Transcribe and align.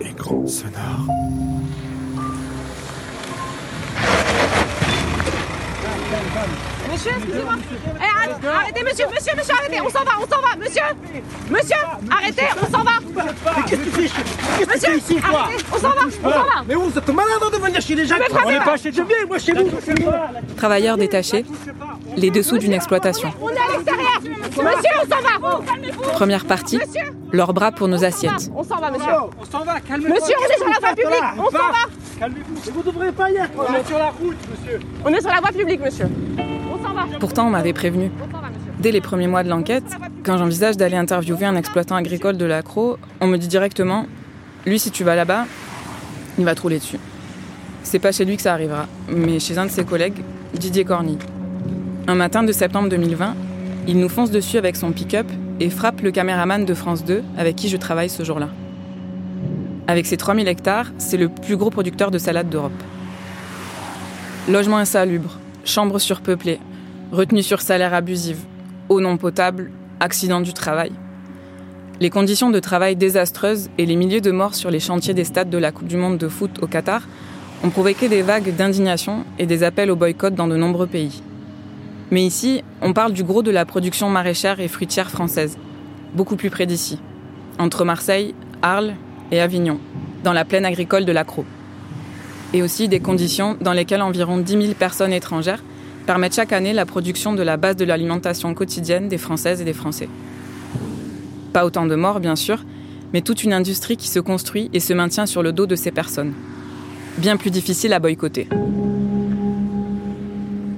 Écran 0.00 0.46
sonore. 0.46 1.06
Monsieur, 6.92 7.10
excusez-moi. 7.16 7.54
Eh, 7.84 8.02
arrêtez, 8.02 8.46
arrêtez, 8.46 8.84
monsieur, 8.84 9.06
monsieur, 9.12 9.32
monsieur, 9.36 9.54
arrêtez, 9.54 9.80
on 9.80 9.88
s'en 9.88 10.04
va, 10.04 10.12
on 10.18 10.26
s'en 10.32 10.40
va, 10.40 10.56
monsieur. 10.56 10.82
Monsieur, 11.50 11.76
arrêtez, 12.10 12.44
on 12.62 12.70
s'en 12.70 12.84
va. 12.84 12.92
Mais 13.56 13.62
qu'est-ce 13.66 13.80
que 13.80 13.84
tu 13.84 13.90
fais? 13.90 14.22
Qu'est-ce 14.58 14.58
que 14.58 14.64
tu 14.64 14.74
Monsieur, 14.74 14.96
ici, 14.96 15.16
toi? 15.16 15.48
On 15.72 15.78
s'en 15.78 15.88
va, 15.88 15.94
on 16.06 16.30
s'en 16.30 16.30
va. 16.30 16.64
Mais 16.68 16.74
où 16.76 16.82
vous 16.82 16.98
êtes 16.98 17.08
malade 17.08 17.52
de 17.52 17.56
venir 17.58 17.80
chez 17.80 17.94
les 17.94 18.06
gens 18.06 18.16
Mais 18.18 18.26
On 18.44 18.50
n'est 18.50 18.58
pas 18.58 18.64
pas 18.64 18.76
chez 18.76 18.92
Je 18.92 19.02
viens, 19.02 19.26
moi, 19.26 19.38
chez 19.38 19.52
vous. 19.52 19.70
Travailleurs 20.56 20.96
détachés, 20.96 21.44
les 22.16 22.30
dessous 22.30 22.58
d'une 22.58 22.72
exploitation. 22.72 23.32
On 23.40 23.48
est 23.48 23.52
à 23.52 23.72
l'extérieur. 23.72 24.03
Monsieur, 24.62 24.90
on 25.02 25.02
s'en 25.02 25.40
va. 25.40 25.64
Calmez-vous. 25.66 26.02
Première 26.12 26.44
partie, 26.44 26.78
leurs 27.32 27.52
bras 27.52 27.72
pour 27.72 27.88
nos 27.88 28.04
assiettes. 28.04 28.50
On 28.54 28.62
s'en 28.62 28.76
va, 28.76 28.90
monsieur. 28.90 29.12
On 29.40 29.44
s'en 29.44 29.64
va, 29.64 29.80
calmez-vous. 29.80 30.14
Monsieur, 30.14 30.34
on 30.40 30.52
est 30.52 30.56
sur 30.56 30.68
la 30.68 30.78
voie 30.80 30.94
publique, 30.94 31.24
on 31.38 31.44
s'en 31.44 31.50
va. 31.50 31.88
Calmez-vous. 32.20 32.54
Mais 32.66 32.72
vous 32.72 32.80
ne 32.80 32.84
devrez 32.84 33.12
pas 33.12 33.30
y 33.30 33.36
être. 33.36 33.50
On 33.56 33.74
est 33.74 33.86
sur 33.86 33.98
la 33.98 34.10
route, 34.10 34.36
monsieur. 34.50 34.80
On 35.04 35.08
est 35.12 35.20
sur 35.20 35.30
la 35.30 35.40
voie 35.40 35.50
publique, 35.50 35.80
monsieur. 35.80 36.06
On 36.38 36.86
s'en 36.86 36.94
va. 36.94 37.06
Pourtant, 37.18 37.46
on 37.46 37.50
m'avait 37.50 37.72
prévenu. 37.72 38.10
Monsieur. 38.10 38.34
Dès 38.78 38.92
les 38.92 39.00
premiers 39.00 39.26
mois 39.26 39.42
de 39.42 39.48
l'enquête, 39.48 39.84
quand 40.24 40.36
j'envisage 40.36 40.76
d'aller 40.76 40.96
interviewer 40.96 41.46
un 41.46 41.56
exploitant 41.56 41.96
agricole 41.96 42.36
de 42.36 42.44
l'accro, 42.44 42.98
on 43.20 43.26
me 43.26 43.36
dit 43.36 43.48
directement 43.48 44.06
Lui, 44.66 44.78
si 44.78 44.90
tu 44.90 45.04
vas 45.04 45.14
là-bas, 45.16 45.46
il 46.38 46.44
va 46.44 46.54
te 46.54 46.60
rouler 46.62 46.78
dessus. 46.78 46.98
C'est 47.82 47.98
pas 47.98 48.12
chez 48.12 48.24
lui 48.24 48.36
que 48.36 48.42
ça 48.42 48.52
arrivera, 48.52 48.86
mais 49.08 49.38
chez 49.38 49.58
un 49.58 49.66
de 49.66 49.70
ses 49.70 49.84
collègues, 49.84 50.22
Didier 50.54 50.84
Corny. 50.84 51.18
Un 52.06 52.14
matin 52.14 52.42
de 52.42 52.52
septembre 52.52 52.88
2020, 52.88 53.34
il 53.86 53.98
nous 53.98 54.08
fonce 54.08 54.30
dessus 54.30 54.56
avec 54.56 54.76
son 54.76 54.92
pick-up 54.92 55.26
et 55.60 55.68
frappe 55.68 56.00
le 56.00 56.10
caméraman 56.10 56.64
de 56.64 56.74
France 56.74 57.04
2 57.04 57.22
avec 57.36 57.56
qui 57.56 57.68
je 57.68 57.76
travaille 57.76 58.08
ce 58.08 58.24
jour-là. 58.24 58.48
Avec 59.86 60.06
ses 60.06 60.16
3000 60.16 60.48
hectares, 60.48 60.92
c'est 60.96 61.18
le 61.18 61.28
plus 61.28 61.56
gros 61.56 61.70
producteur 61.70 62.10
de 62.10 62.18
salade 62.18 62.48
d'Europe. 62.48 62.72
Logement 64.48 64.78
insalubre, 64.78 65.38
chambres 65.64 65.98
surpeuplées, 65.98 66.60
retenue 67.12 67.42
sur 67.42 67.60
salaire 67.60 67.92
abusive, 67.92 68.40
eau 68.88 69.00
non 69.00 69.18
potable, 69.18 69.70
accident 70.00 70.40
du 70.40 70.54
travail. 70.54 70.92
Les 72.00 72.10
conditions 72.10 72.50
de 72.50 72.60
travail 72.60 72.96
désastreuses 72.96 73.68
et 73.78 73.86
les 73.86 73.96
milliers 73.96 74.20
de 74.20 74.30
morts 74.30 74.54
sur 74.54 74.70
les 74.70 74.80
chantiers 74.80 75.14
des 75.14 75.24
stades 75.24 75.50
de 75.50 75.58
la 75.58 75.72
Coupe 75.72 75.86
du 75.86 75.96
Monde 75.96 76.18
de 76.18 76.28
foot 76.28 76.58
au 76.62 76.66
Qatar 76.66 77.02
ont 77.62 77.70
provoqué 77.70 78.08
des 78.08 78.22
vagues 78.22 78.54
d'indignation 78.56 79.24
et 79.38 79.46
des 79.46 79.62
appels 79.62 79.90
au 79.90 79.96
boycott 79.96 80.34
dans 80.34 80.48
de 80.48 80.56
nombreux 80.56 80.86
pays. 80.86 81.22
Mais 82.10 82.24
ici, 82.24 82.62
on 82.82 82.92
parle 82.92 83.12
du 83.12 83.24
gros 83.24 83.42
de 83.42 83.50
la 83.50 83.64
production 83.64 84.08
maraîchère 84.08 84.60
et 84.60 84.68
fruitière 84.68 85.10
française, 85.10 85.56
beaucoup 86.14 86.36
plus 86.36 86.50
près 86.50 86.66
d'ici, 86.66 86.98
entre 87.58 87.84
Marseille, 87.84 88.34
Arles 88.62 88.94
et 89.30 89.40
Avignon, 89.40 89.78
dans 90.22 90.32
la 90.32 90.44
plaine 90.44 90.64
agricole 90.64 91.04
de 91.04 91.12
l'Accro. 91.12 91.44
Et 92.52 92.62
aussi 92.62 92.88
des 92.88 93.00
conditions 93.00 93.56
dans 93.60 93.72
lesquelles 93.72 94.02
environ 94.02 94.38
10 94.38 94.52
000 94.52 94.74
personnes 94.74 95.12
étrangères 95.12 95.62
permettent 96.06 96.34
chaque 96.34 96.52
année 96.52 96.72
la 96.72 96.86
production 96.86 97.32
de 97.32 97.42
la 97.42 97.56
base 97.56 97.76
de 97.76 97.84
l'alimentation 97.84 98.54
quotidienne 98.54 99.08
des 99.08 99.18
Françaises 99.18 99.60
et 99.60 99.64
des 99.64 99.72
Français. 99.72 100.08
Pas 101.52 101.64
autant 101.64 101.86
de 101.86 101.94
morts, 101.94 102.20
bien 102.20 102.36
sûr, 102.36 102.64
mais 103.12 103.22
toute 103.22 103.42
une 103.42 103.52
industrie 103.52 103.96
qui 103.96 104.08
se 104.08 104.20
construit 104.20 104.70
et 104.72 104.80
se 104.80 104.92
maintient 104.92 105.26
sur 105.26 105.42
le 105.42 105.52
dos 105.52 105.66
de 105.66 105.76
ces 105.76 105.90
personnes. 105.90 106.34
Bien 107.18 107.36
plus 107.36 107.50
difficile 107.50 107.92
à 107.92 108.00
boycotter. 108.00 108.48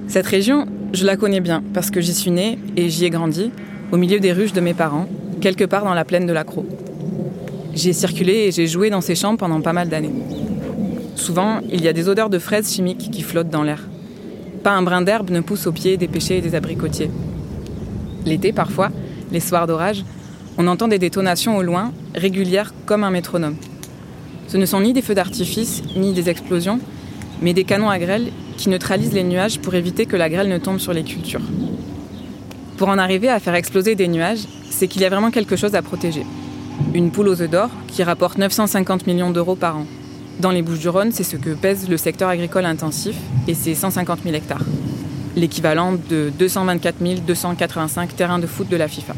Cette 0.07 0.27
région, 0.27 0.67
je 0.93 1.05
la 1.05 1.17
connais 1.17 1.39
bien 1.39 1.63
parce 1.73 1.91
que 1.91 2.01
j'y 2.01 2.13
suis 2.13 2.31
née 2.31 2.57
et 2.75 2.89
j'y 2.89 3.05
ai 3.05 3.09
grandi, 3.09 3.51
au 3.91 3.97
milieu 3.97 4.19
des 4.19 4.31
ruches 4.31 4.53
de 4.53 4.61
mes 4.61 4.73
parents, 4.73 5.07
quelque 5.41 5.65
part 5.65 5.83
dans 5.83 5.93
la 5.93 6.05
plaine 6.05 6.25
de 6.25 6.33
l'Accro. 6.33 6.65
J'y 7.73 7.89
ai 7.89 7.93
circulé 7.93 8.33
et 8.47 8.51
j'ai 8.51 8.67
joué 8.67 8.89
dans 8.89 9.01
ces 9.01 9.15
champs 9.15 9.35
pendant 9.37 9.61
pas 9.61 9.73
mal 9.73 9.89
d'années. 9.89 10.13
Souvent, 11.15 11.59
il 11.71 11.83
y 11.83 11.87
a 11.87 11.93
des 11.93 12.09
odeurs 12.09 12.29
de 12.29 12.39
fraises 12.39 12.73
chimiques 12.73 13.11
qui 13.11 13.21
flottent 13.21 13.49
dans 13.49 13.63
l'air. 13.63 13.87
Pas 14.63 14.71
un 14.71 14.81
brin 14.81 15.01
d'herbe 15.01 15.29
ne 15.29 15.41
pousse 15.41 15.67
au 15.67 15.71
pied 15.71 15.97
des 15.97 16.07
pêchers 16.07 16.37
et 16.37 16.41
des 16.41 16.55
abricotiers. 16.55 17.11
L'été, 18.25 18.51
parfois, 18.51 18.89
les 19.31 19.39
soirs 19.39 19.67
d'orage, 19.67 20.03
on 20.57 20.67
entend 20.67 20.87
des 20.87 20.99
détonations 20.99 21.57
au 21.57 21.61
loin, 21.61 21.91
régulières 22.15 22.73
comme 22.85 23.03
un 23.03 23.11
métronome. 23.11 23.55
Ce 24.47 24.57
ne 24.57 24.65
sont 24.65 24.81
ni 24.81 24.93
des 24.93 25.01
feux 25.01 25.15
d'artifice, 25.15 25.83
ni 25.95 26.13
des 26.13 26.29
explosions, 26.29 26.79
mais 27.41 27.53
des 27.53 27.63
canons 27.63 27.89
à 27.89 27.99
grêle 27.99 28.31
qui 28.57 28.69
neutralisent 28.69 29.13
les 29.13 29.23
nuages 29.23 29.59
pour 29.59 29.75
éviter 29.75 30.05
que 30.05 30.15
la 30.15 30.29
grêle 30.29 30.49
ne 30.49 30.57
tombe 30.57 30.79
sur 30.79 30.93
les 30.93 31.03
cultures. 31.03 31.41
Pour 32.77 32.89
en 32.89 32.97
arriver 32.97 33.29
à 33.29 33.39
faire 33.39 33.55
exploser 33.55 33.95
des 33.95 34.07
nuages, 34.07 34.45
c'est 34.69 34.87
qu'il 34.87 35.01
y 35.01 35.05
a 35.05 35.09
vraiment 35.09 35.31
quelque 35.31 35.55
chose 35.55 35.75
à 35.75 35.81
protéger. 35.81 36.25
Une 36.93 37.11
poule 37.11 37.27
aux 37.27 37.41
œufs 37.41 37.49
d'or 37.49 37.69
qui 37.87 38.03
rapporte 38.03 38.37
950 38.37 39.07
millions 39.07 39.31
d'euros 39.31 39.55
par 39.55 39.77
an. 39.77 39.85
Dans 40.39 40.51
les 40.51 40.61
Bouches-du-Rhône, 40.61 41.11
c'est 41.11 41.23
ce 41.23 41.35
que 41.35 41.49
pèse 41.49 41.89
le 41.89 41.97
secteur 41.97 42.29
agricole 42.29 42.65
intensif 42.65 43.15
et 43.47 43.55
c'est 43.55 43.73
150 43.73 44.19
000 44.23 44.35
hectares. 44.35 44.63
L'équivalent 45.35 45.93
de 45.93 46.31
224 46.37 46.97
285 47.25 48.15
terrains 48.15 48.39
de 48.39 48.45
foot 48.45 48.69
de 48.69 48.77
la 48.77 48.87
FIFA. 48.87 49.15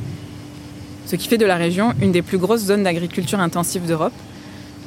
Ce 1.05 1.15
qui 1.17 1.27
fait 1.27 1.37
de 1.37 1.45
la 1.45 1.55
région 1.55 1.93
une 2.01 2.11
des 2.11 2.21
plus 2.21 2.37
grosses 2.37 2.63
zones 2.63 2.83
d'agriculture 2.83 3.39
intensive 3.39 3.85
d'Europe, 3.85 4.13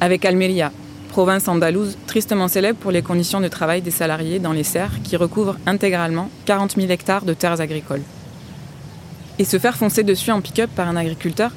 avec 0.00 0.25
Almeria, 0.25 0.72
province 1.12 1.46
andalouse 1.46 1.98
tristement 2.06 2.48
célèbre 2.48 2.78
pour 2.78 2.90
les 2.90 3.02
conditions 3.02 3.42
de 3.42 3.48
travail 3.48 3.82
des 3.82 3.90
salariés 3.90 4.38
dans 4.38 4.54
les 4.54 4.64
serres 4.64 5.02
qui 5.04 5.18
recouvrent 5.18 5.58
intégralement 5.66 6.30
40 6.46 6.76
000 6.76 6.90
hectares 6.90 7.26
de 7.26 7.34
terres 7.34 7.60
agricoles. 7.60 8.00
Et 9.38 9.44
se 9.44 9.58
faire 9.58 9.76
foncer 9.76 10.04
dessus 10.04 10.30
en 10.30 10.40
pick-up 10.40 10.70
par 10.74 10.88
un 10.88 10.96
agriculteur, 10.96 11.50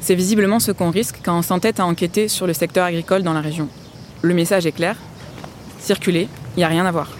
c'est 0.00 0.14
visiblement 0.14 0.60
ce 0.60 0.70
qu'on 0.70 0.90
risque 0.90 1.16
quand 1.24 1.36
on 1.36 1.42
s'entête 1.42 1.80
à 1.80 1.84
enquêter 1.84 2.28
sur 2.28 2.46
le 2.46 2.52
secteur 2.52 2.84
agricole 2.84 3.24
dans 3.24 3.32
la 3.32 3.40
région. 3.40 3.68
Le 4.22 4.34
message 4.34 4.66
est 4.66 4.72
clair. 4.72 4.96
Circulez, 5.80 6.28
il 6.56 6.60
n'y 6.60 6.64
a 6.64 6.68
rien 6.68 6.86
à 6.86 6.92
voir. 6.92 7.10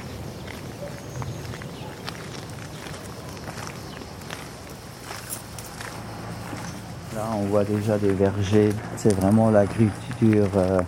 Là, 7.17 7.29
on 7.35 7.47
voit 7.47 7.65
déjà 7.65 7.99
des 7.99 8.13
vergers. 8.13 8.71
C'est 8.97 9.15
vraiment 9.15 9.51
l'agriculture, 9.51 10.49
euh, 10.57 10.81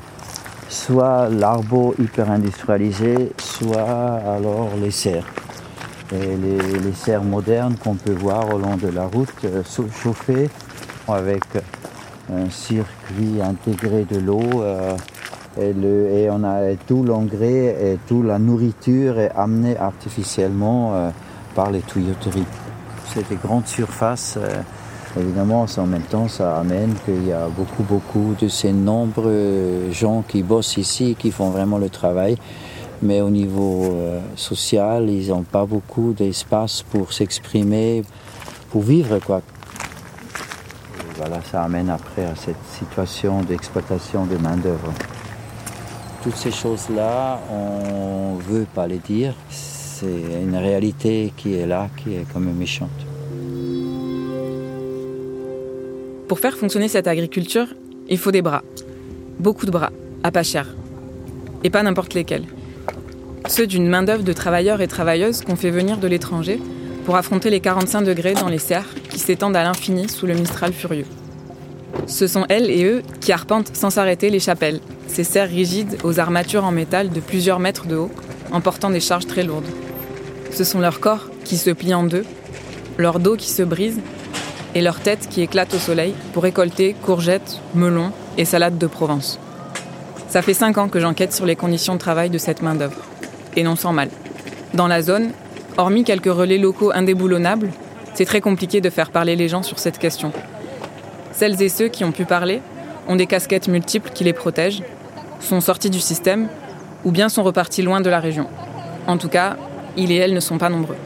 soit 0.69 1.29
l'arbre 1.29 1.95
hyper 1.99 2.31
industrialisé, 2.31 3.33
soit 3.39 4.21
alors 4.27 4.71
les 4.81 4.91
serres. 4.91 5.27
Et 6.13 6.37
les, 6.37 6.93
serres 6.93 7.25
modernes 7.25 7.77
qu'on 7.83 7.95
peut 7.95 8.13
voir 8.13 8.53
au 8.55 8.59
long 8.59 8.77
de 8.77 8.89
la 8.89 9.07
route, 9.07 9.29
euh, 9.45 9.63
chauffées 10.03 10.49
avec 11.09 11.43
un 12.33 12.49
circuit 12.51 13.41
intégré 13.43 14.05
de 14.05 14.19
l'eau. 14.19 14.63
euh, 14.63 14.97
et, 15.61 16.29
on 16.31 16.43
a 16.45 16.75
tout 16.87 17.05
l'engrais 17.05 17.77
et 17.81 17.99
toute 18.07 18.27
la 18.27 18.39
nourriture 18.39 19.19
est 19.19 19.31
amenée 19.37 19.77
artificiellement 19.77 20.95
euh, 20.95 21.11
par 21.55 21.71
les 21.71 21.81
tuyauteries. 21.81 22.47
C'est 23.13 23.29
des 23.29 23.37
grandes 23.37 23.67
surfaces. 23.67 24.39
Évidemment, 25.17 25.67
en 25.77 25.87
même 25.87 26.03
temps, 26.03 26.27
ça 26.27 26.59
amène 26.59 26.95
qu'il 27.05 27.27
y 27.27 27.33
a 27.33 27.47
beaucoup, 27.47 27.85
beaucoup 27.85 28.35
de 28.41 28.49
ces 28.49 28.73
nombreux 28.73 29.91
gens 29.93 30.25
qui 30.27 30.43
bossent 30.43 30.77
ici, 30.77 31.15
qui 31.17 31.31
font 31.31 31.51
vraiment 31.51 31.79
le 31.79 31.89
travail. 31.89 32.37
Mais 33.01 33.21
au 33.21 33.31
niveau 33.31 33.85
euh, 33.85 34.21
social, 34.35 35.09
ils 35.09 35.29
n'ont 35.29 35.45
pas 35.45 35.67
beaucoup 35.67 36.15
d'espace 36.15 36.83
pour 36.83 37.13
s'exprimer, 37.13 38.03
pour 38.71 38.83
vivre, 38.83 39.21
quoi. 39.21 39.41
Voilà, 41.17 41.41
ça 41.49 41.63
amène 41.63 41.91
après 41.91 42.25
à 42.25 42.35
cette 42.35 42.65
situation 42.77 43.43
d'exploitation 43.43 44.27
de 44.27 44.37
main-d'œuvre. 44.37 44.93
Toutes 46.25 46.37
ces 46.37 46.51
choses-là, 46.51 47.39
on 47.53 48.37
ne 48.37 48.43
veut 48.43 48.67
pas 48.75 48.89
les 48.89 48.99
dire. 48.99 49.35
C'est 49.49 50.07
une 50.43 50.57
réalité 50.57 51.33
qui 51.37 51.55
est 51.55 51.67
là, 51.67 51.89
qui 51.97 52.15
est 52.15 52.27
quand 52.33 52.41
même 52.41 52.57
méchante. 52.57 53.03
Pour 56.29 56.39
faire 56.39 56.57
fonctionner 56.57 56.89
cette 56.89 57.07
agriculture, 57.07 57.67
il 58.09 58.17
faut 58.17 58.31
des 58.31 58.41
bras. 58.41 58.62
Beaucoup 59.39 59.66
de 59.66 59.71
bras, 59.71 59.93
à 60.22 60.31
pas 60.31 60.43
cher. 60.43 60.75
Et 61.65 61.71
pas 61.71 61.83
n'importe 61.83 62.15
lesquels. 62.15 62.45
Ceux 63.47 63.66
d'une 63.66 63.87
main-d'œuvre 63.87 64.22
de 64.22 64.33
travailleurs 64.33 64.81
et 64.81 64.89
travailleuses 64.89 65.43
qu'on 65.43 65.57
fait 65.57 65.71
venir 65.71 65.98
de 65.98 66.09
l'étranger 66.09 66.59
pour 67.04 67.16
affronter 67.16 67.51
les 67.51 67.60
45 67.60 68.03
degrés 68.03 68.33
dans 68.33 68.48
les 68.48 68.59
serres 68.59 68.89
qui 69.10 69.19
s'étendent 69.19 69.57
à 69.57 69.65
l'infini 69.65 70.09
sous 70.09 70.27
le 70.27 70.33
Mistral 70.33 70.72
furieux. 70.72 71.04
Ce 72.07 72.27
sont 72.27 72.47
elles 72.48 72.71
et 72.71 72.84
eux 72.84 73.03
qui 73.21 73.31
arpentent 73.31 73.77
sans 73.77 73.91
s'arrêter 73.91 74.31
les 74.31 74.41
chapelles, 74.41 74.81
ces 75.07 75.25
serres 75.25 75.51
rigides 75.51 75.98
aux 76.04 76.21
armatures 76.21 76.65
en 76.65 76.72
métal 76.72 77.10
de 77.10 77.21
plusieurs 77.21 77.60
mètres 77.60 77.87
de 77.87 77.97
haut, 77.97 78.10
en 78.51 78.63
portant 78.63 78.89
des 78.89 79.01
charges 79.01 79.27
très 79.27 79.43
lourdes. 79.43 79.69
Ce 80.51 80.65
sont 80.65 80.81
leurs 80.81 81.01
corps 81.01 81.28
qui 81.45 81.59
se 81.59 81.71
plient 81.71 81.95
en 81.95 82.04
deux, 82.04 82.25
leur 82.97 83.21
dos 83.21 83.37
qui 83.37 83.51
se 83.51 83.63
brise 83.63 84.01
et 84.74 84.80
leur 84.80 85.00
tête 85.00 85.28
qui 85.28 85.42
éclate 85.42 85.72
au 85.74 85.78
soleil 85.78 86.15
pour 86.32 86.42
récolter 86.42 86.94
courgettes, 87.03 87.60
melons 87.74 88.10
et 88.36 88.44
salades 88.44 88.78
de 88.78 88.86
Provence. 88.86 89.38
Ça 90.28 90.42
fait 90.42 90.54
cinq 90.54 90.78
ans 90.78 90.88
que 90.88 90.98
j'enquête 90.98 91.32
sur 91.32 91.47
les 91.47 91.56
conditions 91.56 91.94
de 91.94 92.00
travail 92.00 92.30
de 92.30 92.38
cette 92.38 92.62
main-d'œuvre. 92.62 93.00
Et 93.56 93.62
non 93.62 93.76
sans 93.76 93.92
mal. 93.92 94.09
Dans 94.72 94.88
la 94.88 95.00
zone, 95.00 95.30
hormis 95.76 96.03
quelques 96.03 96.32
relais 96.32 96.59
locaux 96.59 96.91
indéboulonnables, 96.92 97.71
c'est 98.15 98.24
très 98.24 98.41
compliqué 98.41 98.80
de 98.80 98.91
faire 98.91 99.10
parler 99.10 99.36
les 99.36 99.48
gens 99.48 99.62
sur 99.62 99.78
cette 99.78 99.98
question. 99.98 100.32
Celles 101.32 101.62
et 101.62 101.68
ceux 101.68 101.88
qui 101.88 102.04
ont 102.04 102.12
pu 102.12 102.24
parler 102.24 102.60
ont 103.09 103.16
des 103.16 103.26
casquettes 103.26 103.68
multiples 103.68 104.10
qui 104.10 104.24
les 104.24 104.32
protègent, 104.32 104.82
sont 105.41 105.60
sortis 105.60 105.91
du 105.91 106.00
système 106.00 106.48
ou 107.04 107.12
bien 107.12 107.28
sont 107.28 107.42
repartis 107.42 107.82
loin 107.82 108.00
de 108.00 108.10
la 108.10 108.18
région. 108.18 108.48
En 109.06 109.18
tout 109.18 109.28
cas, 109.28 109.56
ils 109.97 110.10
et 110.10 110.16
elles 110.16 110.34
ne 110.34 110.41
sont 110.41 110.59
pas 110.59 110.68
nombreux. 110.68 110.97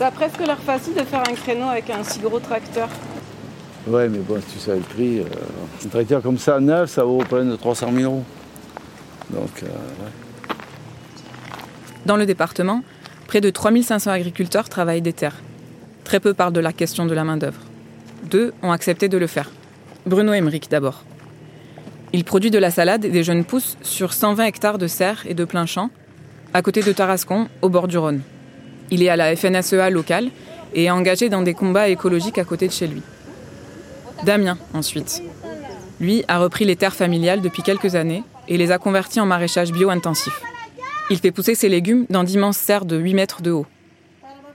Ça 0.00 0.06
a 0.06 0.10
presque 0.10 0.38
l'air 0.38 0.58
facile 0.58 0.94
de 0.94 1.02
faire 1.02 1.20
un 1.20 1.34
créneau 1.34 1.68
avec 1.68 1.90
un 1.90 2.02
si 2.02 2.20
gros 2.20 2.40
tracteur. 2.40 2.88
Ouais, 3.86 4.08
mais 4.08 4.20
bon, 4.20 4.40
tu 4.50 4.58
sais 4.58 4.74
le 4.76 4.80
prix. 4.80 5.18
euh, 5.18 5.24
un 5.84 5.88
tracteur 5.90 6.22
comme 6.22 6.38
ça, 6.38 6.58
neuf, 6.58 6.88
ça 6.88 7.04
vaut 7.04 7.18
plein 7.18 7.44
de 7.44 7.54
300 7.54 7.92
000 7.92 8.10
euros. 8.10 8.24
Donc, 9.28 9.62
euh, 9.62 9.66
ouais. 9.66 10.54
Dans 12.06 12.16
le 12.16 12.24
département, 12.24 12.82
près 13.26 13.42
de 13.42 13.50
3500 13.50 14.10
agriculteurs 14.10 14.70
travaillent 14.70 15.02
des 15.02 15.12
terres. 15.12 15.36
Très 16.04 16.18
peu 16.18 16.32
parlent 16.32 16.54
de 16.54 16.60
la 16.60 16.72
question 16.72 17.04
de 17.04 17.12
la 17.12 17.24
main-d'œuvre. 17.24 17.60
Deux 18.22 18.54
ont 18.62 18.72
accepté 18.72 19.10
de 19.10 19.18
le 19.18 19.26
faire. 19.26 19.50
Bruno 20.06 20.32
Emmerich 20.32 20.70
d'abord. 20.70 21.04
Il 22.14 22.24
produit 22.24 22.50
de 22.50 22.58
la 22.58 22.70
salade 22.70 23.04
et 23.04 23.10
des 23.10 23.22
jeunes 23.22 23.44
pousses 23.44 23.76
sur 23.82 24.14
120 24.14 24.46
hectares 24.46 24.78
de 24.78 24.86
serres 24.86 25.24
et 25.26 25.34
de 25.34 25.44
plein 25.44 25.66
champ, 25.66 25.90
à 26.54 26.62
côté 26.62 26.80
de 26.80 26.90
Tarascon, 26.90 27.48
au 27.60 27.68
bord 27.68 27.86
du 27.86 27.98
Rhône. 27.98 28.22
Il 28.90 29.02
est 29.02 29.08
à 29.08 29.16
la 29.16 29.34
FNSEA 29.36 29.90
locale 29.90 30.30
et 30.74 30.84
est 30.84 30.90
engagé 30.90 31.28
dans 31.28 31.42
des 31.42 31.54
combats 31.54 31.88
écologiques 31.88 32.38
à 32.38 32.44
côté 32.44 32.66
de 32.66 32.72
chez 32.72 32.86
lui. 32.86 33.02
Damien, 34.24 34.58
ensuite. 34.74 35.22
Lui 36.00 36.24
a 36.28 36.38
repris 36.38 36.64
les 36.64 36.76
terres 36.76 36.94
familiales 36.94 37.40
depuis 37.40 37.62
quelques 37.62 37.94
années 37.94 38.22
et 38.48 38.56
les 38.56 38.72
a 38.72 38.78
converties 38.78 39.20
en 39.20 39.26
maraîchage 39.26 39.72
bio-intensif. 39.72 40.40
Il 41.10 41.18
fait 41.18 41.30
pousser 41.30 41.54
ses 41.54 41.68
légumes 41.68 42.06
dans 42.10 42.24
d'immenses 42.24 42.56
serres 42.56 42.84
de 42.84 42.96
8 42.96 43.14
mètres 43.14 43.42
de 43.42 43.50
haut. 43.50 43.66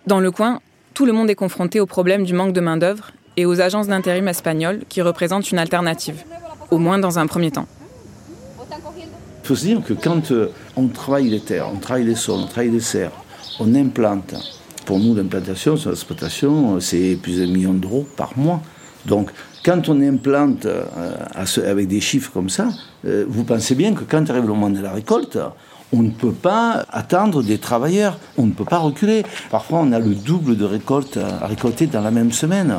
Dans 0.08 0.20
le 0.20 0.32
coin, 0.32 0.62
tout 0.94 1.06
le 1.06 1.12
monde 1.12 1.30
est 1.30 1.36
confronté 1.36 1.80
au 1.80 1.86
problème 1.86 2.24
du 2.24 2.34
manque 2.34 2.54
de 2.54 2.62
main-d'œuvre 2.62 3.12
et 3.38 3.46
aux 3.46 3.60
agences 3.60 3.88
d'intérim 3.88 4.28
espagnoles 4.28 4.82
qui 4.88 5.02
représentent 5.02 5.52
une 5.52 5.60
alternative, 5.60 6.24
au 6.72 6.78
moins 6.78 6.98
dans 6.98 7.20
un 7.20 7.28
premier 7.28 7.52
temps. 7.52 7.68
Il 8.72 9.48
faut 9.48 9.56
se 9.56 9.66
dire 9.66 9.84
que 9.84 9.94
quand 9.94 10.32
euh, 10.32 10.52
on 10.76 10.88
travaille 10.88 11.30
les 11.30 11.40
terres, 11.40 11.70
on 11.72 11.78
travaille 11.78 12.06
les 12.06 12.16
sols, 12.16 12.40
on 12.40 12.48
travaille 12.48 12.72
les 12.72 12.80
serres, 12.80 13.12
on 13.60 13.74
implante. 13.76 14.36
Pour 14.86 15.00
nous, 15.00 15.16
l'implantation, 15.16 15.78
sur 15.78 15.90
l'exploitation, 15.90 16.76
euh, 16.76 16.80
c'est 16.80 17.18
plus 17.22 17.40
d'un 17.40 17.48
million 17.48 17.74
d'euros 17.74 18.06
par 18.16 18.38
mois. 18.38 18.62
Donc, 19.06 19.32
quand 19.64 19.90
on 19.90 20.00
implante 20.02 20.66
euh, 20.66 20.86
avec 21.66 21.88
des 21.88 22.02
chiffres 22.02 22.32
comme 22.32 22.50
ça, 22.50 22.70
euh, 23.06 23.26
vous 23.28 23.44
pensez 23.44 23.76
bien 23.76 23.94
que 23.94 24.04
quand 24.04 24.30
arrive 24.30 24.44
le 24.44 24.50
moment 24.50 24.70
de 24.70 24.80
la 24.80 24.92
récolte, 24.92 25.40
on 25.92 26.04
ne 26.04 26.12
peut 26.12 26.32
pas 26.32 26.86
attendre 26.92 27.42
des 27.42 27.58
travailleurs, 27.58 28.20
on 28.38 28.46
ne 28.46 28.52
peut 28.52 28.66
pas 28.66 28.80
reculer. 28.80 29.24
Parfois, 29.50 29.80
on 29.80 29.92
a 29.92 30.00
le 30.00 30.14
double 30.14 30.58
de 30.58 30.66
récolte 30.66 31.18
à 31.18 31.48
récolter 31.48 31.88
dans 31.88 32.02
la 32.02 32.12
même 32.12 32.32
semaine. 32.32 32.78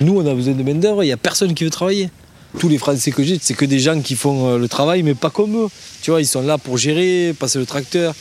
Nous, 0.00 0.16
on 0.18 0.26
a 0.26 0.34
besoin 0.34 0.54
de 0.54 0.62
main-d'œuvre, 0.62 1.04
il 1.04 1.06
n'y 1.06 1.12
a 1.12 1.18
personne 1.18 1.54
qui 1.54 1.64
veut 1.64 1.70
travailler. 1.70 2.10
Tous 2.58 2.68
les 2.68 2.78
Français 2.78 3.12
que 3.12 3.22
j'ai, 3.22 3.38
c'est 3.40 3.54
que 3.54 3.64
des 3.64 3.78
gens 3.78 4.00
qui 4.00 4.16
font 4.16 4.48
euh, 4.48 4.58
le 4.58 4.66
travail, 4.66 5.02
mais 5.02 5.14
pas 5.14 5.30
comme 5.30 5.54
eux. 5.56 5.68
Tu 6.02 6.10
vois, 6.10 6.20
ils 6.20 6.26
sont 6.26 6.42
là 6.42 6.58
pour 6.58 6.78
gérer, 6.78 7.34
passer 7.38 7.58
le 7.58 7.66
tracteur, 7.66 8.14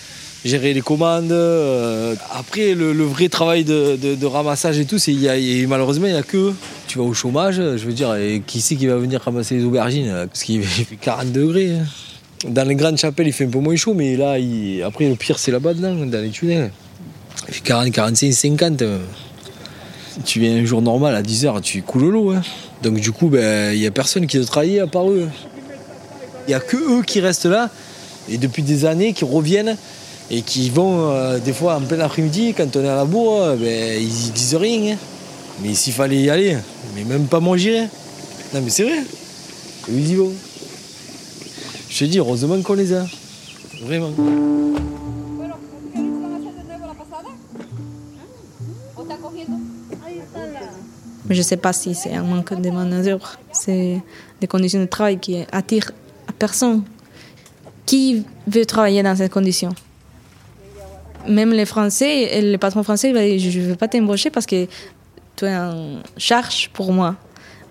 gérer 0.45 0.73
les 0.73 0.81
commandes. 0.81 1.31
euh. 1.31 2.15
Après, 2.33 2.73
le, 2.73 2.91
vrai 3.03 3.29
travail 3.29 3.63
de, 3.63 4.25
ramassage 4.25 4.79
et 4.79 4.85
tout, 4.85 4.97
c'est 4.97 5.13
y 5.13 5.21
y 5.25 5.63
a- 5.63 5.67
malheureusement, 5.67 6.07
il 6.07 6.13
n'y 6.13 6.19
a 6.19 6.23
que. 6.23 6.53
Tu 6.87 6.97
vas 6.97 7.03
au 7.03 7.13
chômage, 7.13 7.55
je 7.57 7.85
veux 7.85 7.93
dire, 7.93 8.15
et 8.15 8.41
qui 8.45 8.61
c'est 8.61 8.75
qui 8.75 8.87
va 8.87 8.95
venir 8.97 9.21
ramasser 9.21 9.55
les 9.55 9.63
aubergines 9.63 10.07
euh, 10.09 10.25
Parce 10.27 10.43
qu'il 10.43 10.63
fait 10.63 10.95
40 10.95 11.31
degrés. 11.31 11.73
hein. 11.75 11.85
Dans 12.47 12.67
les 12.67 12.75
grandes 12.75 12.97
chapelles, 12.97 13.27
il 13.27 13.33
fait 13.33 13.45
un 13.45 13.49
peu 13.49 13.59
moins 13.59 13.75
chaud, 13.75 13.93
mais 13.93 14.15
là, 14.15 14.37
après, 14.87 15.09
le 15.09 15.15
pire, 15.15 15.37
c'est 15.37 15.51
là-bas 15.51 15.73
dedans, 15.73 15.93
dans 16.05 16.21
les 16.21 16.29
tunnels. 16.29 16.71
Il 17.49 17.53
fait 17.55 17.61
40, 17.61 17.91
45, 17.91 18.31
50. 18.33 18.81
euh. 18.81 18.99
Tu 20.25 20.39
viens 20.39 20.55
un 20.57 20.65
jour 20.65 20.81
normal 20.81 21.15
à 21.15 21.21
10h, 21.21 21.61
tu 21.61 21.81
coules 21.81 22.09
l'eau. 22.11 22.31
hein. 22.31 22.41
Donc 22.81 22.99
du 22.99 23.11
coup, 23.11 23.27
ben, 23.27 23.73
il 23.73 23.79
n'y 23.79 23.87
a 23.87 23.91
personne 23.91 24.25
qui 24.27 24.37
doit 24.37 24.45
travailler 24.45 24.79
à 24.79 24.87
part 24.87 25.09
eux. 25.09 25.27
Il 26.47 26.49
n'y 26.49 26.53
a 26.53 26.59
que 26.59 26.77
eux 26.77 27.03
qui 27.03 27.19
restent 27.21 27.45
là, 27.45 27.69
et 28.29 28.37
depuis 28.37 28.63
des 28.63 28.85
années, 28.85 29.13
qui 29.13 29.23
reviennent, 29.25 29.77
et 30.31 30.41
qui 30.41 30.69
vont, 30.69 31.09
euh, 31.11 31.39
des 31.39 31.53
fois, 31.53 31.75
en 31.75 31.81
plein 31.81 31.99
après-midi, 32.01 32.53
quand 32.55 32.75
on 32.75 32.83
est 32.83 32.87
à 32.87 32.95
la 32.95 33.05
bourre, 33.05 33.41
euh, 33.41 33.55
ben, 33.55 34.01
ils 34.01 34.31
disent 34.31 34.55
rien. 34.55 34.93
hein. 34.93 34.97
Mais 35.61 35.73
s'il 35.73 35.93
fallait 35.93 36.21
y 36.21 36.29
aller, 36.29 36.57
mais 36.95 37.03
même 37.03 37.25
pas 37.25 37.39
manger. 37.39 37.81
Non 38.53 38.61
mais 38.61 38.69
c'est 38.69 38.83
vrai. 38.83 39.03
Ils 39.89 40.11
y 40.11 40.15
vont. 40.15 40.31
Je 41.89 41.99
te 41.99 42.05
dis, 42.05 42.19
heureusement 42.19 42.61
qu'on 42.61 42.75
les 42.75 42.93
a. 42.93 43.05
Vraiment. 43.83 44.11
Mais 51.25 51.35
je 51.35 51.39
ne 51.39 51.43
sais 51.43 51.57
pas 51.57 51.73
si 51.73 51.93
c'est 51.93 52.13
un 52.13 52.23
manque 52.23 52.59
de 52.59 52.69
main-d'œuvre. 52.69 53.37
C'est 53.51 54.01
des 54.39 54.47
conditions 54.47 54.79
de 54.79 54.85
travail 54.85 55.19
qui 55.19 55.43
attirent 55.51 55.91
à 56.27 56.31
personne. 56.31 56.83
Qui 57.85 58.23
veut 58.47 58.65
travailler 58.65 59.03
dans 59.03 59.15
ces 59.15 59.29
conditions 59.29 59.73
Même 61.27 61.51
les 61.51 61.65
Français, 61.65 62.41
le 62.41 62.57
patron 62.57 62.83
français, 62.83 63.09
il 63.09 63.13
va 63.13 63.25
dire 63.25 63.39
Je 63.39 63.59
ne 63.59 63.65
veux 63.65 63.75
pas 63.75 63.87
t'embaucher 63.87 64.29
parce 64.29 64.45
que 64.45 64.67
tu 65.35 65.45
es 65.45 65.55
en 65.55 66.01
charge 66.17 66.69
pour 66.73 66.91
moi. 66.93 67.15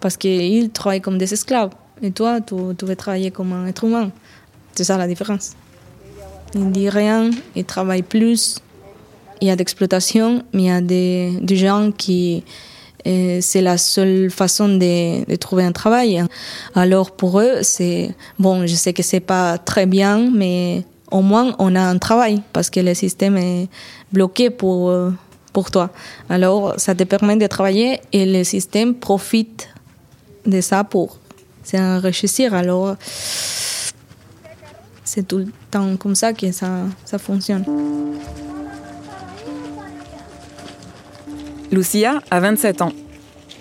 Parce 0.01 0.17
qu'ils 0.17 0.71
travaillent 0.71 1.01
comme 1.01 1.19
des 1.19 1.33
esclaves. 1.33 1.71
Et 2.03 2.11
toi, 2.11 2.41
tu, 2.41 2.55
veux 2.55 2.97
travailler 2.97 3.31
comme 3.31 3.53
un 3.53 3.67
être 3.67 3.85
humain. 3.85 4.11
C'est 4.75 4.85
ça 4.85 4.97
la 4.97 5.09
différence. 5.09 5.53
Il 6.55 6.71
dit 6.71 6.89
rien, 6.89 7.31
il 7.57 7.65
travaille 7.65 8.03
plus. 8.03 8.61
Il 9.41 9.49
y 9.49 9.51
a 9.51 9.57
d'exploitation, 9.57 10.45
mais 10.53 10.63
il 10.63 10.67
y 10.67 10.71
a 10.71 10.81
des, 10.81 11.57
gens 11.57 11.91
qui, 11.93 12.45
et 13.05 13.41
c'est 13.41 13.61
la 13.61 13.79
seule 13.79 14.31
façon 14.31 14.69
de, 14.69 15.25
de 15.25 15.37
trouver 15.37 15.65
un 15.65 15.73
travail. 15.73 16.25
Alors 16.75 17.13
pour 17.13 17.41
eux, 17.41 17.59
c'est 17.63 18.15
bon, 18.39 18.67
je 18.67 18.75
sais 18.75 18.93
que 18.93 19.03
c'est 19.03 19.21
pas 19.21 19.59
très 19.59 19.87
bien, 19.87 20.31
mais 20.33 20.85
au 21.11 21.23
moins 21.23 21.55
on 21.59 21.75
a 21.75 21.81
un 21.81 21.99
travail 21.99 22.43
parce 22.53 22.71
que 22.71 22.81
le 22.81 22.95
système 22.95 23.37
est 23.37 23.69
bloqué 24.13 24.51
pour, 24.51 24.91
euh, 24.91 25.11
pour 25.53 25.71
toi. 25.71 25.91
Alors 26.29 26.75
ça 26.79 26.95
te 26.95 27.05
permet 27.05 27.37
de 27.37 27.47
travailler 27.47 28.01
et 28.13 28.27
le 28.27 28.45
système 28.45 28.95
profite 28.95 29.69
de 30.47 30.61
ça 30.61 30.85
pour 30.85 31.19
s'enrichir. 31.65 32.55
Alors 32.55 32.97
c'est 35.05 35.27
tout 35.27 35.39
le 35.39 35.53
temps 35.71 35.97
comme 35.97 36.15
ça 36.15 36.33
que 36.33 36.53
ça, 36.53 36.83
ça 37.05 37.19
fonctionne. 37.19 37.65
Lucia 41.71 42.23
a 42.31 42.41
27 42.41 42.83
ans. 42.83 42.93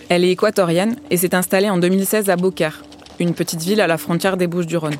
Elle 0.09 0.23
est 0.23 0.31
équatorienne 0.31 0.95
et 1.09 1.17
s'est 1.17 1.35
installée 1.35 1.69
en 1.69 1.77
2016 1.77 2.29
à 2.29 2.37
Beaucaire, 2.37 2.83
une 3.19 3.33
petite 3.33 3.61
ville 3.61 3.81
à 3.81 3.87
la 3.87 3.97
frontière 3.97 4.37
des 4.37 4.47
Bouches-du-Rhône. 4.47 4.95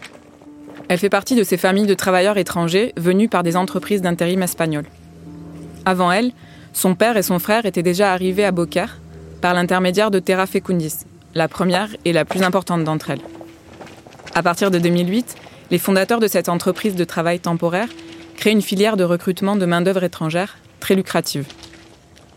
Elle 0.90 0.98
fait 0.98 1.10
partie 1.10 1.36
de 1.36 1.44
ces 1.44 1.58
familles 1.58 1.86
de 1.86 1.94
travailleurs 1.94 2.38
étrangers 2.38 2.94
venus 2.96 3.30
par 3.30 3.44
des 3.44 3.58
entreprises 3.58 4.02
d'intérim 4.02 4.42
espagnoles. 4.42 4.88
Avant 5.86 6.12
elle, 6.12 6.32
son 6.74 6.96
père 6.96 7.18
et 7.18 7.24
son 7.24 7.40
frère 7.40 7.66
étaient 7.66 7.84
déjà 7.84 8.14
arrivés 8.14 8.46
à 8.46 8.52
Beaucaire 8.52 9.00
par 9.42 9.54
l'intermédiaire 9.54 10.12
de 10.12 10.20
Terra 10.20 10.48
Fecundis, 10.48 11.06
la 11.36 11.48
première 11.48 11.90
et 12.06 12.14
la 12.14 12.26
plus 12.26 12.42
importante 12.42 12.84
d'entre 12.84 13.10
elles. 13.10 13.22
À 14.34 14.44
partir 14.44 14.72
de 14.72 14.80
2008, 14.80 15.36
les 15.72 15.78
fondateurs 15.78 16.20
de 16.20 16.28
cette 16.28 16.50
entreprise 16.50 16.96
de 16.96 17.04
travail 17.04 17.40
temporaire 17.40 17.90
créent 18.38 18.52
une 18.52 18.62
filière 18.62 18.96
de 18.96 19.04
recrutement 19.04 19.56
de 19.56 19.66
main-d'œuvre 19.66 20.04
étrangère 20.04 20.58
très 20.80 20.96
lucrative. 20.96 21.46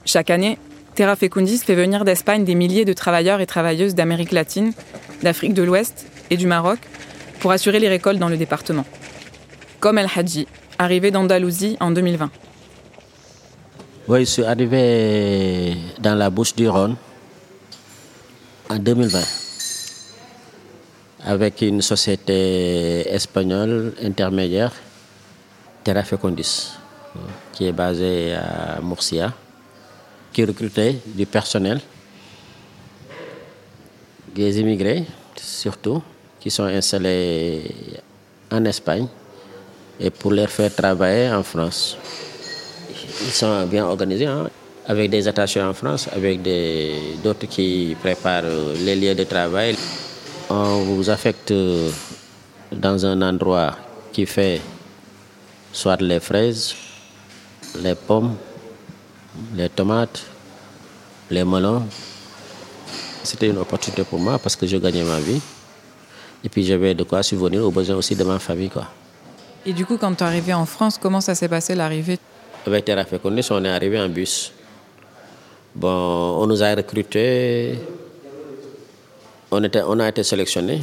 Chaque 0.04 0.30
année, 0.30 0.58
Terra 0.94 1.14
Fecundis 1.14 1.58
fait 1.58 1.74
venir 1.74 2.04
d'Espagne 2.04 2.44
des 2.44 2.54
milliers 2.54 2.84
de 2.84 2.92
travailleurs 2.92 3.40
et 3.40 3.46
travailleuses 3.46 3.94
d'Amérique 3.94 4.32
latine, 4.32 4.72
d'Afrique 5.22 5.54
de 5.54 5.62
l'Ouest 5.62 6.06
et 6.30 6.36
du 6.36 6.46
Maroc 6.46 6.78
pour 7.40 7.50
assurer 7.52 7.80
les 7.80 7.88
récoltes 7.88 8.18
dans 8.18 8.28
le 8.28 8.36
département. 8.36 8.84
Comme 9.80 9.98
El 9.98 10.08
Hadji, 10.14 10.46
arrivé 10.78 11.10
d'Andalousie 11.10 11.76
en 11.80 11.90
2020. 11.90 12.30
Oui, 14.08 14.20
je 14.20 14.30
suis 14.30 14.44
arrivé 14.44 15.76
dans 15.98 16.14
la 16.14 16.30
bouche 16.30 16.54
du 16.54 16.68
Rhône 16.68 16.96
en 18.68 18.76
2020 18.76 19.20
avec 21.24 21.60
une 21.62 21.82
société 21.82 23.08
espagnole 23.08 23.94
intermédiaire, 24.02 24.72
Terra 25.84 26.02
Fecundis, 26.02 26.72
qui 27.52 27.66
est 27.66 27.72
basée 27.72 28.34
à 28.34 28.80
Murcia, 28.82 29.32
qui 30.32 30.44
recrutait 30.44 30.96
du 31.06 31.26
personnel, 31.26 31.80
des 34.34 34.60
immigrés 34.60 35.04
surtout, 35.36 36.02
qui 36.40 36.50
sont 36.50 36.64
installés 36.64 37.62
en 38.50 38.64
Espagne 38.64 39.06
et 40.00 40.10
pour 40.10 40.32
les 40.32 40.46
faire 40.46 40.74
travailler 40.74 41.30
en 41.30 41.42
France. 41.42 41.96
Ils 43.22 43.32
sont 43.32 43.66
bien 43.66 43.84
organisés, 43.84 44.26
hein, 44.26 44.48
avec 44.86 45.10
des 45.10 45.28
attachés 45.28 45.62
en 45.62 45.74
France, 45.74 46.08
avec 46.12 46.40
d'autres 47.22 47.46
qui 47.46 47.94
préparent 48.00 48.50
les 48.84 48.96
lieux 48.96 49.14
de 49.14 49.24
travail. 49.24 49.76
On 50.48 50.82
vous 50.82 51.10
affecte 51.10 51.52
dans 52.72 53.06
un 53.06 53.20
endroit 53.22 53.76
qui 54.12 54.26
fait 54.26 54.60
soit 55.72 56.00
les 56.00 56.18
fraises, 56.18 56.74
les 57.82 57.94
pommes, 57.94 58.34
les 59.54 59.68
tomates, 59.68 60.22
les 61.30 61.44
melons. 61.44 61.82
C'était 63.22 63.48
une 63.48 63.58
opportunité 63.58 64.02
pour 64.02 64.18
moi 64.18 64.38
parce 64.38 64.56
que 64.56 64.66
je 64.66 64.78
gagnais 64.78 65.04
ma 65.04 65.20
vie. 65.20 65.40
Et 66.44 66.48
puis 66.48 66.64
j'avais 66.64 66.94
de 66.94 67.04
quoi 67.04 67.22
subvenir 67.22 67.64
aux 67.64 67.70
besoins 67.70 67.96
aussi 67.96 68.14
de 68.16 68.24
ma 68.24 68.38
famille. 68.38 68.70
Quoi. 68.70 68.86
Et 69.66 69.72
du 69.72 69.84
coup, 69.84 69.98
quand 69.98 70.14
tu 70.14 70.24
es 70.24 70.26
arrivé 70.26 70.54
en 70.54 70.64
France, 70.64 70.98
comment 71.00 71.20
ça 71.20 71.34
s'est 71.34 71.48
passé 71.48 71.74
l'arrivée? 71.74 72.18
Avec 72.66 72.84
Terra 72.84 73.04
Fécondis, 73.04 73.46
on 73.50 73.64
est 73.64 73.68
arrivé 73.68 74.00
en 74.00 74.08
bus. 74.08 74.52
Bon, 75.74 76.38
on 76.40 76.46
nous 76.46 76.62
a 76.62 76.74
recrutés. 76.74 77.78
On, 79.50 79.62
était, 79.62 79.82
on 79.86 79.98
a 80.00 80.08
été 80.08 80.22
sélectionnés 80.22 80.80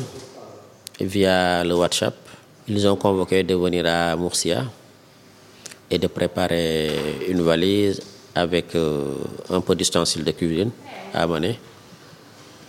via 1.00 1.64
le 1.64 1.76
WhatsApp. 1.76 2.16
Ils 2.68 2.88
ont 2.88 2.96
convoqué 2.96 3.44
de 3.44 3.56
venir 3.56 3.86
à 3.86 4.16
Murcia 4.16 4.66
et 5.90 5.98
de 5.98 6.08
préparer 6.08 6.92
une 7.28 7.42
valise 7.42 8.02
avec 8.36 8.76
euh, 8.76 9.16
un 9.50 9.62
peu 9.62 9.74
d'ustensiles 9.76 10.24
de 10.24 10.32
cuisine 10.32 10.72
à 11.14 11.24
amener. 11.24 11.60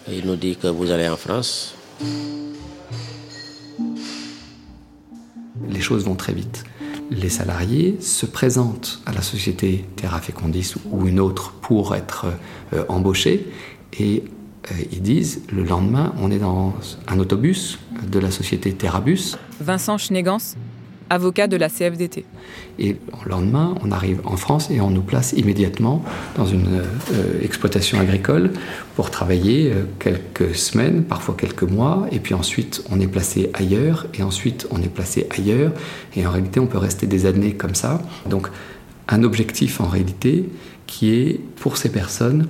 Il 0.09 0.27
nous 0.27 0.37
dit 0.37 0.57
que 0.57 0.69
vous 0.69 0.91
allez 0.91 1.09
en 1.09 1.17
France. 1.17 1.75
Les 5.67 5.81
choses 5.81 6.05
vont 6.05 6.15
très 6.15 6.33
vite. 6.33 6.65
Les 7.11 7.31
salariés 7.31 7.97
se 8.01 8.27
présentent 8.27 9.01
à 9.07 9.13
la 9.13 9.23
société 9.23 9.87
Terra 9.97 10.21
Fecundis 10.21 10.75
ou 10.91 11.07
une 11.07 11.21
autre 11.21 11.53
pour 11.61 11.95
être 11.95 12.27
euh, 12.75 12.85
embauchés 12.89 13.47
et 13.99 14.25
euh, 14.71 14.75
ils 14.93 15.03
disent 15.03 15.43
le 15.51 15.65
lendemain, 15.65 16.13
on 16.21 16.31
est 16.31 16.39
dans 16.39 16.75
un 17.07 17.19
autobus 17.19 17.79
de 18.07 18.19
la 18.19 18.31
société 18.31 18.73
Terrabus. 18.75 19.37
Vincent 19.61 19.97
Schnegans, 19.97 20.57
avocat 21.11 21.47
de 21.47 21.57
la 21.57 21.69
CFDT. 21.69 22.25
Et 22.79 22.97
le 23.25 23.31
lendemain, 23.31 23.75
on 23.85 23.91
arrive 23.91 24.21
en 24.25 24.37
France 24.37 24.71
et 24.71 24.81
on 24.81 24.91
nous 24.91 25.03
place 25.03 25.33
immédiatement 25.37 26.05
dans 26.37 26.47
une 26.47 26.81
euh, 27.13 27.43
exploitation 27.43 27.99
agricole 27.99 28.51
pour 28.97 29.11
travailler 29.11 29.73
euh, 29.73 29.85
quelques 29.99 30.55
semaines, 30.55 31.05
parfois 31.05 31.35
quelques 31.37 31.63
mois, 31.63 32.07
et 32.13 32.19
puis 32.19 32.35
ensuite 32.35 32.83
on 32.91 33.01
est 33.01 33.07
placé 33.07 33.51
ailleurs, 33.55 34.07
et 34.15 34.23
ensuite 34.23 34.67
on 34.71 34.83
est 34.83 34.93
placé 34.93 35.27
ailleurs, 35.31 35.73
et 36.17 36.27
en 36.27 36.31
réalité 36.31 36.61
on 36.61 36.67
peut 36.67 36.79
rester 36.79 37.07
des 37.07 37.27
années 37.27 37.55
comme 37.55 37.75
ça. 37.75 38.03
Donc 38.29 38.49
un 39.09 39.23
objectif 39.23 39.81
en 39.81 39.87
réalité 39.87 40.49
qui 40.87 41.11
est 41.11 41.41
pour 41.57 41.77
ces 41.77 41.91
personnes, 41.91 42.47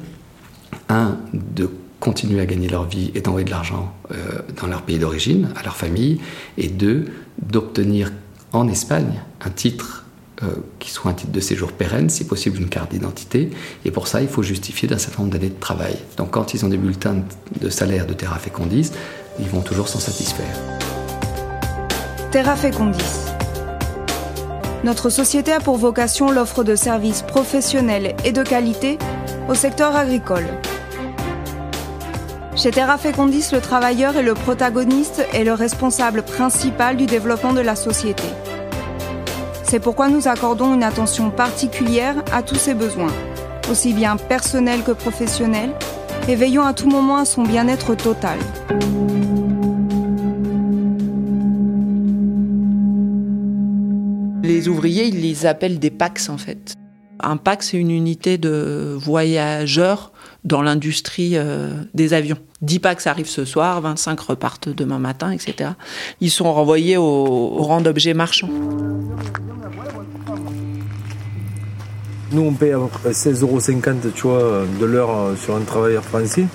un, 0.88 1.19
de 1.33 1.71
continuer 2.00 2.41
à 2.41 2.47
gagner 2.47 2.69
leur 2.69 2.85
vie 2.85 3.11
et 3.15 3.21
d'envoyer 3.21 3.45
de 3.45 3.50
l'argent 3.50 3.93
euh, 4.12 4.15
dans 4.61 4.69
leur 4.69 4.83
pays 4.83 4.99
d'origine, 4.99 5.49
à 5.57 5.62
leur 5.62 5.77
famille, 5.77 6.21
et 6.57 6.69
deux, 6.69 7.07
d'obtenir 7.43 8.12
en 8.52 8.69
Espagne 8.69 9.21
un 9.40 9.50
titre 9.50 10.05
euh, 10.43 10.47
qui 10.78 10.90
soit 10.90 11.11
un 11.11 11.14
titre 11.14 11.33
de 11.33 11.40
séjour 11.40 11.73
pérenne, 11.73 12.09
si 12.09 12.25
possible 12.25 12.59
une 12.59 12.69
carte 12.69 12.93
d'identité, 12.93 13.50
et 13.85 13.90
pour 13.90 14.07
ça 14.07 14.23
il 14.23 14.28
faut 14.28 14.43
justifier 14.43 14.87
d'un 14.87 14.99
certain 14.99 15.23
nombre 15.23 15.33
d'années 15.33 15.49
de 15.49 15.61
travail. 15.61 15.97
Donc 16.17 16.31
quand 16.31 16.55
ils 16.55 16.64
ont 16.64 16.69
des 16.69 16.76
bulletins 16.76 17.17
de 17.61 17.69
salaire 17.69 18.07
de 18.07 18.14
Terra 18.14 18.38
Fecundis, 18.38 18.93
ils 19.40 19.49
vont 19.49 19.62
toujours 19.62 19.88
s'en 19.88 19.99
satisfaire. 19.99 20.57
Terra 22.31 22.55
Fecundis. 22.55 22.99
Notre 24.85 25.11
société 25.11 25.52
a 25.52 25.59
pour 25.59 25.76
vocation 25.76 26.31
l'offre 26.31 26.62
de 26.62 26.76
services 26.76 27.23
professionnels 27.23 28.14
et 28.25 28.31
de 28.31 28.45
qualité 28.45 28.97
au 29.49 29.55
secteur 29.55 29.97
agricole. 29.97 30.47
Chez 32.59 32.73
Terra 32.73 32.99
Fecundis, 32.99 33.50
le 33.53 33.61
travailleur 33.61 34.17
est 34.17 34.25
le 34.25 34.35
protagoniste 34.35 35.25
et 35.33 35.45
le 35.45 35.53
responsable 35.53 36.25
principal 36.25 36.97
du 36.97 37.07
développement 37.07 37.53
de 37.53 37.61
la 37.61 37.77
société. 37.77 38.25
C'est 39.62 39.79
pourquoi 39.79 40.09
nous 40.09 40.27
accordons 40.27 40.75
une 40.75 40.83
attention 40.83 41.31
particulière 41.31 42.17
à 42.33 42.43
tous 42.43 42.57
ses 42.57 42.75
besoins, 42.75 43.12
aussi 43.71 43.93
bien 43.93 44.17
personnels 44.17 44.83
que 44.83 44.91
professionnels, 44.91 45.71
et 46.27 46.35
veillons 46.35 46.65
à 46.65 46.75
tout 46.75 46.88
moment 46.88 47.19
à 47.19 47.25
son 47.25 47.45
bien-être 47.45 47.95
total. 47.95 48.41
Les 54.43 54.67
ouvriers, 54.67 55.07
ils 55.07 55.21
les 55.21 55.47
appellent 55.47 55.79
des 55.79 55.91
PAX 55.91 56.29
en 56.29 56.38
fait. 56.38 56.75
Un 57.21 57.37
PAX, 57.37 57.71
c'est 57.71 57.77
une 57.77 57.93
unité 57.93 58.37
de 58.37 58.97
voyageurs 58.99 60.12
dans 60.45 60.62
l'industrie 60.62 61.37
euh, 61.37 61.73
des 61.95 62.15
avions. 62.15 62.38
10 62.62 62.81
PAX 62.81 63.07
arrivent 63.07 63.29
ce 63.29 63.45
soir, 63.45 63.81
25 63.81 64.19
repartent 64.21 64.69
demain 64.69 64.99
matin, 64.99 65.31
etc. 65.31 65.71
Ils 66.21 66.31
sont 66.31 66.53
renvoyés 66.53 66.97
au, 66.97 67.62
rang 67.62 67.81
d'objets 67.81 68.15
marchands. 68.15 68.50
Nous, 72.33 72.43
on 72.43 72.53
paye 72.53 72.73
à 72.73 72.79
peu 72.79 72.88
près 72.88 73.11
16,50 73.12 73.43
euros 73.43 73.61
tu 74.15 74.23
vois, 74.23 74.65
de 74.79 74.85
l'heure 74.85 75.11
euh, 75.11 75.37
sur 75.37 75.57
un 75.57 75.61
travailleur 75.61 76.05
français, 76.05 76.47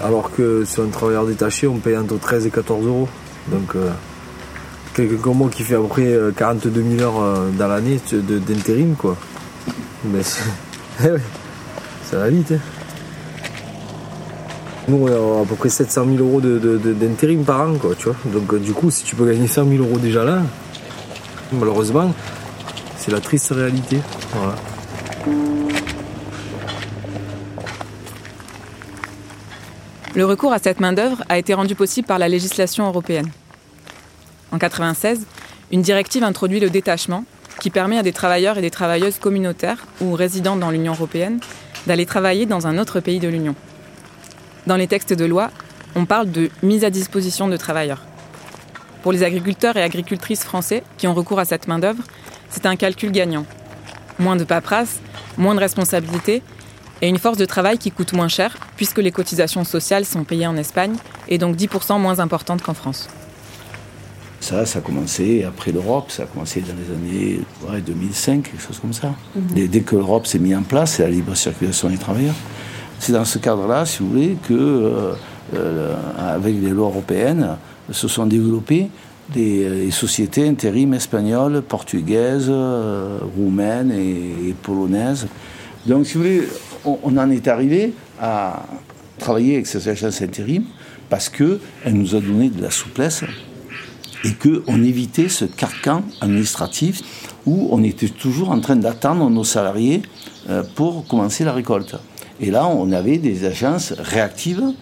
alors 0.00 0.30
que 0.30 0.64
sur 0.64 0.84
un 0.84 0.88
travailleur 0.88 1.26
détaché, 1.26 1.66
on 1.66 1.78
paye 1.78 1.96
entre 1.96 2.18
13 2.18 2.46
et 2.46 2.50
14 2.50 2.86
euros. 2.86 3.08
Donc, 3.48 3.74
euh, 3.74 3.90
quelqu'un 4.94 5.16
comme 5.16 5.38
moi 5.38 5.48
qui 5.50 5.64
fait 5.64 5.74
à 5.74 5.78
peu 5.78 5.88
près 5.88 6.16
42 6.36 6.84
000 6.98 7.02
heures 7.02 7.20
euh, 7.20 7.50
dans 7.50 7.66
l'année 7.66 7.98
d'intérim, 8.12 8.94
quoi. 8.94 9.16
Ouais, 10.04 10.22
ça 12.04 12.18
va 12.18 12.30
vite. 12.30 12.52
hein. 12.52 12.77
Nous, 14.88 14.96
on 14.96 15.06
a 15.06 15.42
à 15.42 15.44
peu 15.44 15.54
près 15.54 15.68
700 15.68 16.06
000 16.16 16.16
euros 16.18 16.40
d'intérim 16.40 17.44
par 17.44 17.68
an, 17.68 17.74
quoi. 17.74 17.90
Donc, 18.24 18.54
euh, 18.54 18.58
du 18.58 18.72
coup, 18.72 18.90
si 18.90 19.04
tu 19.04 19.14
peux 19.14 19.26
gagner 19.26 19.46
100 19.46 19.68
000 19.68 19.84
euros 19.84 19.98
déjà 19.98 20.24
là, 20.24 20.42
malheureusement, 21.52 22.12
c'est 22.96 23.10
la 23.10 23.20
triste 23.20 23.50
réalité. 23.50 23.98
Le 30.14 30.24
recours 30.24 30.52
à 30.52 30.58
cette 30.58 30.80
main-d'œuvre 30.80 31.22
a 31.28 31.36
été 31.36 31.52
rendu 31.52 31.74
possible 31.74 32.08
par 32.08 32.18
la 32.18 32.28
législation 32.28 32.86
européenne. 32.86 33.28
En 34.52 34.58
96, 34.58 35.26
une 35.70 35.82
directive 35.82 36.24
introduit 36.24 36.60
le 36.60 36.70
détachement, 36.70 37.24
qui 37.60 37.70
permet 37.70 37.98
à 37.98 38.02
des 38.02 38.12
travailleurs 38.12 38.56
et 38.56 38.62
des 38.62 38.70
travailleuses 38.70 39.18
communautaires 39.18 39.86
ou 40.00 40.14
résidents 40.14 40.56
dans 40.56 40.70
l'Union 40.70 40.92
européenne 40.92 41.40
d'aller 41.86 42.06
travailler 42.06 42.46
dans 42.46 42.66
un 42.66 42.78
autre 42.78 43.00
pays 43.00 43.18
de 43.18 43.28
l'Union. 43.28 43.54
Dans 44.68 44.76
les 44.76 44.86
textes 44.86 45.14
de 45.14 45.24
loi, 45.24 45.50
on 45.96 46.04
parle 46.04 46.30
de 46.30 46.50
mise 46.62 46.84
à 46.84 46.90
disposition 46.90 47.48
de 47.48 47.56
travailleurs. 47.56 48.02
Pour 49.02 49.12
les 49.12 49.22
agriculteurs 49.22 49.78
et 49.78 49.82
agricultrices 49.82 50.44
français 50.44 50.82
qui 50.98 51.06
ont 51.06 51.14
recours 51.14 51.38
à 51.38 51.46
cette 51.46 51.68
main-d'œuvre, 51.68 52.02
c'est 52.50 52.66
un 52.66 52.76
calcul 52.76 53.10
gagnant. 53.10 53.46
Moins 54.18 54.36
de 54.36 54.44
paperasse, 54.44 55.00
moins 55.38 55.54
de 55.54 55.60
responsabilités 55.60 56.42
et 57.00 57.08
une 57.08 57.16
force 57.16 57.38
de 57.38 57.46
travail 57.46 57.78
qui 57.78 57.90
coûte 57.90 58.12
moins 58.12 58.28
cher 58.28 58.58
puisque 58.76 58.98
les 58.98 59.10
cotisations 59.10 59.64
sociales 59.64 60.04
sont 60.04 60.24
payées 60.24 60.46
en 60.46 60.58
Espagne 60.58 60.96
et 61.28 61.38
donc 61.38 61.56
10% 61.56 61.98
moins 61.98 62.20
importantes 62.20 62.60
qu'en 62.60 62.74
France. 62.74 63.08
Ça, 64.40 64.66
ça 64.66 64.80
a 64.80 64.82
commencé 64.82 65.44
après 65.44 65.72
l'Europe, 65.72 66.10
ça 66.10 66.24
a 66.24 66.26
commencé 66.26 66.60
dans 66.60 66.74
les 66.74 66.94
années 66.94 67.40
ouais, 67.70 67.80
2005, 67.80 68.42
quelque 68.42 68.62
chose 68.62 68.80
comme 68.80 68.92
ça. 68.92 69.14
Mhm. 69.34 69.46
Dès, 69.54 69.66
dès 69.66 69.80
que 69.80 69.96
l'Europe 69.96 70.26
s'est 70.26 70.38
mise 70.38 70.56
en 70.56 70.62
place, 70.62 70.96
c'est 70.96 71.04
la 71.04 71.10
libre 71.10 71.34
circulation 71.34 71.88
des 71.88 71.96
travailleurs. 71.96 72.36
C'est 72.98 73.12
dans 73.12 73.24
ce 73.24 73.38
cadre-là, 73.38 73.86
si 73.86 74.00
vous 74.00 74.10
voulez, 74.10 74.36
que, 74.48 74.54
euh, 74.54 75.12
euh, 75.54 75.94
avec 76.18 76.54
les 76.60 76.70
lois 76.70 76.88
européennes, 76.88 77.56
se 77.90 78.08
sont 78.08 78.26
développées 78.26 78.90
des, 79.32 79.64
euh, 79.64 79.90
sociétés 79.90 80.48
intérim 80.48 80.94
espagnoles, 80.94 81.62
portugaises, 81.62 82.50
roumaines 83.36 83.92
et, 83.92 84.54
polonaises. 84.62 85.28
Donc, 85.86 86.06
si 86.06 86.14
vous 86.14 86.20
voulez, 86.20 86.48
on, 86.84 87.16
en 87.16 87.30
est 87.30 87.46
arrivé 87.46 87.92
à 88.20 88.62
travailler 89.18 89.54
avec 89.54 89.66
ces 89.66 89.88
agences 89.88 90.20
intérim 90.20 90.64
parce 91.08 91.28
qu'elles 91.28 91.58
nous 91.92 92.14
ont 92.14 92.20
donné 92.20 92.50
de 92.50 92.60
la 92.60 92.70
souplesse 92.70 93.22
et 94.24 94.32
qu'on 94.34 94.82
évitait 94.82 95.28
ce 95.28 95.44
carcan 95.44 96.02
administratif 96.20 97.00
où 97.46 97.68
on 97.70 97.82
était 97.84 98.08
toujours 98.08 98.50
en 98.50 98.60
train 98.60 98.76
d'attendre 98.76 99.30
nos 99.30 99.44
salariés 99.44 100.02
pour 100.74 101.06
commencer 101.06 101.44
la 101.44 101.52
récolte. 101.52 101.96
Et 102.40 102.50
là, 102.50 102.66
on 102.68 102.92
avait 102.92 103.18
des 103.18 103.44
agences 103.44 103.92
réactives 103.92 104.72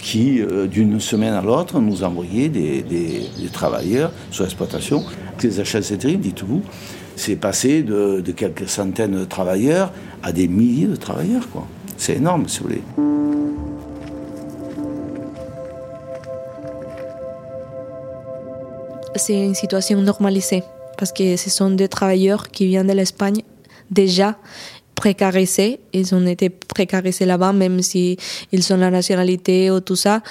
qui, 0.00 0.40
euh, 0.40 0.66
d'une 0.66 1.00
semaine 1.00 1.32
à 1.32 1.42
l'autre, 1.42 1.80
nous 1.80 2.04
envoyaient 2.04 2.48
des, 2.48 2.84
travailleurs 3.52 4.12
sur 4.30 4.44
l'exploitation. 4.44 5.02
Ces 5.38 5.60
agences 5.60 5.92
intérim, 5.92 6.20
dites-vous, 6.20 6.62
c'est 7.16 7.36
passé 7.36 7.82
de, 7.82 8.20
de 8.20 8.32
quelques 8.32 8.68
centaines 8.68 9.18
de 9.18 9.24
travailleurs 9.24 9.92
à 10.22 10.32
des 10.32 10.48
milliers 10.48 10.86
de 10.86 10.96
travailleurs. 10.96 11.48
quoi. 11.50 11.66
C'est 11.96 12.16
énorme, 12.16 12.48
si 12.48 12.58
vous 12.58 12.68
voulez. 12.68 12.82
c'est 19.18 19.44
une 19.44 19.54
situation 19.54 20.00
normalisée 20.02 20.62
parce 20.98 21.12
que 21.12 21.36
ce 21.36 21.50
sont 21.50 21.70
des 21.70 21.88
travailleurs 21.88 22.48
qui 22.48 22.66
viennent 22.66 22.86
de 22.86 22.92
l'Espagne 22.92 23.42
déjà 23.90 24.36
précarisés. 24.96 25.78
Ils 25.92 26.12
ont 26.14 26.26
été 26.26 26.50
précarisés 26.50 27.26
là-bas, 27.26 27.52
même 27.52 27.80
si 27.82 28.16
ont 28.52 28.76
la 28.76 28.90
nationalité 28.90 29.70
ou 29.70 29.78
tout 29.80 29.94
ça. 29.94 30.22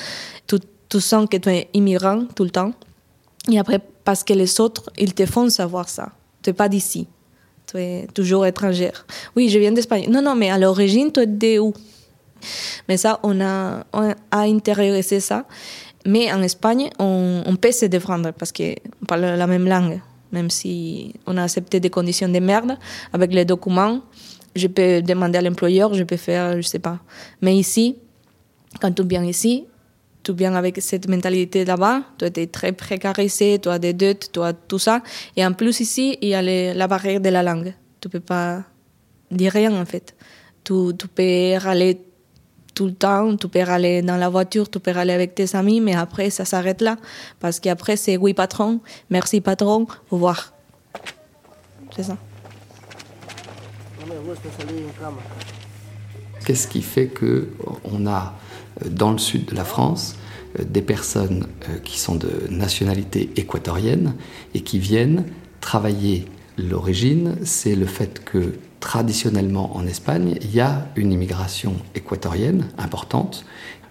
Tu, 0.48 0.58
tu 0.90 1.00
sens 1.00 1.28
que 1.30 1.38
tu 1.38 1.50
es 1.50 1.70
immigrant 1.74 2.26
tout 2.36 2.44
le 2.44 2.50
temps. 2.50 2.74
Et 3.50 3.58
après, 3.58 3.80
parce 4.04 4.24
que 4.24 4.34
les 4.34 4.60
autres, 4.60 4.92
ils 4.98 5.14
te 5.14 5.26
font 5.26 5.50
savoir 5.50 5.88
ça. 5.88 6.12
Tu 6.42 6.50
n'es 6.50 6.54
pas 6.54 6.68
d'ici. 6.68 7.08
Tu 7.68 7.78
es 7.78 8.08
toujours 8.14 8.46
étrangère. 8.46 9.06
Oui, 9.36 9.50
je 9.50 9.58
viens 9.60 9.72
d'Espagne. 9.72 10.08
Non, 10.10 10.22
non, 10.22 10.36
mais 10.36 10.50
à 10.50 10.58
l'origine, 10.58 11.12
tu 11.12 11.22
es 11.22 11.28
de 11.28 11.60
où? 11.60 11.74
Mais 12.88 12.98
ça, 12.98 13.20
on 13.24 13.40
a, 13.42 13.86
on 13.94 14.14
a 14.32 14.42
intériorisé 14.42 15.20
ça. 15.20 15.46
Mais 16.06 16.32
en 16.32 16.42
Espagne, 16.42 16.90
on, 17.00 17.44
on 17.46 17.56
peut 17.56 17.72
se 17.72 17.86
défendre 17.86 18.32
parce 18.32 18.52
qu'on 18.52 19.06
parle 19.08 19.22
la 19.22 19.48
même 19.48 19.68
langue. 19.68 20.02
Même 20.32 20.50
si 20.50 21.14
on 21.26 21.38
a 21.38 21.44
accepté 21.44 21.80
des 21.80 21.90
conditions 21.90 22.30
de 22.30 22.40
merde 22.40 22.78
avec 23.14 23.34
les 23.34 23.46
documents, 23.46 24.02
je 24.56 24.68
peux 24.68 25.02
demander 25.02 25.38
à 25.38 25.42
l'employeur, 25.42 25.94
je 25.94 26.04
peux 26.04 26.18
faire, 26.18 26.62
je 26.62 26.68
sais 26.68 26.80
pas. 26.80 27.00
Mais 27.42 27.56
ici, 27.56 27.98
quand 28.82 28.92
tu 28.92 29.06
viens 29.06 29.24
ici, 29.24 29.66
tu 30.24 30.34
viens 30.34 30.56
avec 30.56 30.82
cette 30.82 31.08
mentalité 31.08 31.66
là-bas, 31.66 32.02
tu 32.18 32.26
es 32.26 32.48
très 32.48 32.72
précarisé, 32.72 33.60
tu 33.60 33.70
as 33.70 33.80
des 33.80 33.94
dettes, 33.94 34.32
tu 34.32 34.42
as 34.42 34.54
tout 34.54 34.80
ça. 34.80 35.02
Et 35.36 35.46
en 35.46 35.54
plus, 35.54 35.80
ici, 35.80 36.18
il 36.22 36.30
y 36.30 36.36
a 36.36 36.42
la 36.42 36.88
barrière 36.88 37.20
de 37.20 37.30
la 37.30 37.44
langue. 37.44 37.74
Tu 38.02 38.10
peux 38.10 38.20
pas 38.20 38.64
dire 39.30 39.52
rien, 39.52 39.80
en 39.80 39.86
fait. 39.86 40.16
Tu, 40.64 40.74
tu 40.98 41.08
peux 41.08 41.58
râler 41.58 42.02
tout 42.74 42.88
le 42.88 42.94
temps, 42.94 43.38
tu 43.38 43.48
peux 43.48 43.62
aller 43.62 44.02
dans 44.02 44.18
la 44.18 44.30
voiture, 44.30 44.70
tu 44.70 44.80
peux 44.80 44.92
aller 44.92 45.14
avec 45.14 45.36
tes 45.36 45.56
amis, 45.56 45.80
mais 45.80 45.96
après, 45.96 46.30
ça 46.30 46.44
s'arrête 46.44 46.82
là. 46.82 46.98
Parce 47.40 47.60
qu'après, 47.60 47.96
c'est 47.96 48.18
oui, 48.18 48.34
patron, 48.34 48.80
merci, 49.10 49.42
patron, 49.42 49.88
au 50.10 50.16
revoir. 50.16 50.54
C'est 51.96 52.04
ça. 52.04 52.18
Qu'est-ce 56.46 56.68
qui 56.68 56.82
fait 56.82 57.08
que 57.08 57.50
on 57.84 58.06
a 58.06 58.36
euh, 58.82 58.90
dans 58.90 59.12
le 59.12 59.18
sud 59.18 59.46
de 59.46 59.56
la 59.56 59.64
France 59.64 60.16
euh, 60.60 60.64
des 60.64 60.82
personnes 60.82 61.48
euh, 61.70 61.80
qui 61.84 62.00
sont 62.00 62.16
de 62.16 62.30
nationalité 62.50 63.32
équatorienne 63.36 64.16
et 64.54 64.62
qui 64.62 64.80
viennent 64.80 65.26
travailler 65.62 66.26
L'origine, 66.58 67.36
c'est 67.44 67.76
le 67.76 67.86
fait 67.86 68.24
que 68.24 68.54
traditionnellement 68.80 69.76
en 69.76 69.86
Espagne, 69.86 70.38
il 70.40 70.56
y 70.56 70.62
a 70.62 70.88
une 70.96 71.12
immigration 71.12 71.76
équatorienne 71.96 72.70
importante. 72.78 73.44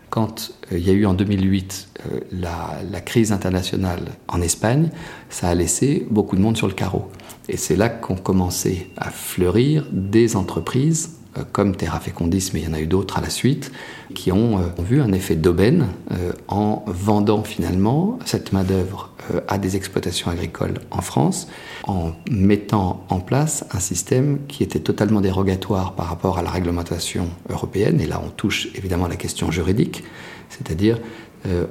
Quand 0.09 0.53
il 0.73 0.79
y 0.79 0.89
a 0.89 0.95
eu 0.95 1.05
en 1.05 1.13
2008 1.13 1.89
la, 2.33 2.81
la, 2.91 3.01
crise 3.03 3.33
internationale 3.33 4.13
en 4.29 4.41
Espagne, 4.41 4.89
ça 5.29 5.49
a 5.49 5.55
laissé 5.55 6.07
beaucoup 6.11 6.37
de 6.37 6.41
monde 6.41 6.57
sur 6.57 6.67
le 6.67 6.73
carreau. 6.73 7.11
Et 7.49 7.57
c'est 7.57 7.77
là 7.77 7.89
qu'ont 7.89 8.17
commencé 8.17 8.91
à 8.97 9.11
fleurir 9.11 9.87
des 9.93 10.37
entreprises 10.37 11.19
euh, 11.37 11.43
comme 11.53 11.77
Terra 11.77 12.01
Fecundis, 12.01 12.51
mais 12.55 12.61
il 12.61 12.67
y 12.67 12.71
en 12.71 12.75
a 12.75 12.81
eu 12.81 12.87
d'autres 12.87 13.19
à 13.19 13.21
la 13.21 13.31
suite, 13.31 13.73
qui 14.15 14.33
ont, 14.33 14.59
euh, 14.59 14.63
vu 14.83 15.01
un 15.01 15.13
effet 15.13 15.37
d'aubaine 15.37 15.89
euh, 16.13 16.33
en 16.49 16.85
vendant 16.87 17.43
finalement 17.43 18.19
cette 18.25 18.53
main-d'œuvre 18.53 19.11
à 19.49 19.57
des 19.57 19.75
exploitations 19.75 20.31
agricoles 20.31 20.81
en 20.91 21.01
France, 21.01 21.49
en 21.85 22.13
mettant 22.31 23.07
en 23.09 23.21
place 23.21 23.65
un 23.73 23.81
système 23.81 24.41
qui 24.49 24.63
était 24.63 24.81
totalement 24.81 25.23
dérogatoire 25.23 25.95
par 25.95 26.09
rapport 26.09 26.39
à 26.39 26.43
la 26.43 26.51
réglementation 26.51 27.31
européenne. 27.49 28.03
Et 28.03 28.07
là, 28.07 28.21
on 28.23 28.29
touche 28.29 28.69
évidemment 28.75 29.09
la 29.09 29.17
question 29.17 29.51
juridique, 29.51 30.05
c'est-à-dire 30.51 30.99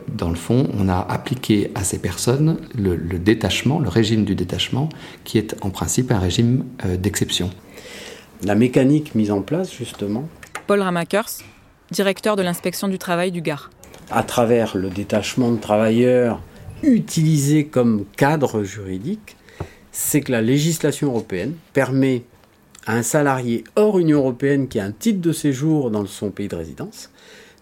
dans 0.07 0.29
le 0.29 0.35
fond, 0.35 0.67
on 0.77 0.87
a 0.87 0.99
appliqué 0.99 1.71
à 1.73 1.83
ces 1.83 1.99
personnes 1.99 2.57
le, 2.77 2.95
le, 2.95 3.17
détachement, 3.17 3.79
le 3.79 3.89
régime 3.89 4.23
du 4.23 4.35
détachement, 4.35 4.89
qui 5.23 5.37
est 5.37 5.55
en 5.61 5.71
principe 5.71 6.11
un 6.11 6.19
régime 6.19 6.65
d'exception 6.99 7.49
la 8.43 8.55
mécanique 8.55 9.15
mise 9.15 9.31
en 9.31 9.41
place 9.41 9.73
justement. 9.73 10.27
Paul 10.67 10.81
Ramakers, 10.81 11.29
directeur 11.91 12.35
de 12.35 12.41
l'inspection 12.41 12.87
du 12.87 12.97
travail 12.97 13.31
du 13.31 13.41
Gard. 13.41 13.69
À 14.11 14.23
travers 14.23 14.77
le 14.77 14.89
détachement 14.89 15.51
de 15.51 15.59
travailleurs 15.59 16.41
utilisé 16.83 17.65
comme 17.65 18.05
cadre 18.17 18.63
juridique, 18.63 19.37
c'est 19.91 20.21
que 20.21 20.31
la 20.31 20.41
législation 20.41 21.09
européenne 21.09 21.53
permet 21.71 22.23
à 22.85 22.95
un 22.95 23.03
salarié 23.03 23.63
hors 23.75 23.99
Union 23.99 24.19
européenne 24.19 24.67
qui 24.67 24.79
a 24.79 24.85
un 24.85 24.91
titre 24.91 25.21
de 25.21 25.31
séjour 25.31 25.91
dans 25.91 26.05
son 26.05 26.31
pays 26.31 26.49
de 26.49 26.55
résidence 26.55 27.09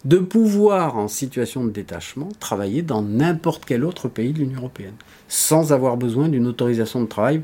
de 0.04 0.18
pouvoir, 0.18 0.96
en 0.96 1.08
situation 1.08 1.64
de 1.64 1.70
détachement, 1.70 2.28
travailler 2.40 2.82
dans 2.82 3.02
n'importe 3.02 3.64
quel 3.64 3.84
autre 3.84 4.08
pays 4.08 4.32
de 4.32 4.40
l'Union 4.40 4.58
européenne, 4.58 4.94
sans 5.28 5.72
avoir 5.72 5.96
besoin 5.96 6.28
d'une 6.28 6.46
autorisation 6.46 7.00
de 7.00 7.06
travail 7.06 7.42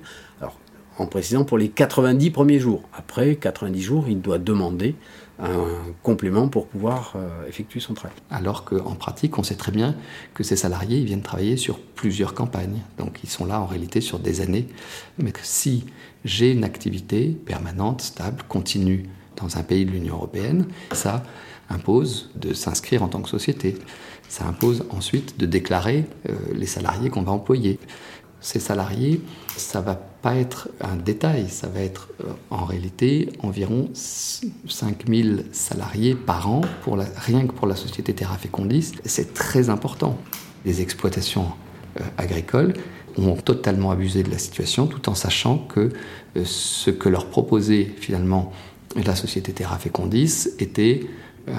en 0.98 1.06
précisant 1.06 1.44
pour 1.44 1.58
les 1.58 1.68
90 1.68 2.30
premiers 2.30 2.58
jours. 2.58 2.82
Après 2.92 3.36
90 3.36 3.80
jours, 3.80 4.04
il 4.08 4.20
doit 4.20 4.38
demander 4.38 4.96
un 5.40 5.66
complément 6.02 6.48
pour 6.48 6.66
pouvoir 6.66 7.12
euh, 7.14 7.46
effectuer 7.46 7.78
son 7.78 7.94
travail. 7.94 8.16
Alors 8.30 8.64
qu'en 8.64 8.96
pratique, 8.96 9.38
on 9.38 9.44
sait 9.44 9.54
très 9.54 9.70
bien 9.70 9.94
que 10.34 10.42
ces 10.42 10.56
salariés 10.56 11.04
viennent 11.04 11.22
travailler 11.22 11.56
sur 11.56 11.78
plusieurs 11.78 12.34
campagnes. 12.34 12.80
Donc 12.98 13.20
ils 13.22 13.30
sont 13.30 13.46
là 13.46 13.60
en 13.60 13.66
réalité 13.66 14.00
sur 14.00 14.18
des 14.18 14.40
années. 14.40 14.66
Mais 15.18 15.30
que 15.30 15.40
si 15.42 15.86
j'ai 16.24 16.50
une 16.50 16.64
activité 16.64 17.28
permanente, 17.46 18.00
stable, 18.00 18.42
continue 18.48 19.08
dans 19.36 19.56
un 19.58 19.62
pays 19.62 19.86
de 19.86 19.92
l'Union 19.92 20.16
européenne, 20.16 20.66
ça 20.90 21.22
impose 21.70 22.30
de 22.34 22.54
s'inscrire 22.54 23.02
en 23.02 23.08
tant 23.08 23.20
que 23.20 23.28
société. 23.28 23.76
Ça 24.28 24.46
impose 24.46 24.84
ensuite 24.90 25.38
de 25.38 25.46
déclarer 25.46 26.04
euh, 26.28 26.34
les 26.54 26.66
salariés 26.66 27.10
qu'on 27.10 27.22
va 27.22 27.32
employer. 27.32 27.78
Ces 28.40 28.60
salariés, 28.60 29.20
ça 29.56 29.80
va 29.80 29.94
pas 29.94 30.36
être 30.36 30.68
un 30.80 30.96
détail, 30.96 31.48
ça 31.48 31.68
va 31.68 31.80
être 31.80 32.08
euh, 32.20 32.32
en 32.50 32.64
réalité 32.64 33.30
environ 33.42 33.90
5000 33.94 35.46
salariés 35.52 36.14
par 36.14 36.48
an, 36.48 36.60
pour 36.82 36.98
rien 36.98 37.46
que 37.46 37.52
pour 37.52 37.66
la 37.66 37.76
société 37.76 38.14
Terra 38.14 38.36
Fecundis. 38.36 38.92
C'est 39.04 39.34
très 39.34 39.70
important. 39.70 40.18
Les 40.64 40.80
exploitations 40.82 41.46
euh, 41.98 42.04
agricoles 42.16 42.74
ont 43.16 43.34
totalement 43.34 43.90
abusé 43.90 44.22
de 44.22 44.30
la 44.30 44.38
situation 44.38 44.86
tout 44.86 45.08
en 45.08 45.14
sachant 45.14 45.58
que 45.58 45.90
ce 46.44 46.90
que 46.90 47.08
leur 47.08 47.26
proposait 47.26 47.92
finalement 47.98 48.52
la 48.94 49.16
société 49.16 49.52
Terra 49.52 49.78
Fecundis 49.78 50.48
était 50.58 51.06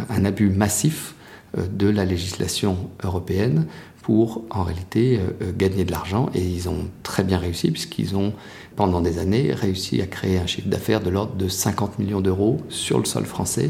un 0.09 0.25
abus 0.25 0.49
massif 0.49 1.15
de 1.57 1.89
la 1.89 2.05
législation 2.05 2.89
européenne 3.03 3.65
pour 4.09 4.43
en 4.49 4.63
réalité 4.63 5.19
euh, 5.19 5.29
euh, 5.43 5.51
gagner 5.55 5.85
de 5.85 5.91
l'argent 5.91 6.31
et 6.33 6.41
ils 6.41 6.67
ont 6.67 6.87
très 7.03 7.23
bien 7.23 7.37
réussi 7.37 7.69
puisqu'ils 7.69 8.15
ont 8.15 8.33
pendant 8.75 9.01
des 9.01 9.19
années 9.19 9.53
réussi 9.53 10.01
à 10.01 10.07
créer 10.07 10.39
un 10.39 10.47
chiffre 10.47 10.67
d'affaires 10.67 11.01
de 11.01 11.11
l'ordre 11.11 11.35
de 11.35 11.47
50 11.47 11.99
millions 11.99 12.19
d'euros 12.19 12.59
sur 12.69 12.97
le 12.97 13.05
sol 13.05 13.25
français 13.25 13.69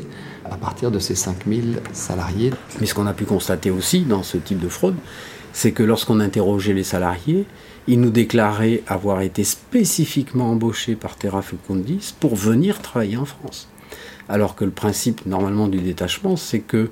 à 0.49 0.55
partir 0.55 0.91
de 0.91 0.99
ces 0.99 1.13
5000 1.15 1.82
salariés. 1.91 2.51
Mais 2.79 2.86
ce 2.86 2.93
qu'on 2.93 3.05
a 3.05 3.13
pu 3.13 3.25
constater 3.25 3.69
aussi 3.69 4.01
dans 4.01 4.23
ce 4.23 4.38
type 4.38 4.60
de 4.60 4.69
fraude, 4.69 4.95
c'est 5.51 5.73
que 5.73 5.84
lorsqu'on 5.84 6.21
interrogeait 6.21 6.73
les 6.73 6.86
salariés, 6.86 7.45
ils 7.88 7.99
nous 7.99 8.10
déclaraient 8.10 8.82
avoir 8.88 9.19
été 9.19 9.43
spécifiquement 9.43 10.51
embauchés 10.51 10.95
par 10.95 11.17
Terra 11.17 11.41
Fecundis 11.41 12.13
pour 12.17 12.38
venir 12.38 12.82
travailler 12.82 13.17
en 13.17 13.25
France. 13.25 13.67
Alors 14.30 14.56
que 14.56 14.63
le 14.63 14.72
principe 14.72 15.26
normalement 15.26 15.68
du 15.68 15.80
détachement, 15.80 16.36
c'est 16.38 16.60
que 16.60 16.89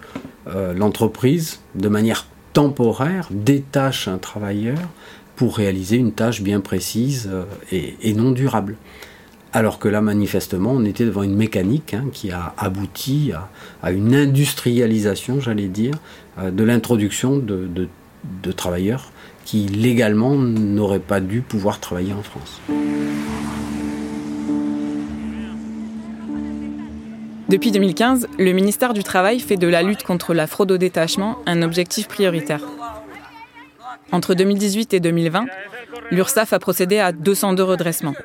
euh, 0.47 0.73
l'entreprise, 0.73 1.59
de 1.75 1.87
manière 1.87 2.25
temporaire 2.53 3.27
détache 3.31 4.07
un 4.07 4.17
travailleur 4.17 4.79
pour 5.35 5.55
réaliser 5.55 5.97
une 5.97 6.11
tâche 6.11 6.41
bien 6.41 6.61
précise 6.61 7.29
euh, 7.31 7.43
et, 7.71 8.13
non 8.13 8.31
durable. 8.31 8.75
Alors 9.53 9.77
que 9.77 9.87
là, 9.87 10.01
manifestement, 10.01 10.71
on 10.71 10.83
était 10.83 11.05
devant 11.05 11.21
une 11.21 11.35
mécanique 11.35 11.93
hein, 11.93 12.05
qui 12.11 12.31
a 12.31 12.55
abouti 12.57 13.31
à, 13.83 13.91
une 13.91 14.15
industrialisation, 14.15 15.39
j'allais 15.39 15.67
dire, 15.67 15.93
euh, 16.39 16.49
de 16.49 16.63
l'introduction 16.63 17.37
de, 17.37 17.69
de 18.43 18.51
travailleurs 18.51 19.11
qui 19.45 19.67
légalement 19.67 20.35
n'auraient 20.35 20.99
pas 20.99 21.21
dû 21.21 21.41
pouvoir 21.41 21.79
travailler 21.79 22.13
en 22.13 22.23
France. 22.23 22.59
Depuis 27.49 27.71
2015, 27.71 28.27
le 28.37 28.51
ministère 28.51 28.93
du 28.93 29.03
Travail 29.03 29.39
fait 29.39 29.55
de 29.55 29.67
la 29.67 29.81
lutte 29.81 30.03
contre 30.03 30.33
la 30.33 30.47
fraude 30.47 30.69
au 30.73 30.77
détachement 30.77 31.37
un 31.45 31.61
objectif 31.61 32.09
prioritaire. 32.09 32.59
Entre 34.11 34.33
2018 34.33 34.93
et 34.93 34.99
2020, 34.99 35.45
l'URSSAF 36.11 36.51
a 36.51 36.59
procédé 36.59 36.99
à 36.99 37.13
202 37.13 37.63
redressements. 37.63 38.15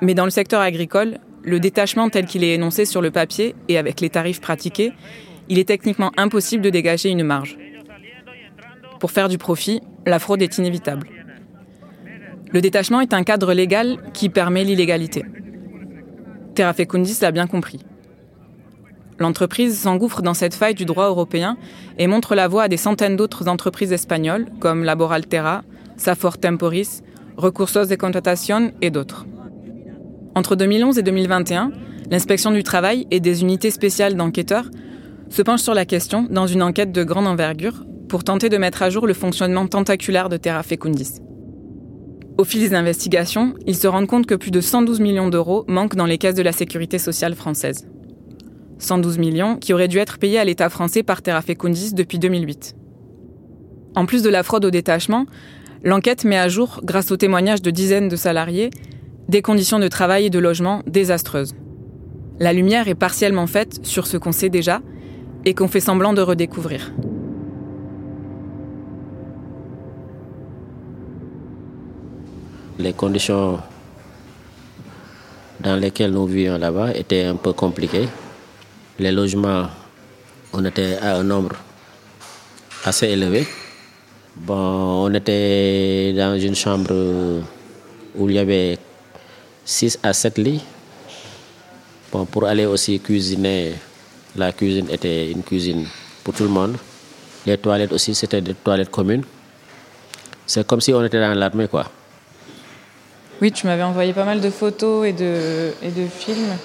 Mais 0.00 0.14
dans 0.14 0.24
le 0.24 0.30
secteur 0.30 0.62
agricole, 0.62 1.18
le 1.42 1.60
détachement 1.60 2.08
tel 2.08 2.24
qu'il 2.24 2.44
est 2.44 2.54
énoncé 2.54 2.86
sur 2.86 3.02
le 3.02 3.10
papier 3.10 3.54
et 3.68 3.76
avec 3.76 4.00
les 4.00 4.08
tarifs 4.08 4.40
pratiqués, 4.40 4.94
il 5.50 5.58
est 5.58 5.68
techniquement 5.68 6.12
impossible 6.16 6.62
de 6.62 6.70
dégager 6.70 7.10
une 7.10 7.24
marge. 7.24 7.58
Pour 9.00 9.10
faire 9.10 9.28
du 9.28 9.36
profit, 9.36 9.82
la 10.06 10.18
fraude 10.18 10.40
est 10.40 10.56
inévitable. 10.56 11.08
Le 12.52 12.62
détachement 12.62 13.02
est 13.02 13.12
un 13.12 13.22
cadre 13.22 13.52
légal 13.52 13.98
qui 14.14 14.30
permet 14.30 14.64
l'illégalité. 14.64 15.26
Terra 16.54 16.72
Fecundis 16.72 17.18
l'a 17.20 17.32
bien 17.32 17.46
compris. 17.46 17.80
L'entreprise 19.18 19.78
s'engouffre 19.78 20.22
dans 20.22 20.34
cette 20.34 20.54
faille 20.54 20.74
du 20.74 20.84
droit 20.84 21.08
européen 21.08 21.56
et 21.98 22.06
montre 22.06 22.34
la 22.34 22.46
voie 22.46 22.64
à 22.64 22.68
des 22.68 22.76
centaines 22.76 23.16
d'autres 23.16 23.48
entreprises 23.48 23.92
espagnoles 23.92 24.46
comme 24.60 24.84
Laboral 24.84 25.26
Terra, 25.26 25.62
Safor 25.96 26.38
Temporis, 26.38 27.02
Recursos 27.36 27.88
de 27.88 27.96
Contratación 27.96 28.72
et 28.80 28.90
d'autres. 28.90 29.26
Entre 30.34 30.54
2011 30.54 30.98
et 30.98 31.02
2021, 31.02 31.72
l'inspection 32.10 32.52
du 32.52 32.62
travail 32.62 33.06
et 33.10 33.18
des 33.18 33.42
unités 33.42 33.72
spéciales 33.72 34.14
d'enquêteurs 34.14 34.70
se 35.30 35.42
penchent 35.42 35.62
sur 35.62 35.74
la 35.74 35.84
question 35.84 36.26
dans 36.30 36.46
une 36.46 36.62
enquête 36.62 36.92
de 36.92 37.02
grande 37.02 37.26
envergure 37.26 37.84
pour 38.08 38.24
tenter 38.24 38.48
de 38.48 38.56
mettre 38.56 38.82
à 38.82 38.90
jour 38.90 39.06
le 39.06 39.14
fonctionnement 39.14 39.66
tentaculaire 39.66 40.28
de 40.28 40.36
Terra 40.36 40.62
Fecundis. 40.62 41.20
Au 42.38 42.44
fil 42.44 42.60
des 42.60 42.74
investigations, 42.74 43.54
ils 43.66 43.74
se 43.74 43.88
rendent 43.88 44.06
compte 44.06 44.26
que 44.26 44.36
plus 44.36 44.52
de 44.52 44.60
112 44.60 45.00
millions 45.00 45.28
d'euros 45.28 45.64
manquent 45.66 45.96
dans 45.96 46.06
les 46.06 46.18
caisses 46.18 46.36
de 46.36 46.42
la 46.42 46.52
sécurité 46.52 46.98
sociale 46.98 47.34
française. 47.34 47.88
112 48.78 49.18
millions 49.18 49.56
qui 49.56 49.72
auraient 49.72 49.88
dû 49.88 49.98
être 49.98 50.18
payés 50.18 50.38
à 50.38 50.44
l'État 50.44 50.68
français 50.68 51.02
par 51.02 51.22
Terra 51.22 51.42
Fecundis 51.42 51.94
depuis 51.94 52.18
2008. 52.18 52.74
En 53.94 54.06
plus 54.06 54.22
de 54.22 54.30
la 54.30 54.42
fraude 54.42 54.64
au 54.64 54.70
détachement, 54.70 55.26
l'enquête 55.82 56.24
met 56.24 56.38
à 56.38 56.48
jour, 56.48 56.80
grâce 56.84 57.10
aux 57.10 57.16
témoignages 57.16 57.62
de 57.62 57.70
dizaines 57.70 58.08
de 58.08 58.16
salariés, 58.16 58.70
des 59.28 59.42
conditions 59.42 59.78
de 59.78 59.88
travail 59.88 60.26
et 60.26 60.30
de 60.30 60.38
logement 60.38 60.82
désastreuses. 60.86 61.54
La 62.40 62.52
lumière 62.52 62.88
est 62.88 62.94
partiellement 62.94 63.46
faite 63.46 63.80
sur 63.84 64.06
ce 64.06 64.16
qu'on 64.16 64.32
sait 64.32 64.48
déjà 64.48 64.80
et 65.44 65.54
qu'on 65.54 65.68
fait 65.68 65.80
semblant 65.80 66.12
de 66.12 66.22
redécouvrir. 66.22 66.92
Les 72.78 72.92
conditions 72.92 73.58
dans 75.60 75.76
lesquelles 75.76 76.12
nous 76.12 76.26
vivions 76.26 76.58
là-bas 76.58 76.94
étaient 76.94 77.24
un 77.24 77.34
peu 77.34 77.52
compliquées. 77.52 78.08
Les 78.98 79.12
logements, 79.12 79.68
on 80.52 80.64
était 80.64 80.98
à 81.00 81.16
un 81.16 81.22
nombre 81.22 81.54
assez 82.84 83.06
élevé. 83.06 83.46
Bon, 84.34 85.06
on 85.06 85.14
était 85.14 86.12
dans 86.16 86.36
une 86.36 86.56
chambre 86.56 86.92
où 88.16 88.28
il 88.28 88.34
y 88.34 88.38
avait 88.40 88.76
6 89.64 90.00
à 90.02 90.12
7 90.12 90.38
lits. 90.38 90.64
Bon, 92.10 92.24
pour 92.24 92.44
aller 92.46 92.66
aussi 92.66 92.98
cuisiner, 92.98 93.74
la 94.34 94.50
cuisine 94.50 94.88
était 94.90 95.30
une 95.30 95.44
cuisine 95.44 95.86
pour 96.24 96.34
tout 96.34 96.42
le 96.42 96.48
monde. 96.48 96.76
Les 97.46 97.56
toilettes 97.56 97.92
aussi, 97.92 98.16
c'était 98.16 98.40
des 98.40 98.54
toilettes 98.54 98.90
communes. 98.90 99.22
C'est 100.44 100.66
comme 100.66 100.80
si 100.80 100.92
on 100.92 101.04
était 101.04 101.20
dans 101.20 101.34
l'armée, 101.34 101.68
quoi. 101.68 101.88
Oui, 103.40 103.52
tu 103.52 103.66
m'avais 103.68 103.84
envoyé 103.84 104.12
pas 104.12 104.24
mal 104.24 104.40
de 104.40 104.50
photos 104.50 105.06
et 105.06 105.12
de, 105.12 105.70
et 105.82 105.90
de 105.90 106.06
films. 106.08 106.56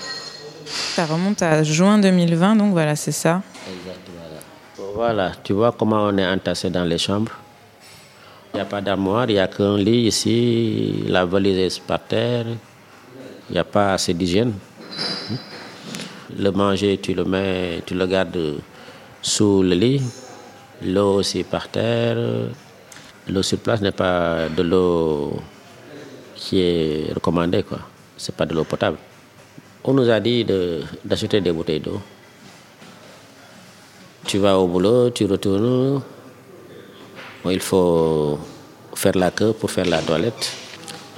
Ça 0.66 1.06
remonte 1.06 1.42
à 1.42 1.64
juin 1.64 1.98
2020, 1.98 2.56
donc 2.56 2.72
voilà, 2.72 2.96
c'est 2.96 3.12
ça. 3.12 3.42
Voilà, 4.96 5.32
tu 5.44 5.54
vois 5.54 5.72
comment 5.72 6.04
on 6.04 6.18
est 6.18 6.28
entassé 6.28 6.70
dans 6.70 6.84
les 6.84 6.98
chambres. 6.98 7.32
Il 8.54 8.58
n'y 8.58 8.62
a 8.62 8.66
pas 8.66 8.82
d'armoire, 8.82 9.26
il 9.28 9.34
n'y 9.34 9.40
a 9.40 9.48
qu'un 9.48 9.78
lit 9.78 10.08
ici, 10.08 11.04
la 11.08 11.26
valise 11.26 11.58
est 11.58 11.82
par 11.82 12.00
terre. 12.00 12.46
Il 13.50 13.54
n'y 13.54 13.58
a 13.58 13.64
pas 13.64 13.94
assez 13.94 14.14
d'hygiène. 14.14 14.54
Le 16.38 16.52
manger, 16.52 17.00
tu 17.02 17.14
le 17.14 17.26
mets, 17.26 17.82
tu 17.86 17.96
le 17.96 18.06
gardes 18.06 18.62
sous 19.22 19.64
le 19.64 19.74
lit. 19.74 20.02
L'eau 20.84 21.16
aussi 21.16 21.44
par 21.44 21.68
terre. 21.70 22.18
L'eau 23.28 23.42
sur 23.42 23.58
place 23.58 23.82
n'est 23.82 23.92
pas 23.92 24.50
de 24.50 24.62
l'eau 24.62 25.40
qui 26.36 26.60
est 26.60 27.12
recommandée, 27.14 27.64
quoi. 27.64 27.80
C'est 28.18 28.36
pas 28.36 28.46
de 28.46 28.54
l'eau 28.54 28.64
potable. 28.64 28.98
On 29.86 29.94
nous 29.94 30.10
a 30.10 30.20
dit 30.20 30.46
d'acheter 31.04 31.42
des 31.42 31.52
bouteilles 31.52 31.80
d'eau. 31.82 32.00
Tu 34.26 34.38
vas 34.38 34.58
au 34.58 34.68
boulot, 34.68 35.10
tu 35.10 35.26
retournes. 35.26 36.02
Il 37.46 37.60
faut 37.60 38.40
faire 38.96 39.18
la 39.18 39.32
queue 39.32 39.52
pour 39.54 39.70
faire 39.70 39.86
la 39.86 40.02
toilette. 40.02 40.54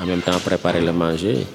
En 0.01 0.05
même 0.05 0.21
temps, 0.21 0.39
préparer 0.39 0.81
le 0.81 0.91
manger. 0.91 1.45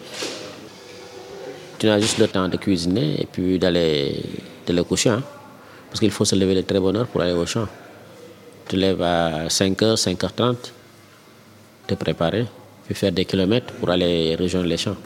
Tu 1.78 1.86
n'as 1.86 1.98
juste 1.98 2.18
le 2.18 2.28
temps 2.28 2.48
de 2.48 2.56
cuisiner 2.56 3.20
et 3.22 3.26
puis 3.26 3.58
d'aller 3.58 4.22
te 4.64 4.72
le 4.72 4.84
coucher. 4.84 5.10
hein. 5.10 5.22
Parce 5.88 5.98
qu'il 5.98 6.10
faut 6.12 6.24
se 6.24 6.36
lever 6.36 6.54
de 6.54 6.60
très 6.60 6.78
bonne 6.78 6.96
heure 6.96 7.06
pour 7.08 7.22
aller 7.22 7.32
au 7.32 7.44
champ. 7.46 7.66
Tu 8.68 8.76
lèves 8.76 9.02
à 9.02 9.48
5h, 9.48 9.96
5h30, 9.96 10.56
te 11.88 11.94
préparer, 11.94 12.46
puis 12.84 12.94
faire 12.94 13.10
des 13.10 13.24
kilomètres 13.24 13.72
pour 13.74 13.90
aller 13.90 14.36
rejoindre 14.36 14.68
les 14.68 14.76
champs. 14.76 14.96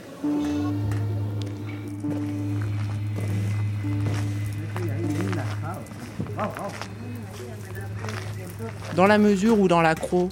Dans 8.94 9.06
la 9.06 9.18
mesure 9.18 9.58
où 9.58 9.66
dans 9.66 9.80
l'accro, 9.82 10.28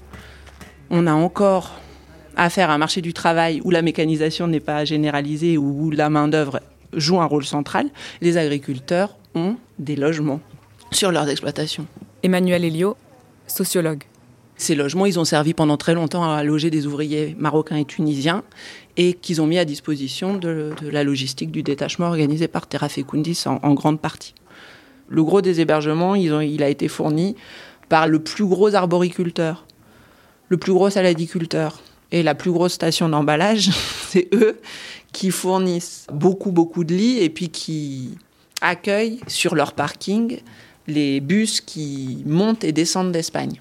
on 0.89 1.09
a 1.09 1.13
encore 1.13 1.73
affaire 2.37 2.71
à 2.71 2.75
un 2.75 2.79
marché 2.79 3.01
du 3.01 3.13
travail 3.13 3.61
où 3.65 3.73
la 3.73 3.83
mécanisation 3.83 4.47
n'est 4.47 4.61
pas 4.61 4.85
généralisée, 4.85 5.59
où 5.59 5.91
la 5.91 6.09
main-d'œuvre 6.09 6.61
joue 6.93 7.21
un 7.21 7.25
rôle 7.25 7.45
central, 7.45 7.89
les 8.21 8.37
agriculteurs 8.37 9.17
ont 9.35 9.57
des 9.81 9.97
logements 9.97 10.41
sur 10.93 11.11
leurs 11.11 11.29
exploitations. 11.29 11.87
Emmanuel 12.23 12.65
Elio, 12.65 12.97
sociologue. 13.49 14.05
Ces 14.57 14.77
logements, 14.77 15.07
ils 15.07 15.19
ont 15.19 15.25
servi 15.25 15.55
pendant 15.55 15.77
très 15.77 15.95
longtemps 15.95 16.31
à 16.31 16.45
loger 16.45 16.71
des 16.71 16.87
ouvriers 16.87 17.35
marocains 17.37 17.77
et 17.77 17.85
tunisiens 17.85 18.45
et 18.97 19.15
qu'ils 19.15 19.43
ont 19.43 19.47
mis 19.49 19.59
à 19.59 19.65
disposition 19.65 20.37
de, 20.37 20.73
de 20.81 20.89
la 20.89 21.03
logistique 21.03 21.51
du 21.51 21.65
détachement 21.65 22.07
organisé 22.07 22.47
par 22.47 22.69
Terra 22.69 22.89
Fecundis 22.89 23.43
en, 23.47 23.59
en 23.65 23.75
grande 23.75 23.99
partie. 23.99 24.35
Le 25.09 25.25
gros 25.25 25.43
des 25.43 25.61
hébergements, 25.61 26.15
ils 26.15 26.33
ont, 26.33 26.41
il 26.41 26.63
a 26.63 26.69
été 26.69 26.87
fourni 26.87 27.35
par 27.93 28.09
le 28.09 28.21
plus 28.21 28.47
gros 28.47 28.75
arboriculteur, 28.75 29.67
le 30.49 30.57
plus 30.57 30.73
gros 30.73 30.89
saladiculteur 30.89 31.83
et 32.11 32.23
la 32.23 32.35
plus 32.35 32.51
grosse 32.51 32.73
station 32.73 33.07
d'emballage. 33.11 33.69
C'est 34.09 34.29
eux 34.33 34.59
qui 35.13 35.31
fournissent 35.31 36.07
beaucoup, 36.11 36.53
beaucoup 36.53 36.85
de 36.85 36.95
lits 36.95 37.19
et 37.19 37.29
puis 37.29 37.51
qui 37.51 38.17
accueillent 38.63 39.21
sur 39.27 39.55
leur 39.55 39.75
parking 39.75 40.39
les 40.87 41.21
bus 41.21 41.61
qui 41.61 42.23
montent 42.25 42.65
et 42.65 42.73
descendent 42.73 43.13
d'Espagne. 43.13 43.61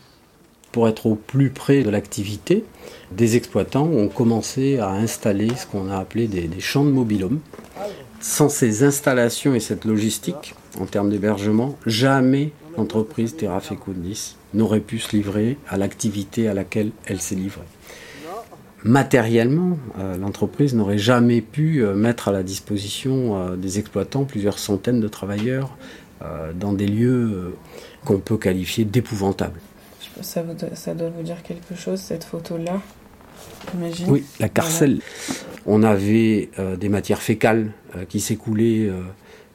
Pour 0.72 0.88
être 0.88 1.08
au 1.08 1.16
plus 1.16 1.50
près 1.50 1.84
de 1.84 1.90
l'activité, 1.90 2.64
des 3.12 3.36
exploitants 3.36 3.88
ont 3.88 4.08
commencé 4.08 4.78
à 4.78 4.92
installer 4.92 5.50
ce 5.58 5.66
qu'on 5.66 5.90
a 5.90 5.98
appelé 5.98 6.30
des, 6.30 6.50
champs 6.62 6.86
de 6.86 6.92
mobilhome. 6.92 7.42
Sans 8.22 8.48
ces 8.48 8.84
installations 8.84 9.54
et 9.56 9.60
cette 9.60 9.84
logistique, 9.84 10.56
en 10.80 10.86
termes 10.86 11.10
d'hébergement, 11.10 11.76
jamais 11.86 12.54
l'entreprise 12.78 13.36
Terra 13.36 13.60
Fecundis 13.60 14.36
n'aurait 14.54 14.80
pu 14.80 15.00
se 15.00 15.16
livrer 15.16 15.58
à 15.68 15.78
l'activité 15.78 16.48
à 16.48 16.54
laquelle 16.54 16.92
elle 17.06 17.22
s'est 17.22 17.36
livrée. 17.36 17.66
Matériellement, 18.84 19.78
euh, 20.00 20.18
l'entreprise 20.18 20.74
n'aurait 20.74 20.98
jamais 20.98 21.42
pu 21.42 21.84
euh, 21.84 21.94
mettre 21.94 22.30
à 22.30 22.32
la 22.32 22.42
disposition 22.42 23.38
euh, 23.38 23.56
des 23.56 23.78
exploitants 23.78 24.24
plusieurs 24.24 24.58
centaines 24.58 25.00
de 25.00 25.08
travailleurs 25.08 25.76
dans 26.54 26.72
des 26.72 26.86
lieux 26.86 27.56
qu'on 28.06 28.20
peut 28.20 28.38
qualifier 28.38 28.86
d'épouvantables. 28.86 29.60
Ça, 30.22 30.44
vous, 30.44 30.54
ça 30.76 30.94
doit 30.94 31.10
vous 31.10 31.24
dire 31.24 31.42
quelque 31.42 31.74
chose, 31.74 32.00
cette 32.00 32.24
photo-là. 32.24 32.80
Oui, 34.08 34.24
la 34.40 34.50
carcelle. 34.50 35.00
On 35.66 35.84
avait 35.84 36.50
euh, 36.60 36.76
des 36.76 36.90
matières 36.90 37.22
fécales 37.22 37.72
euh, 37.96 38.06
qui 38.06 38.20
s'écoulaient 38.20 38.88
euh, 38.88 39.02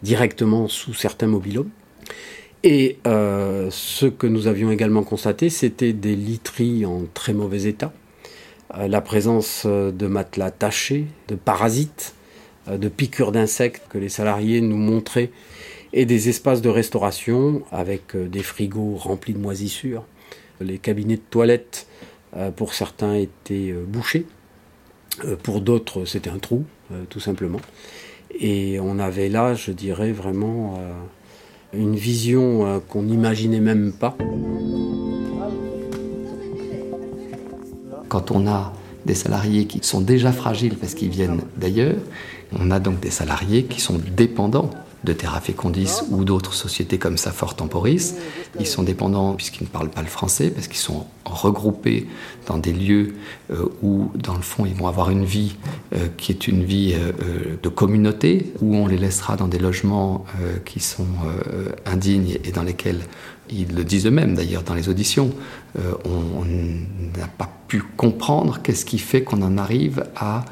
directement 0.02 0.68
sous 0.68 0.94
certains 0.94 1.26
mobilhomes. 1.26 1.70
Et 2.68 2.98
euh, 3.06 3.68
ce 3.70 4.06
que 4.06 4.26
nous 4.26 4.48
avions 4.48 4.72
également 4.72 5.04
constaté, 5.04 5.50
c'était 5.50 5.92
des 5.92 6.16
literies 6.16 6.84
en 6.84 7.04
très 7.14 7.32
mauvais 7.32 7.62
état, 7.62 7.92
Euh, 8.74 8.88
la 8.88 9.00
présence 9.00 9.62
euh, 9.66 9.92
de 9.92 10.08
matelas 10.08 10.50
tachés, 10.50 11.06
de 11.28 11.36
parasites, 11.36 12.14
de 12.68 12.88
piqûres 12.88 13.30
d'insectes 13.30 13.82
que 13.88 13.98
les 13.98 14.08
salariés 14.08 14.60
nous 14.60 14.76
montraient, 14.76 15.30
et 15.92 16.04
des 16.06 16.28
espaces 16.28 16.60
de 16.60 16.68
restauration 16.68 17.62
avec 17.70 18.16
des 18.16 18.42
frigos 18.42 18.96
remplis 18.96 19.34
de 19.34 19.38
moisissures. 19.38 20.04
Les 20.60 20.78
cabinets 20.78 21.18
de 21.18 21.28
toilettes, 21.30 21.86
pour 22.56 22.74
certains, 22.74 23.14
étaient 23.14 23.72
bouchés. 23.86 24.26
Pour 25.44 25.60
d'autres, 25.60 26.04
c'était 26.06 26.30
un 26.30 26.40
trou, 26.40 26.64
tout 27.08 27.20
simplement. 27.20 27.60
Et 28.40 28.80
on 28.80 28.98
avait 28.98 29.28
là, 29.28 29.54
je 29.54 29.70
dirais, 29.70 30.10
vraiment 30.10 30.80
une 31.72 31.96
vision 31.96 32.66
euh, 32.66 32.78
qu'on 32.88 33.02
n'imaginait 33.02 33.60
même 33.60 33.92
pas. 33.92 34.16
Quand 38.08 38.30
on 38.30 38.46
a 38.46 38.72
des 39.04 39.14
salariés 39.14 39.66
qui 39.66 39.80
sont 39.82 40.00
déjà 40.00 40.32
fragiles 40.32 40.76
parce 40.76 40.94
qu'ils 40.94 41.10
viennent 41.10 41.40
d'ailleurs, 41.56 41.96
on 42.58 42.70
a 42.70 42.78
donc 42.80 43.00
des 43.00 43.10
salariés 43.10 43.64
qui 43.64 43.80
sont 43.80 44.00
dépendants 44.16 44.70
de 45.06 45.12
Terra 45.12 45.40
Fecundis 45.40 46.02
ou 46.10 46.24
d'autres 46.24 46.52
sociétés 46.52 46.98
comme 46.98 47.16
Safor 47.16 47.56
Temporis. 47.56 48.16
Ils 48.60 48.66
sont 48.66 48.82
dépendants 48.82 49.34
puisqu'ils 49.34 49.64
ne 49.64 49.68
parlent 49.68 49.88
pas 49.90 50.02
le 50.02 50.08
français, 50.08 50.50
parce 50.50 50.66
qu'ils 50.68 50.76
sont 50.76 51.06
regroupés 51.24 52.06
dans 52.46 52.58
des 52.58 52.72
lieux 52.72 53.14
euh, 53.50 53.64
où, 53.82 54.10
dans 54.14 54.34
le 54.34 54.42
fond, 54.42 54.66
ils 54.66 54.74
vont 54.74 54.86
avoir 54.86 55.10
une 55.10 55.24
vie 55.24 55.56
euh, 55.94 56.08
qui 56.16 56.32
est 56.32 56.48
une 56.48 56.64
vie 56.64 56.94
euh, 56.94 57.56
de 57.62 57.68
communauté, 57.68 58.52
où 58.60 58.76
on 58.76 58.86
les 58.86 58.98
laissera 58.98 59.36
dans 59.36 59.48
des 59.48 59.58
logements 59.58 60.24
qui 60.64 60.80
sont 60.80 61.06
indignes 61.84 62.38
et 62.44 62.50
dans 62.50 62.62
lesquels 62.62 63.00
ils 63.48 63.74
le 63.74 63.84
disent 63.84 64.06
eux-mêmes 64.06 64.34
d'ailleurs 64.34 64.62
dans 64.62 64.74
les 64.74 64.88
auditions, 64.88 65.30
on 65.76 66.44
n'a 67.18 67.28
pas 67.38 67.50
pu 67.68 67.82
comprendre 67.96 68.60
qu'est-ce 68.62 68.84
qui 68.84 68.98
fait 68.98 69.22
qu'on 69.22 69.42
en 69.42 69.56
arrive 69.58 70.04
à 70.16 70.44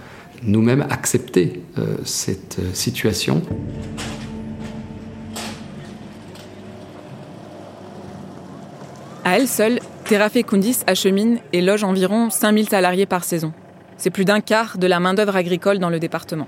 nous-mêmes 0.42 0.86
accepter 0.90 1.62
cette 2.04 2.60
situation. 2.74 3.42
À 9.26 9.38
elle 9.38 9.48
seule, 9.48 9.80
Terra 10.04 10.28
Fecundis 10.28 10.80
achemine 10.86 11.38
et 11.54 11.62
loge 11.62 11.82
environ 11.82 12.28
5000 12.28 12.68
salariés 12.68 13.06
par 13.06 13.24
saison. 13.24 13.54
c'est 13.96 14.10
plus 14.10 14.26
d'un 14.26 14.40
quart 14.40 14.76
de 14.76 14.86
la 14.86 15.00
main-d'œuvre 15.00 15.34
agricole 15.34 15.78
dans 15.78 15.88
le 15.88 15.98
département. 15.98 16.46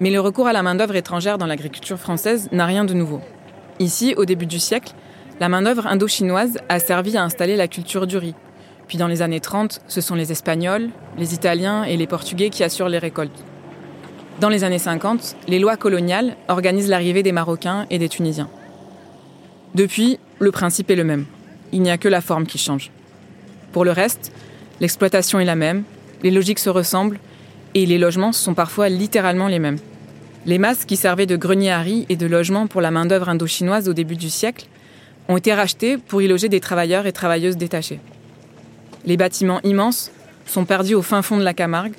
Mais 0.00 0.10
le 0.10 0.18
recours 0.18 0.48
à 0.48 0.52
la 0.52 0.64
main-d'œuvre 0.64 0.96
étrangère 0.96 1.38
dans 1.38 1.46
l'agriculture 1.46 1.98
française 1.98 2.48
n'a 2.50 2.66
rien 2.66 2.84
de 2.84 2.94
nouveau. 2.94 3.20
Ici, 3.78 4.14
au 4.16 4.24
début 4.24 4.46
du 4.46 4.58
siècle, 4.58 4.94
la 5.38 5.48
main-d'œuvre 5.48 5.86
indo-chinoise 5.86 6.58
a 6.68 6.80
servi 6.80 7.16
à 7.16 7.22
installer 7.22 7.54
la 7.54 7.68
culture 7.68 8.08
du 8.08 8.16
riz. 8.16 8.34
Puis 8.88 8.98
dans 8.98 9.06
les 9.06 9.22
années 9.22 9.38
30, 9.38 9.80
ce 9.86 10.00
sont 10.00 10.16
les 10.16 10.32
Espagnols, 10.32 10.88
les 11.16 11.34
Italiens 11.34 11.84
et 11.84 11.96
les 11.96 12.08
Portugais 12.08 12.50
qui 12.50 12.64
assurent 12.64 12.88
les 12.88 12.98
récoltes. 12.98 13.44
Dans 14.40 14.48
les 14.48 14.64
années 14.64 14.80
50, 14.80 15.36
les 15.46 15.60
lois 15.60 15.76
coloniales 15.76 16.34
organisent 16.48 16.88
l'arrivée 16.88 17.22
des 17.22 17.30
Marocains 17.30 17.86
et 17.88 17.98
des 17.98 18.08
Tunisiens. 18.08 18.48
Depuis, 19.76 20.18
le 20.40 20.50
principe 20.50 20.90
est 20.90 20.96
le 20.96 21.04
même. 21.04 21.26
Il 21.72 21.82
n'y 21.82 21.90
a 21.90 21.98
que 21.98 22.08
la 22.08 22.20
forme 22.20 22.46
qui 22.46 22.58
change. 22.58 22.90
Pour 23.72 23.84
le 23.84 23.92
reste, 23.92 24.32
l'exploitation 24.80 25.38
est 25.40 25.44
la 25.44 25.56
même, 25.56 25.84
les 26.22 26.30
logiques 26.30 26.58
se 26.58 26.70
ressemblent 26.70 27.18
et 27.74 27.86
les 27.86 27.98
logements 27.98 28.32
sont 28.32 28.54
parfois 28.54 28.88
littéralement 28.88 29.48
les 29.48 29.58
mêmes. 29.58 29.78
Les 30.46 30.58
masses 30.58 30.84
qui 30.84 30.96
servaient 30.96 31.26
de 31.26 31.36
grenier 31.36 31.70
à 31.70 31.80
riz 31.80 32.06
et 32.08 32.16
de 32.16 32.26
logement 32.26 32.66
pour 32.66 32.80
la 32.80 32.90
main-d'œuvre 32.90 33.28
indo-chinoise 33.28 33.88
au 33.88 33.92
début 33.92 34.16
du 34.16 34.30
siècle 34.30 34.66
ont 35.28 35.36
été 35.36 35.54
rachetés 35.54 35.98
pour 35.98 36.22
y 36.22 36.28
loger 36.28 36.48
des 36.48 36.60
travailleurs 36.60 37.06
et 37.06 37.12
travailleuses 37.12 37.56
détachés. 37.56 38.00
Les 39.04 39.16
bâtiments 39.16 39.60
immenses 39.62 40.10
sont 40.46 40.64
perdus 40.64 40.94
au 40.94 41.02
fin 41.02 41.22
fond 41.22 41.36
de 41.36 41.44
la 41.44 41.54
Camargue, 41.54 41.94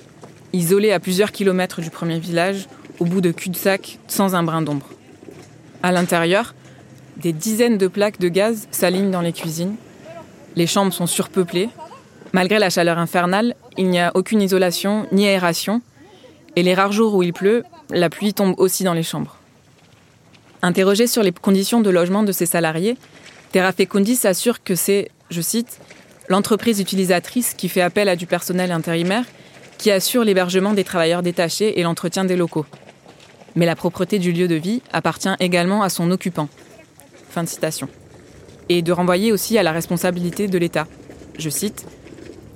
isolés 0.54 0.92
à 0.92 1.00
plusieurs 1.00 1.32
kilomètres 1.32 1.82
du 1.82 1.90
premier 1.90 2.20
village, 2.20 2.68
au 3.00 3.06
bout 3.06 3.22
de 3.22 3.32
cul-de-sac, 3.32 4.00
sans 4.08 4.36
un 4.36 4.44
brin 4.44 4.62
d'ombre. 4.62 4.90
À 5.82 5.92
l'intérieur, 5.92 6.54
des 7.18 7.34
dizaines 7.34 7.78
de 7.78 7.88
plaques 7.88 8.20
de 8.20 8.30
gaz 8.30 8.68
s'alignent 8.72 9.12
dans 9.12 9.22
les 9.22 9.34
cuisines. 9.34 9.76
Les 10.56 10.68
chambres 10.68 10.94
sont 10.94 11.08
surpeuplées. 11.08 11.70
Malgré 12.34 12.60
la 12.60 12.70
chaleur 12.70 12.98
infernale, 12.98 13.56
il 13.78 13.90
n'y 13.90 14.00
a 14.00 14.12
aucune 14.16 14.42
isolation 14.42 15.08
ni 15.12 15.28
aération. 15.28 15.82
Et 16.56 16.64
les 16.64 16.74
rares 16.74 16.92
jours 16.92 17.14
où 17.16 17.24
il 17.24 17.34
pleut, 17.34 17.64
la 17.90 18.10
pluie 18.10 18.34
tombe 18.34 18.56
aussi 18.58 18.84
dans 18.84 18.94
les 18.94 19.04
chambres. 19.04 19.38
Interrogé 20.62 21.08
sur 21.08 21.24
les 21.24 21.32
conditions 21.32 21.82
de 21.82 21.90
logement 21.90 22.24
de 22.24 22.32
ses 22.32 22.46
salariés, 22.46 22.98
Terra 23.52 23.72
Fecundis 23.72 24.20
assure 24.24 24.64
que 24.64 24.76
c'est, 24.76 25.10
je 25.30 25.42
cite, 25.42 25.80
l'entreprise 26.30 26.80
utilisatrice 26.80 27.54
qui 27.54 27.68
fait 27.68 27.82
appel 27.82 28.08
à 28.08 28.16
du 28.16 28.26
personnel 28.26 28.72
intérimaire 28.72 29.26
qui 29.82 29.90
assure 29.90 30.24
l'hébergement 30.24 30.74
des 30.74 30.84
travailleurs 30.84 31.24
détachés 31.24 31.80
et 31.80 31.84
l'entretien 31.84 32.24
des 32.24 32.36
locaux. 32.36 32.68
Mais 33.56 33.66
la 33.66 33.76
propreté 33.76 34.20
du 34.20 34.32
lieu 34.32 34.48
de 34.48 34.56
vie 34.56 34.84
appartient 34.94 35.34
également 35.40 35.82
à 35.82 35.90
son 35.90 36.12
occupant. 36.12 36.50
Fin 37.32 37.44
de 37.44 37.48
citation. 37.48 37.88
Et 38.68 38.82
de 38.82 38.92
renvoyer 38.92 39.32
aussi 39.32 39.58
à 39.58 39.64
la 39.64 39.72
responsabilité 39.72 40.50
de 40.50 40.58
l'État. 40.58 40.86
Je 41.40 41.50
cite 41.50 41.86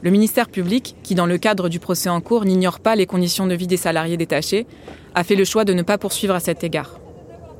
Le 0.01 0.11
ministère 0.11 0.49
public, 0.49 0.97
qui 1.01 1.15
dans 1.15 1.25
le 1.25 1.37
cadre 1.37 1.69
du 1.69 1.79
procès 1.79 2.09
en 2.09 2.19
cours 2.19 2.43
n'ignore 2.43 2.81
pas 2.81 2.97
les 2.97 3.05
conditions 3.05 3.47
de 3.47 3.55
vie 3.55 3.67
des 3.67 3.77
salariés 3.77 4.17
détachés, 4.17 4.67
a 5.13 5.23
fait 5.23 5.35
le 5.35 5.45
choix 5.45 5.63
de 5.63 5.71
ne 5.71 5.81
pas 5.81 5.97
poursuivre 5.97 6.35
à 6.35 6.41
cet 6.41 6.65
égard. 6.65 6.99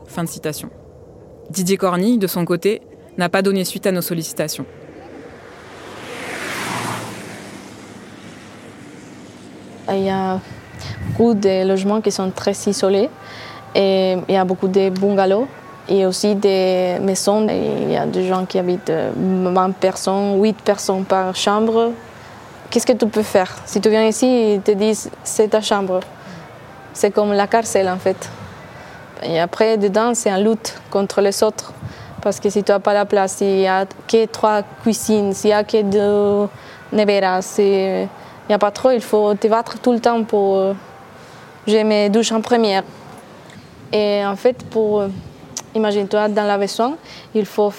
Fin 0.08 0.26
de 0.26 0.30
citation. 0.30 0.70
Didier 1.50 1.78
Corny, 1.78 2.18
de 2.18 2.28
son 2.28 2.44
côté, 2.44 2.82
n'a 3.18 3.30
pas 3.30 3.42
donné 3.42 3.64
suite 3.64 3.88
à 3.88 3.94
nos 3.94 4.02
sollicitations. 4.02 4.66
Il 9.90 10.04
y 10.04 10.10
a 10.10 10.42
beaucoup 11.08 11.34
de 11.34 11.66
logements 11.66 12.02
qui 12.02 12.12
sont 12.12 12.30
très 12.30 12.52
isolés 12.68 13.10
et 13.74 14.18
il 14.28 14.34
y 14.34 14.38
a 14.38 14.44
beaucoup 14.44 14.68
de 14.68 14.90
bungalows 14.90 15.48
et 15.88 16.06
aussi 16.06 16.36
des 16.36 16.98
maisons. 17.02 17.48
Il 17.48 17.92
y 17.92 17.98
a 17.98 18.06
des 18.06 18.28
gens 18.28 18.46
qui 18.46 18.60
habitent 18.60 18.92
20 18.92 19.72
personnes, 19.76 20.42
8 20.42 20.62
personnes 20.62 21.06
par 21.06 21.36
chambre. 21.36 21.92
Qu'est-ce 22.70 22.86
que 22.86 22.94
tu 22.94 23.08
peux 23.08 23.24
faire? 23.24 23.56
Si 23.66 23.80
tu 23.80 23.90
viens 23.90 24.06
ici, 24.06 24.54
ils 24.54 24.62
te 24.62 24.72
disent 24.72 25.10
c'est 25.24 25.50
ta 25.50 25.62
chambre. 25.62 26.00
C'est 26.94 27.12
comme 27.12 27.34
la 27.34 27.48
carcelle 27.48 27.90
en 27.90 27.98
fait. 27.98 28.30
Et 29.24 29.40
après, 29.40 29.78
dedans, 29.78 30.14
c'est 30.14 30.30
un 30.30 30.40
lutte 30.40 30.80
contre 30.90 31.22
les 31.22 31.42
autres. 31.44 31.74
Parce 32.22 32.40
que 32.40 32.50
si 32.50 32.64
tu 32.64 32.72
n'as 32.72 32.80
pas 32.80 32.94
la 32.94 33.06
place, 33.06 33.34
s'il 33.34 33.58
n'y 33.58 33.68
a 33.68 33.86
que 34.08 34.26
trois 34.26 34.64
cuisines, 34.82 35.34
s'il 35.34 35.50
n'y 35.50 35.54
a 35.54 35.64
que 35.64 35.82
deux 35.84 36.50
neveras, 36.92 37.56
il 37.60 38.08
n'y 38.50 38.56
a 38.56 38.60
pas 38.60 38.72
trop, 38.72 38.92
il 38.92 39.02
faut 39.02 39.36
te 39.36 39.48
battre 39.48 39.80
tout 39.80 39.94
le 39.94 40.00
temps 40.00 40.24
pour. 40.24 40.76
J'ai 41.68 41.84
mes 41.84 42.10
douches 42.10 42.32
en 42.32 42.42
première. 42.42 42.84
Et 43.94 44.26
en 44.26 44.36
fait, 44.36 44.66
pour. 44.66 45.04
Imagine-toi, 45.76 46.30
dans 46.30 46.46
la 46.46 46.58
maison, 46.58 46.98
il 47.34 47.46
faut 47.46 47.74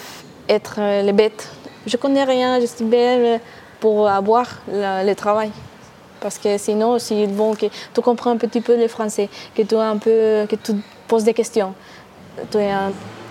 être 0.48 0.78
les 1.02 1.12
bêtes. 1.12 1.48
Je 1.86 1.96
connais 1.96 2.24
rien, 2.24 2.60
je 2.60 2.66
suis 2.66 2.84
belle 2.84 3.40
pour 3.80 4.08
avoir 4.08 4.46
le, 4.70 5.06
le 5.06 5.14
travail. 5.14 5.50
Parce 6.20 6.38
que 6.38 6.58
sinon, 6.58 6.98
s'ils 6.98 7.28
vont 7.30 7.54
que 7.54 7.66
tu 7.94 8.00
comprends 8.00 8.30
un 8.30 8.36
petit 8.36 8.60
peu 8.60 8.76
le 8.76 8.88
français, 8.88 9.28
que 9.54 9.62
tu 9.62 9.76
un 9.76 9.96
peu, 9.96 10.46
que 10.48 10.56
tu 10.56 10.72
poses 11.08 11.24
des 11.24 11.34
questions, 11.34 11.72
tu 12.50 12.58
es 12.58 12.70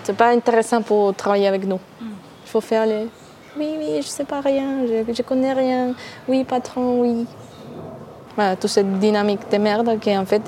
c'est 0.06 0.16
pas 0.16 0.30
intéressant 0.30 0.82
pour 0.82 1.14
travailler 1.14 1.48
avec 1.48 1.66
nous. 1.66 1.80
Il 2.00 2.48
faut 2.48 2.60
faire 2.60 2.86
les 2.86 3.08
oui, 3.58 3.74
oui, 3.78 4.02
je 4.02 4.06
sais 4.06 4.24
pas 4.24 4.40
rien, 4.40 4.86
je, 4.86 5.12
je 5.12 5.22
connais 5.22 5.54
rien, 5.54 5.94
oui, 6.28 6.44
patron, 6.44 7.00
oui. 7.00 7.26
Voilà, 8.36 8.54
toute 8.54 8.70
cette 8.70 8.98
dynamique 8.98 9.50
de 9.50 9.56
merde 9.56 9.98
qui 9.98 10.16
en 10.16 10.26
fait, 10.26 10.42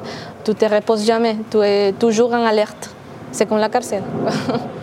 tu 0.45 0.55
te 0.55 0.65
reposes 0.67 1.07
jamais, 1.07 1.37
tu 1.51 1.59
es 1.63 1.93
toujours 1.93 2.35
en 2.35 2.45
alerte. 2.45 2.91
C'est 3.33 3.47
comme 3.47 3.59
la 3.59 3.69
carcelle. 3.69 4.03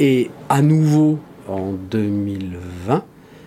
Et 0.00 0.30
à 0.48 0.62
nouveau, 0.62 1.18
en 1.48 1.72
2020, 1.72 3.02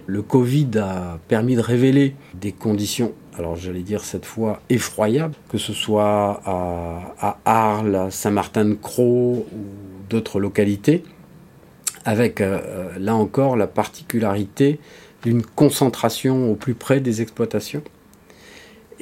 le 0.08 0.22
Covid 0.22 0.70
a 0.80 1.18
permis 1.30 1.56
de 1.56 1.62
révéler 1.62 2.16
des 2.34 2.52
conditions, 2.52 3.14
alors 3.38 3.56
j'allais 3.56 3.84
dire 3.84 4.04
cette 4.04 4.26
fois 4.26 4.62
effroyables, 4.70 5.36
que 5.50 5.58
ce 5.58 5.72
soit 5.72 6.42
à, 6.46 7.38
Arles, 7.46 7.96
à 7.96 8.12
Saint-Martin-de-Croix 8.12 9.06
ou 9.06 9.46
d'autres 10.10 10.42
localités, 10.42 11.04
avec 12.04 12.42
euh, 12.42 12.90
là 13.00 13.16
encore 13.16 13.56
la 13.56 13.68
particularité 13.68 14.80
d'une 15.24 15.44
concentration 15.44 16.52
au 16.52 16.56
plus 16.56 16.74
près 16.74 17.00
des 17.00 17.22
exploitations. 17.22 17.84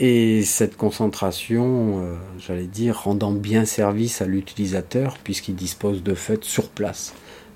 Et 0.02 0.44
cette 0.44 0.78
concentration, 0.78 2.00
euh, 2.00 2.16
j'allais 2.40 2.68
dire, 2.68 3.02
rendant 3.04 3.34
bien 3.34 3.66
service 3.66 4.22
à 4.22 4.26
l'utilisateur, 4.26 5.18
puisqu'il 5.22 5.56
dispose 5.56 6.04
de 6.04 6.14
fait 6.14 6.46
sur 6.46 6.70
place 6.70 7.14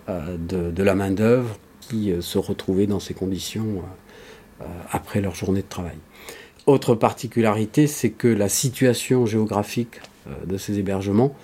euh, 0.09 0.35
de, 0.37 0.83
la 0.83 0.93
main-d'œuvre 0.93 1.57
qui 1.79 2.11
euh, 2.11 2.19
se 2.19 2.37
retrouvait 2.37 2.85
dans 2.85 2.99
ces 2.99 3.13
conditions 3.13 3.81
après 4.91 5.19
leur 5.19 5.35
journée 5.35 5.61
de 5.61 5.67
travail. 5.67 5.97
Autre 6.67 6.95
particularité, 6.95 7.87
c'est 7.87 8.11
que 8.11 8.29
la 8.29 8.47
situation 8.47 9.25
géographique 9.25 9.99
de 10.45 10.57
ces 10.57 10.79
hébergements 10.79 11.35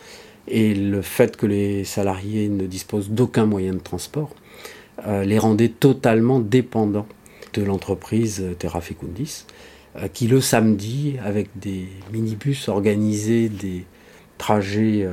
et 0.47 0.73
le 0.73 1.01
fait 1.01 1.35
que 1.35 1.45
les 1.45 1.83
salariés 1.83 2.47
ne 2.47 2.65
disposent 2.65 3.09
d'aucun 3.09 3.45
moyen 3.45 3.73
de 3.73 3.79
transport 3.79 4.29
les 5.05 5.37
rendait 5.37 5.67
totalement 5.67 6.39
dépendants 6.39 7.07
de 7.51 7.63
l'entreprise 7.63 8.41
Terra 8.57 8.79
Fecundis, 8.79 9.43
qui 10.13 10.27
le 10.27 10.39
samedi, 10.39 11.15
avec 11.23 11.49
des 11.55 11.87
minibus, 12.13 12.67
organisait 12.69 13.49
des 13.49 13.85
trajets 14.37 15.07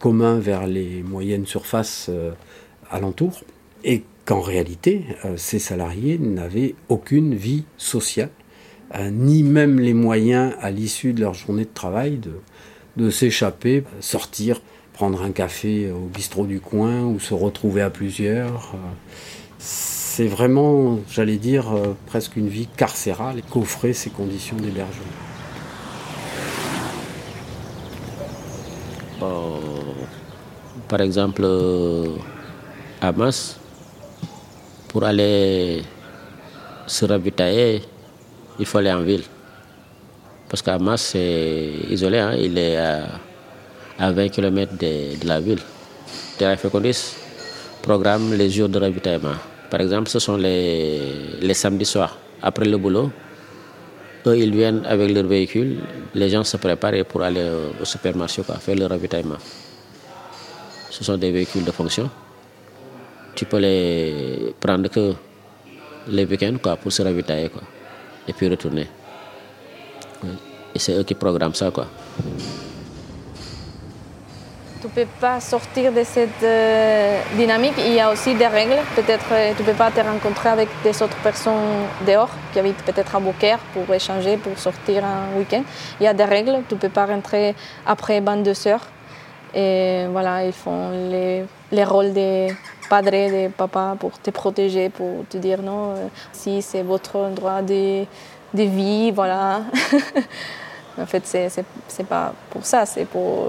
communs 0.00 0.38
vers 0.38 0.66
les 0.66 1.02
moyennes 1.02 1.46
surfaces 1.46 2.10
alentours, 2.90 3.42
et 3.84 4.02
qu'en 4.26 4.40
réalité, 4.40 5.04
euh, 5.24 5.36
ces 5.36 5.58
salariés 5.58 6.18
n'avaient 6.18 6.74
aucune 6.88 7.34
vie 7.34 7.64
sociale, 7.78 8.30
euh, 8.94 9.10
ni 9.10 9.42
même 9.42 9.78
les 9.80 9.94
moyens 9.94 10.52
à 10.60 10.70
l'issue 10.70 11.12
de 11.12 11.20
leur 11.20 11.34
journée 11.34 11.64
de 11.64 11.72
travail 11.72 12.20
de 12.96 13.10
s'échapper, 13.10 13.84
sortir, 14.00 14.60
prendre 14.92 15.22
un 15.22 15.30
café 15.30 15.90
au 15.90 16.06
bistrot 16.06 16.46
du 16.46 16.60
coin 16.60 17.02
ou 17.04 17.20
se 17.20 17.34
retrouver 17.34 17.82
à 17.82 17.90
plusieurs. 17.90 18.74
Euh, 20.16 20.22
c'est 20.22 20.26
vraiment, 20.26 20.98
j'allais 21.10 21.36
dire, 21.36 21.66
presque 22.06 22.36
une 22.36 22.48
vie 22.48 22.66
carcérale 22.66 23.42
qu'offraient 23.50 23.92
ces 23.92 24.10
conditions 24.10 24.56
d'hébergement. 24.56 25.04
Bon, 29.20 29.60
par 30.88 31.00
exemple, 31.00 31.44
à 33.00 33.12
Mas, 33.12 33.58
pour 34.88 35.04
aller 35.04 35.82
se 36.86 37.04
ravitailler, 37.04 37.82
il 38.58 38.66
faut 38.66 38.78
aller 38.78 38.92
en 38.92 39.02
ville. 39.02 39.24
Parce 40.48 40.62
qu'à 40.62 40.78
Mas, 40.78 41.00
c'est 41.02 41.72
isolé, 41.90 42.18
hein? 42.18 42.34
il 42.38 42.56
est 42.56 42.76
à, 42.76 43.06
à 43.98 44.12
20 44.12 44.28
km 44.28 44.76
de, 44.78 45.26
la 45.26 45.40
ville. 45.40 45.60
Terra 46.38 46.56
Fecundis 46.56 47.16
programme 47.82 48.34
les 48.34 48.50
jours 48.50 48.68
de 48.68 48.78
ravitaillement. 48.78 49.36
Par 49.70 49.80
exemple, 49.80 50.08
ce 50.08 50.18
sont 50.18 50.36
les, 50.36 51.00
les 51.40 51.54
samedis 51.54 51.84
soirs, 51.84 52.16
après 52.42 52.64
le 52.66 52.76
boulot. 52.78 53.10
Eux, 54.26 54.36
ils 54.36 54.54
viennent 54.54 54.84
avec 54.86 55.10
leur 55.12 55.26
véhicule. 55.26 55.78
Les 56.14 56.28
gens 56.28 56.44
se 56.44 56.56
préparent 56.56 57.04
pour 57.08 57.22
aller 57.22 57.44
au 57.80 57.84
supermarché, 57.84 58.42
faire 58.42 58.76
le 58.76 58.86
ravitaillement. 58.86 59.38
Ce 60.90 61.04
sont 61.04 61.16
des 61.16 61.30
véhicules 61.30 61.64
de 61.64 61.70
fonction. 61.72 62.10
tu 63.36 63.44
peux 63.44 63.58
les 63.58 64.54
prendre 64.58 64.88
que 64.88 65.12
les 66.08 66.24
week-ends 66.24 66.56
quoi, 66.60 66.76
pour 66.76 66.90
se 66.90 67.02
ravitailler 67.02 67.50
quoi, 67.50 67.62
et 68.26 68.32
puis 68.32 68.48
retourner. 68.48 68.88
Et 70.74 70.78
c'est 70.78 70.96
eux 70.98 71.04
qui 71.04 71.14
programment 71.14 71.54
ça. 71.54 71.70
Quoi. 71.70 71.86
Peux 74.96 75.04
pas 75.20 75.40
sortir 75.40 75.92
de 75.92 76.02
cette 76.04 76.42
euh, 76.42 77.20
dynamique. 77.36 77.74
Il 77.76 77.92
y 77.92 78.00
a 78.00 78.10
aussi 78.10 78.34
des 78.34 78.46
règles. 78.46 78.78
Peut-être 78.94 79.26
euh, 79.30 79.52
tu 79.54 79.62
ne 79.62 79.66
peux 79.66 79.74
pas 79.74 79.90
te 79.90 80.00
rencontrer 80.00 80.48
avec 80.48 80.70
des 80.82 81.02
autres 81.02 81.18
personnes 81.18 81.84
dehors 82.06 82.30
qui 82.50 82.60
habitent 82.60 82.82
peut-être 82.82 83.14
à 83.14 83.20
Beaucaire 83.20 83.58
pour 83.74 83.94
échanger, 83.94 84.38
pour 84.38 84.58
sortir 84.58 85.04
un 85.04 85.38
week-end. 85.38 85.64
Il 86.00 86.04
y 86.04 86.06
a 86.06 86.14
des 86.14 86.24
règles. 86.24 86.62
Tu 86.66 86.76
ne 86.76 86.80
peux 86.80 86.88
pas 86.88 87.04
rentrer 87.04 87.54
après 87.84 88.20
22 88.20 88.68
heures. 88.68 88.86
Et 89.54 90.06
voilà, 90.10 90.46
ils 90.46 90.54
font 90.54 90.88
les, 91.10 91.44
les 91.72 91.84
rôles 91.84 92.14
des 92.14 92.56
padres, 92.88 93.10
des 93.10 93.50
papas 93.54 93.96
pour 94.00 94.18
te 94.18 94.30
protéger, 94.30 94.88
pour 94.88 95.26
te 95.28 95.36
dire 95.36 95.60
non, 95.60 95.90
euh, 95.90 96.06
si 96.32 96.62
c'est 96.62 96.82
votre 96.82 97.16
endroit 97.16 97.60
de, 97.60 98.04
de 98.54 98.62
vie, 98.62 99.10
voilà. 99.10 99.60
en 100.98 101.04
fait, 101.04 101.26
c'est 101.26 102.06
pas 102.08 102.32
pour 102.48 102.64
ça, 102.64 102.86
c'est 102.86 103.04
pour 103.04 103.48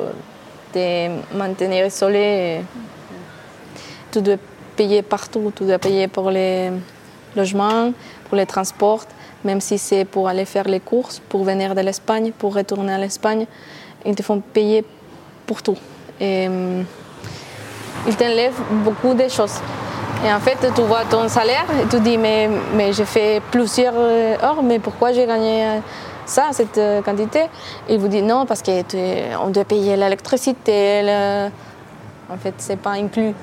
te 0.77 1.37
maintenir 1.37 1.85
isolé. 1.85 2.61
Tu 4.11 4.21
dois 4.21 4.37
payer 4.75 5.01
partout, 5.01 5.51
tu 5.55 5.63
dois 5.65 5.79
payer 5.79 6.07
pour 6.07 6.29
les 6.29 6.71
logements, 7.35 7.93
pour 8.27 8.37
les 8.37 8.45
transports, 8.45 9.05
même 9.43 9.61
si 9.61 9.77
c'est 9.77 10.05
pour 10.05 10.27
aller 10.27 10.45
faire 10.45 10.67
les 10.67 10.79
courses, 10.79 11.21
pour 11.29 11.43
venir 11.43 11.75
de 11.75 11.81
l'Espagne, 11.81 12.31
pour 12.37 12.55
retourner 12.55 12.93
à 12.93 12.97
l'Espagne. 12.97 13.45
Ils 14.05 14.15
te 14.15 14.23
font 14.23 14.39
payer 14.39 14.83
pour 15.45 15.61
tout. 15.61 15.77
Et, 16.19 16.47
euh, 16.49 16.83
ils 18.07 18.15
t'enlèvent 18.15 18.63
beaucoup 18.85 19.13
de 19.13 19.27
choses. 19.27 19.59
Et 20.25 20.31
en 20.33 20.39
fait, 20.39 20.57
tu 20.75 20.81
vois 20.81 21.03
ton 21.05 21.27
salaire 21.27 21.65
et 21.79 21.87
tu 21.87 21.99
dis, 21.99 22.17
mais, 22.17 22.49
mais 22.73 22.93
j'ai 22.93 23.05
fait 23.05 23.41
plusieurs 23.51 23.95
heures, 23.95 24.63
mais 24.63 24.79
pourquoi 24.79 25.11
j'ai 25.11 25.27
gagné 25.27 25.81
ça, 26.27 26.49
cette 26.51 26.79
quantité 27.03 27.41
Il 27.89 27.99
vous 27.99 28.07
dit 28.07 28.21
non, 28.21 28.45
parce 28.45 28.61
qu'on 28.61 29.49
doit 29.49 29.65
payer 29.65 29.95
l'électricité. 29.95 31.01
En 32.29 32.37
fait, 32.37 32.53
c'est 32.57 32.79
pas 32.79 32.91
inclus. 32.91 33.33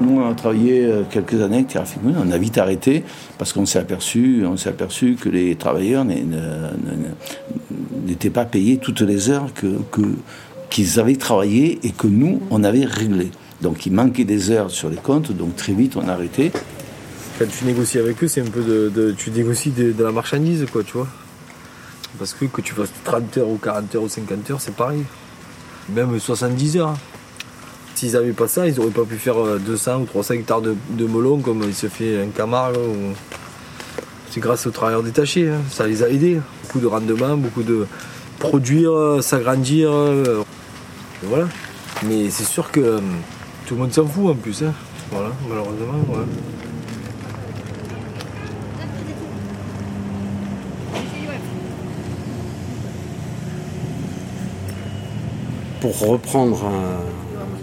Nous, 0.00 0.20
on 0.20 0.30
a 0.30 0.34
travaillé 0.34 0.88
quelques 1.10 1.42
années 1.42 1.56
avec 1.56 1.68
Terrafic 1.68 1.98
On 2.04 2.30
a 2.30 2.38
vite 2.38 2.56
arrêté 2.56 3.02
parce 3.36 3.52
qu'on 3.52 3.66
s'est 3.66 3.80
aperçu, 3.80 4.44
aperçu 4.66 5.16
que 5.20 5.28
les 5.28 5.56
travailleurs 5.56 6.04
n'étaient 8.06 8.30
pas 8.30 8.44
payés 8.44 8.76
toutes 8.76 9.00
les 9.00 9.28
heures 9.28 9.52
que, 9.54 9.66
qu'ils 10.70 11.00
avaient 11.00 11.16
travaillé 11.16 11.80
et 11.82 11.90
que 11.90 12.06
nous, 12.06 12.40
on 12.50 12.62
avait 12.62 12.84
réglé. 12.84 13.30
Donc 13.60 13.86
il 13.86 13.92
manquait 13.92 14.24
des 14.24 14.50
heures 14.52 14.70
sur 14.70 14.88
les 14.88 14.96
comptes, 14.96 15.32
donc 15.32 15.56
très 15.56 15.72
vite 15.72 15.96
on 15.96 16.06
a 16.06 16.12
arrêté. 16.12 16.52
Quand 17.38 17.46
tu 17.46 17.66
négocies 17.66 18.00
avec 18.00 18.20
eux, 18.24 18.26
c'est 18.26 18.40
un 18.40 18.50
peu 18.50 18.62
de, 18.62 19.14
tu 19.16 19.30
négocies 19.30 19.70
de, 19.70 20.02
la 20.02 20.10
marchandise, 20.10 20.66
quoi, 20.72 20.82
tu 20.82 20.94
vois. 20.94 21.06
Parce 22.18 22.34
que 22.34 22.46
que 22.46 22.60
tu 22.60 22.74
fasses 22.74 22.90
30 23.04 23.36
heures 23.38 23.48
ou 23.48 23.58
40 23.58 23.94
heures 23.94 24.02
ou 24.02 24.08
50 24.08 24.50
heures, 24.50 24.60
c'est 24.60 24.74
pareil. 24.74 25.04
Même 25.88 26.18
70 26.18 26.78
heures. 26.78 26.94
S'ils 27.94 28.12
n'avaient 28.12 28.32
pas 28.32 28.48
ça, 28.48 28.66
ils 28.66 28.74
n'auraient 28.74 28.90
pas 28.90 29.04
pu 29.04 29.16
faire 29.16 29.36
200 29.36 29.90
euh, 29.90 29.96
ou 29.98 30.04
300 30.06 30.34
hectares 30.34 30.62
de, 30.62 30.74
melon 30.98 31.38
comme 31.38 31.62
il 31.62 31.74
se 31.74 31.86
fait 31.86 32.20
un 32.20 32.28
Camargue. 32.28 32.76
C'est 34.30 34.40
grâce 34.40 34.66
aux 34.66 34.72
travailleurs 34.72 35.04
détachés, 35.04 35.48
hein. 35.48 35.60
ça 35.70 35.86
les 35.86 36.02
a 36.02 36.08
aidés. 36.08 36.40
Beaucoup 36.64 36.80
de 36.80 36.86
rendement, 36.86 37.36
beaucoup 37.36 37.62
de 37.62 37.86
produire, 38.40 38.92
euh, 38.92 39.20
s'agrandir. 39.22 39.90
Euh, 39.92 40.42
voilà. 41.22 41.46
Mais 42.04 42.30
c'est 42.30 42.44
sûr 42.44 42.72
que 42.72 42.98
tout 43.66 43.74
le 43.74 43.80
monde 43.82 43.92
s'en 43.92 44.06
fout 44.06 44.30
en 44.30 44.34
plus. 44.34 44.64
Hein. 44.64 44.72
Voilà, 45.12 45.30
malheureusement. 45.48 46.04
Pour 55.88 56.10
reprendre 56.10 56.70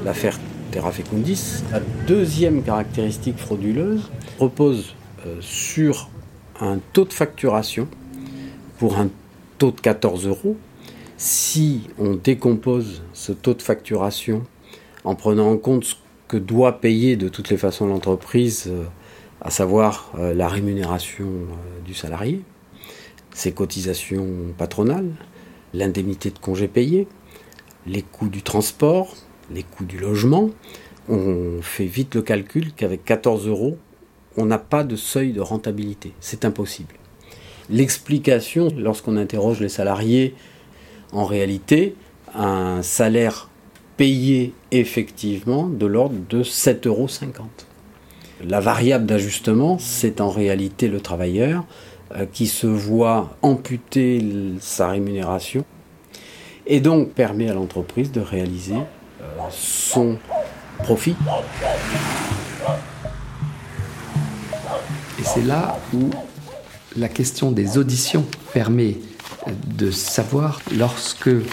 l'affaire 0.04 0.40
Terra 0.72 0.92
Fecundis, 0.92 1.62
la 1.72 1.80
deuxième 2.08 2.64
caractéristique 2.64 3.38
frauduleuse 3.38 4.10
repose 4.40 4.96
euh, 5.28 5.38
sur 5.42 6.10
un 6.60 6.80
taux 6.92 7.06
de 7.06 7.14
facturation 7.14 7.88
pour 8.80 8.98
un 8.98 9.10
taux 9.60 9.70
de 9.70 9.80
14 9.80 10.26
euros. 10.26 10.58
Si 11.18 11.82
on 12.00 12.16
décompose 12.16 13.04
ce 13.14 13.32
taux 13.32 13.54
de 13.54 13.62
facturation 13.62 14.42
en 15.04 15.14
prenant 15.14 15.52
en 15.52 15.58
compte 15.58 15.84
ce 15.84 15.94
que 16.28 16.38
doit 16.38 16.82
payer 16.82 17.18
de 17.18 17.30
toutes 17.30 17.52
les 17.52 17.58
façons 17.58 17.86
l'entreprise, 17.86 18.70
euh, 18.70 18.86
à 19.42 19.52
savoir 19.52 20.12
euh, 20.18 20.34
la 20.34 20.48
rémunération 20.48 21.28
du 21.86 21.94
salarié, 21.94 22.42
ses 23.36 23.52
cotisations 23.52 24.26
patronales, 24.58 25.12
l'indemnité 25.76 26.32
de 26.32 26.40
congé 26.40 26.68
payé, 26.68 27.08
les 27.88 28.02
coûts 28.02 28.30
du 28.30 28.42
transport, 28.42 29.16
les 29.52 29.64
coûts 29.64 29.86
du 29.86 29.98
logement, 29.98 30.50
on 31.08 31.62
fait 31.62 31.86
vite 31.86 32.16
le 32.16 32.22
calcul 32.22 32.74
qu'avec 32.74 33.06
14 33.06 33.48
euros, 33.48 33.78
on 34.38 34.46
n'a 34.46 34.58
pas 34.58 34.84
de 34.84 34.96
seuil 34.96 35.32
de 35.34 35.42
rentabilité. 35.42 36.14
C'est 36.20 36.46
impossible. 36.46 36.96
L'explication, 37.70 38.70
lorsqu'on 38.78 39.18
interroge 39.18 39.60
les 39.60 39.70
salariés, 39.70 40.36
en 41.12 41.26
réalité, 41.26 41.96
un 42.34 42.82
salaire 42.82 43.50
payé 43.98 44.54
effectivement 44.72 45.68
de 45.68 45.86
l'ordre 45.86 46.18
de 46.30 46.44
7,50 46.44 46.88
euros. 46.88 47.08
La 48.44 48.60
variable 48.60 49.06
d'ajustement, 49.06 49.78
c'est 49.80 50.20
en 50.20 50.30
réalité 50.30 50.90
le 50.90 51.00
travailleur 51.00 51.66
euh, 52.16 52.26
qui 52.32 52.48
se 52.48 52.68
voit 52.68 53.38
amputer 53.42 54.24
sa 54.60 54.90
rémunération 54.90 55.64
et 56.68 56.80
donc 56.80 57.10
permet 57.10 57.50
à 57.50 57.54
l'entreprise 57.54 58.12
de 58.12 58.22
réaliser 58.22 58.78
son 59.50 60.18
profit. 60.80 61.16
Et 65.20 65.24
c'est 65.24 65.44
là 65.44 65.80
où 65.94 66.10
la 66.98 67.08
question 67.08 67.52
des 67.52 67.78
auditions 67.78 68.26
permet 68.54 68.98
de 69.68 69.92
savoir 69.92 70.62
lorsque 70.78 71.28
euh, 71.28 71.44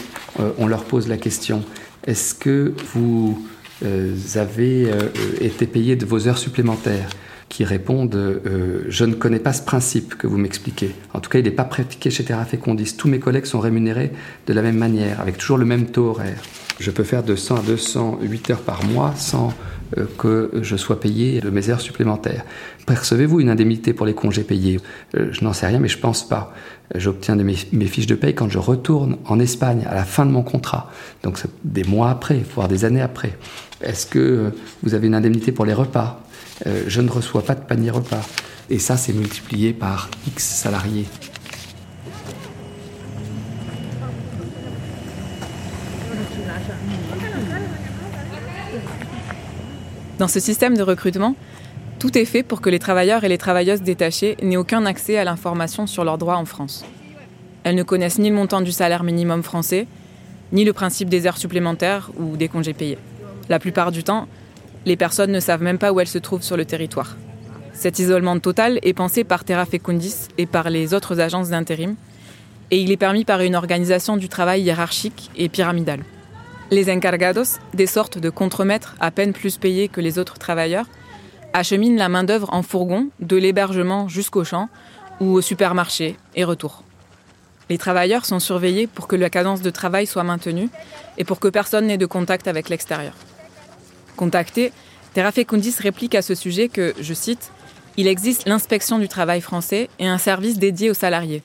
on 0.59 0.67
leur 0.67 0.85
pose 0.85 1.09
la 1.09 1.19
question 1.19 1.63
est-ce 2.07 2.35
que 2.35 2.75
vous 2.95 3.47
euh, 3.85 4.15
avez 4.35 4.91
euh, 4.91 5.09
été 5.41 5.67
payé 5.67 5.97
de 5.97 6.05
vos 6.05 6.27
heures 6.27 6.39
supplémentaires? 6.39 7.09
Qui 7.53 7.65
répondent 7.65 8.15
euh, 8.15 8.85
Je 8.89 9.05
ne 9.05 9.13
connais 9.13 9.39
pas 9.39 9.53
ce 9.53 9.61
principe 9.61 10.17
que 10.17 10.27
vous 10.27 10.39
m'expliquez. 10.39 10.95
En 11.13 11.21
tout 11.21 11.29
cas, 11.29 11.39
il 11.39 11.45
n'est 11.45 11.51
pas 11.51 11.65
pratiqué 11.65 12.09
chez 12.09 12.25
Terra 12.25 12.47
Fecundis. 12.47 12.95
Tous 12.97 13.09
mes 13.09 13.19
collègues 13.19 13.45
sont 13.45 13.61
rémunérés 13.61 14.11
de 14.47 14.55
la 14.55 14.63
même 14.63 14.79
manière, 14.79 15.21
avec 15.21 15.37
toujours 15.37 15.59
le 15.59 15.67
même 15.67 15.85
taux 15.85 16.07
horaire. 16.07 16.41
Je 16.81 16.91
peux 16.91 17.05
faire 17.05 17.23
de 17.23 17.37
100 17.37 17.57
à 17.57 17.61
208 17.61 18.51
heures 18.51 18.63
par 18.63 18.83
mois 18.85 19.13
sans 19.17 19.53
que 20.19 20.51
je 20.63 20.77
sois 20.77 21.01
payé 21.01 21.41
de 21.41 21.51
mes 21.51 21.69
heures 21.71 21.81
supplémentaires. 21.81 22.45
Percevez-vous 22.87 23.41
une 23.41 23.49
indemnité 23.49 23.93
pour 23.93 24.07
les 24.07 24.15
congés 24.15 24.45
payés? 24.45 24.81
Euh, 25.17 25.29
Je 25.33 25.45
n'en 25.45 25.53
sais 25.53 25.67
rien, 25.67 25.79
mais 25.79 25.89
je 25.89 25.99
pense 25.99 26.27
pas. 26.27 26.55
J'obtiens 26.95 27.37
mes, 27.37 27.57
mes, 27.73 27.87
fiches 27.87 28.07
de 28.07 28.15
paye 28.15 28.35
quand 28.35 28.49
je 28.49 28.59
retourne 28.59 29.17
en 29.25 29.39
Espagne 29.39 29.85
à 29.89 29.95
la 29.95 30.05
fin 30.05 30.27
de 30.27 30.31
mon 30.31 30.43
contrat, 30.43 30.91
donc 31.23 31.39
des 31.65 31.85
mois 31.85 32.11
après, 32.11 32.43
voire 32.55 32.69
des 32.69 32.85
années 32.85 33.01
après. 33.01 33.39
Est-ce 33.83 34.07
que 34.07 34.53
vous 34.83 34.95
avez 34.95 35.07
une 35.07 35.15
indemnité 35.15 35.53
pour 35.53 35.65
les 35.65 35.75
repas? 35.75 36.23
Euh, 36.67 36.85
je 36.87 37.01
ne 37.01 37.11
reçois 37.11 37.43
pas 37.43 37.55
de 37.55 37.61
panier 37.61 37.91
repas. 37.91 38.23
Et 38.71 38.79
ça, 38.79 38.97
c'est 38.97 39.13
multiplié 39.13 39.73
par 39.73 40.09
X 40.27 40.45
salariés. 40.45 41.07
Dans 50.23 50.29
ce 50.29 50.39
système 50.39 50.77
de 50.77 50.85
recrutement, 50.85 51.35
tout 51.99 52.17
est 52.17 52.25
fait 52.27 52.45
pour 52.45 52.61
que 52.61 52.71
les 52.71 52.79
travailleurs 52.79 53.25
et 53.25 53.29
les 53.29 53.39
travailleuses 53.39 53.83
détachés 53.83 54.37
n'aient 54.41 54.57
aucun 54.57 54.87
accès 54.87 55.19
à 55.19 55.25
l'information 55.25 55.89
sur 55.89 56.05
leurs 56.05 56.17
droits 56.17 56.37
en 56.37 56.45
France. 56.45 56.85
Elles 57.65 57.75
ne 57.75 57.83
connaissent 57.83 58.21
ni 58.21 58.29
le 58.29 58.37
montant 58.37 58.61
du 58.61 58.71
salaire 58.71 59.03
minimum 59.03 59.43
français, 59.43 59.89
ni 60.53 60.65
le 60.65 60.73
principe 60.73 61.09
des 61.09 61.27
heures 61.27 61.39
supplémentaires 61.39 62.13
ou 62.21 62.37
des 62.37 62.47
congés 62.47 62.73
payés. 62.73 62.99
La 63.49 63.59
plupart 63.59 63.91
du 63.91 64.05
temps, 64.05 64.29
les 64.87 64.95
personnes 64.95 65.33
ne 65.33 65.41
savent 65.41 65.65
même 65.65 65.79
pas 65.79 65.93
où 65.93 65.99
elles 65.99 66.07
se 66.07 66.19
trouvent 66.19 66.45
sur 66.45 66.57
le 66.57 66.67
territoire. 66.67 67.17
Cet 67.73 67.99
isolement 67.99 68.39
total 68.39 68.79
est 68.83 68.93
pensé 68.93 69.25
par 69.25 69.43
Terra 69.43 69.67
Fecundis 69.67 70.29
et 70.39 70.47
par 70.47 70.71
les 70.71 70.95
autres 70.95 71.19
agences 71.19 71.49
d'intérim, 71.49 71.97
et 72.71 72.81
il 72.81 72.93
est 72.93 72.97
permis 72.97 73.25
par 73.25 73.41
une 73.41 73.57
organisation 73.57 74.17
du 74.17 74.29
travail 74.29 74.63
hiérarchique 74.63 75.33
et 75.37 75.49
pyramidale. 75.49 76.05
Les 76.73 76.91
encargados, 76.91 77.59
des 77.75 77.87
sortes 77.87 78.17
de 78.17 78.31
contremaîtres 78.31 78.97
à 78.99 79.11
peine 79.11 79.35
plus 79.35 79.59
payés 79.59 79.89
que 79.89 80.01
les 80.01 80.19
autres 80.19 80.39
travailleurs, 80.39 80.87
acheminent 81.53 81.99
la 81.99 82.09
main-d'œuvre 82.09 82.49
en 82.51 82.63
fourgon 82.63 83.09
de 83.21 83.37
l'hébergement 83.37 84.09
jusqu'au 84.09 84.43
champ 84.43 84.71
ou 85.21 85.35
au 85.35 85.43
supermarché 85.43 86.17
et 86.35 86.45
retour. 86.45 86.83
Les 87.69 87.77
travailleurs 87.77 88.25
sont 88.25 88.41
surveillés 88.41 88.87
pour 88.87 89.07
que 89.07 89.17
la 89.17 89.29
cadence 89.29 89.61
de 89.61 89.69
travail 89.69 90.07
soit 90.07 90.25
maintenue 90.25 90.71
et 91.19 91.25
pour 91.25 91.41
que 91.41 91.49
personne 91.49 91.89
n'ait 91.89 91.99
de 91.99 92.07
contact 92.07 92.49
avec 92.49 92.71
l'extérieur. 92.71 93.13
Contacté, 94.17 94.73
Terra 95.13 95.31
Fecundis 95.31 95.75
réplique 95.79 96.15
à 96.15 96.23
ce 96.23 96.35
sujet 96.35 96.71
que, 96.71 96.95
je 96.99 97.13
cite, 97.13 97.53
Il 97.99 98.09
existe 98.09 98.49
l'inspection 98.49 98.99
du 98.99 99.09
travail 99.09 99.43
français 99.43 99.91
et 99.99 100.09
un 100.09 100.17
service 100.17 100.59
dédié 100.59 100.89
aux 100.89 100.95
salariés. 100.95 101.43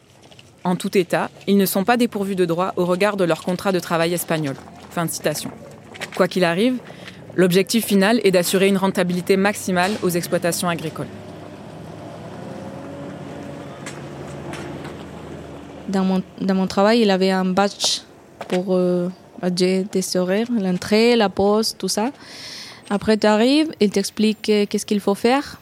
En 0.63 0.75
tout 0.75 0.97
état, 0.97 1.29
ils 1.47 1.57
ne 1.57 1.65
sont 1.65 1.83
pas 1.83 1.97
dépourvus 1.97 2.35
de 2.35 2.45
droits 2.45 2.73
au 2.75 2.85
regard 2.85 3.17
de 3.17 3.23
leur 3.23 3.43
contrat 3.43 3.71
de 3.71 3.79
travail 3.79 4.13
espagnol. 4.13 4.55
Fin 4.89 5.05
de 5.05 5.11
citation. 5.11 5.51
Quoi 6.15 6.27
qu'il 6.27 6.43
arrive, 6.43 6.77
l'objectif 7.35 7.85
final 7.85 8.19
est 8.23 8.31
d'assurer 8.31 8.67
une 8.67 8.77
rentabilité 8.77 9.37
maximale 9.37 9.91
aux 10.01 10.09
exploitations 10.09 10.67
agricoles. 10.67 11.07
Dans 15.87 16.03
mon, 16.03 16.21
dans 16.41 16.55
mon 16.55 16.67
travail, 16.67 17.01
il 17.01 17.11
avait 17.11 17.31
un 17.31 17.45
badge 17.45 18.01
pour 18.49 18.75
euh, 18.75 19.09
l'entrée, 19.41 21.15
la 21.15 21.29
pause, 21.29 21.75
tout 21.77 21.87
ça. 21.87 22.11
Après, 22.89 23.17
tu 23.17 23.27
arrives, 23.27 23.69
il 23.79 23.89
t'explique 23.89 24.49
euh, 24.49 24.65
qu'est-ce 24.67 24.85
qu'il 24.85 24.99
faut 24.99 25.15
faire. 25.15 25.59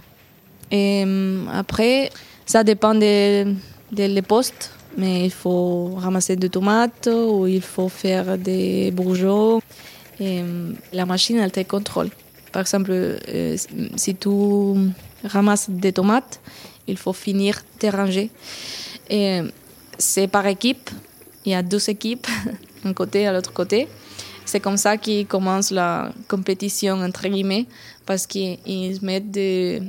Et 0.72 1.04
hum, 1.04 1.50
après, 1.54 2.10
ça 2.46 2.64
dépend 2.64 2.96
des 2.96 3.46
de 3.92 4.04
les 4.06 4.22
postes, 4.22 4.72
mais 4.98 5.26
il 5.26 5.32
faut 5.32 5.96
ramasser 5.96 6.36
des 6.36 6.50
tomates 6.50 7.10
ou 7.12 7.48
il 7.48 7.62
faut 7.62 7.90
faire 7.90 8.38
des 8.38 8.92
bourgeons. 8.92 9.62
Et 10.20 10.42
hum, 10.42 10.76
la 10.94 11.06
machine, 11.06 11.38
elle 11.38 11.52
te 11.52 11.62
contrôle. 11.64 12.10
Par 12.52 12.62
exemple, 12.62 12.92
euh, 12.92 13.58
si 13.98 14.16
tu 14.16 14.30
ramasses 15.26 15.70
des 15.70 15.92
tomates, 15.92 16.40
il 16.88 16.98
faut 16.98 17.14
finir 17.14 17.62
de 17.82 17.88
ranger. 17.90 18.30
Et 19.10 19.42
c'est 19.98 20.28
par 20.28 20.46
équipe. 20.48 20.90
Il 21.46 21.52
y 21.52 21.56
a 21.56 21.62
deux 21.62 21.90
équipes, 21.90 22.28
un 22.86 22.94
côté 22.94 23.28
à 23.28 23.34
l'autre 23.34 23.54
côté. 23.54 23.88
C'est 24.46 24.60
comme 24.60 24.78
ça 24.78 24.98
qu'ils 24.98 25.26
commencent 25.26 25.72
la 25.72 26.12
compétition, 26.28 26.96
entre 27.02 27.28
guillemets, 27.28 27.66
parce 28.06 28.28
qu'ils 28.28 29.00
mettent 29.02 29.32
des 29.32 29.82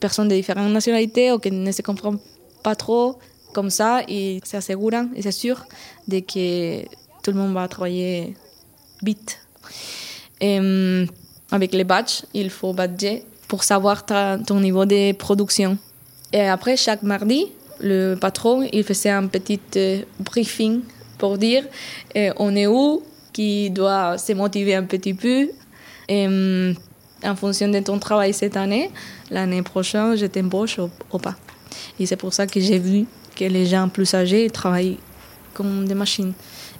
personnes 0.00 0.28
de 0.28 0.34
différentes 0.34 0.72
nationalités 0.72 1.32
ou 1.32 1.38
qui 1.38 1.50
ne 1.50 1.70
se 1.70 1.82
comprennent 1.82 2.18
pas 2.62 2.74
trop. 2.74 3.18
Comme 3.52 3.70
ça, 3.70 4.02
ils 4.08 4.40
s'assurent 4.44 5.06
et 5.14 5.22
s'assurent 5.22 5.66
de 6.06 6.20
que 6.20 6.84
tout 7.22 7.32
le 7.32 7.38
monde 7.38 7.54
va 7.54 7.66
travailler 7.68 8.34
vite. 9.02 9.40
Avec 11.50 11.72
les 11.72 11.84
badges, 11.84 12.22
il 12.34 12.50
faut 12.50 12.72
badger 12.72 13.24
pour 13.48 13.64
savoir 13.64 14.04
ton 14.04 14.60
niveau 14.60 14.84
de 14.84 15.12
production. 15.12 15.78
Et 16.32 16.42
après, 16.42 16.76
chaque 16.76 17.02
mardi, 17.02 17.46
le 17.80 18.14
patron, 18.16 18.68
il 18.70 18.84
faisait 18.84 19.10
un 19.10 19.26
petit 19.26 19.60
euh, 19.76 20.02
briefing 20.20 20.82
pour 21.16 21.38
dire 21.38 21.64
euh, 22.16 22.32
on 22.36 22.54
est 22.54 22.66
où, 22.66 23.02
qui 23.32 23.70
doit 23.70 24.18
se 24.18 24.32
motiver 24.32 24.74
un 24.74 24.84
petit 24.84 25.14
peu. 25.14 25.48
En 26.10 27.34
fonction 27.34 27.68
de 27.68 27.80
ton 27.80 27.98
travail 27.98 28.32
cette 28.32 28.56
année, 28.56 28.90
l'année 29.30 29.62
prochaine, 29.62 30.16
je 30.16 30.26
t'embauche 30.26 30.78
ou, 30.78 30.90
ou 31.12 31.18
pas. 31.18 31.36
Et 31.98 32.06
c'est 32.06 32.16
pour 32.16 32.32
ça 32.32 32.46
que 32.46 32.60
j'ai 32.60 32.78
vu 32.78 33.06
les 33.44 33.66
gens 33.66 33.88
plus 33.88 34.14
âgés 34.14 34.50
travaillent 34.50 34.98
comme 35.54 35.86
des 35.86 35.94
machines. 35.94 36.32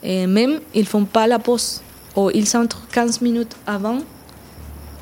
Et 0.03 0.27
même, 0.27 0.61
ils 0.75 0.87
font 0.87 1.05
pas 1.05 1.27
la 1.27 1.39
pause. 1.39 1.83
Ou 2.17 2.31
ils 2.31 2.57
entrent 2.57 2.87
15 2.91 3.21
minutes 3.21 3.57
avant 3.67 3.99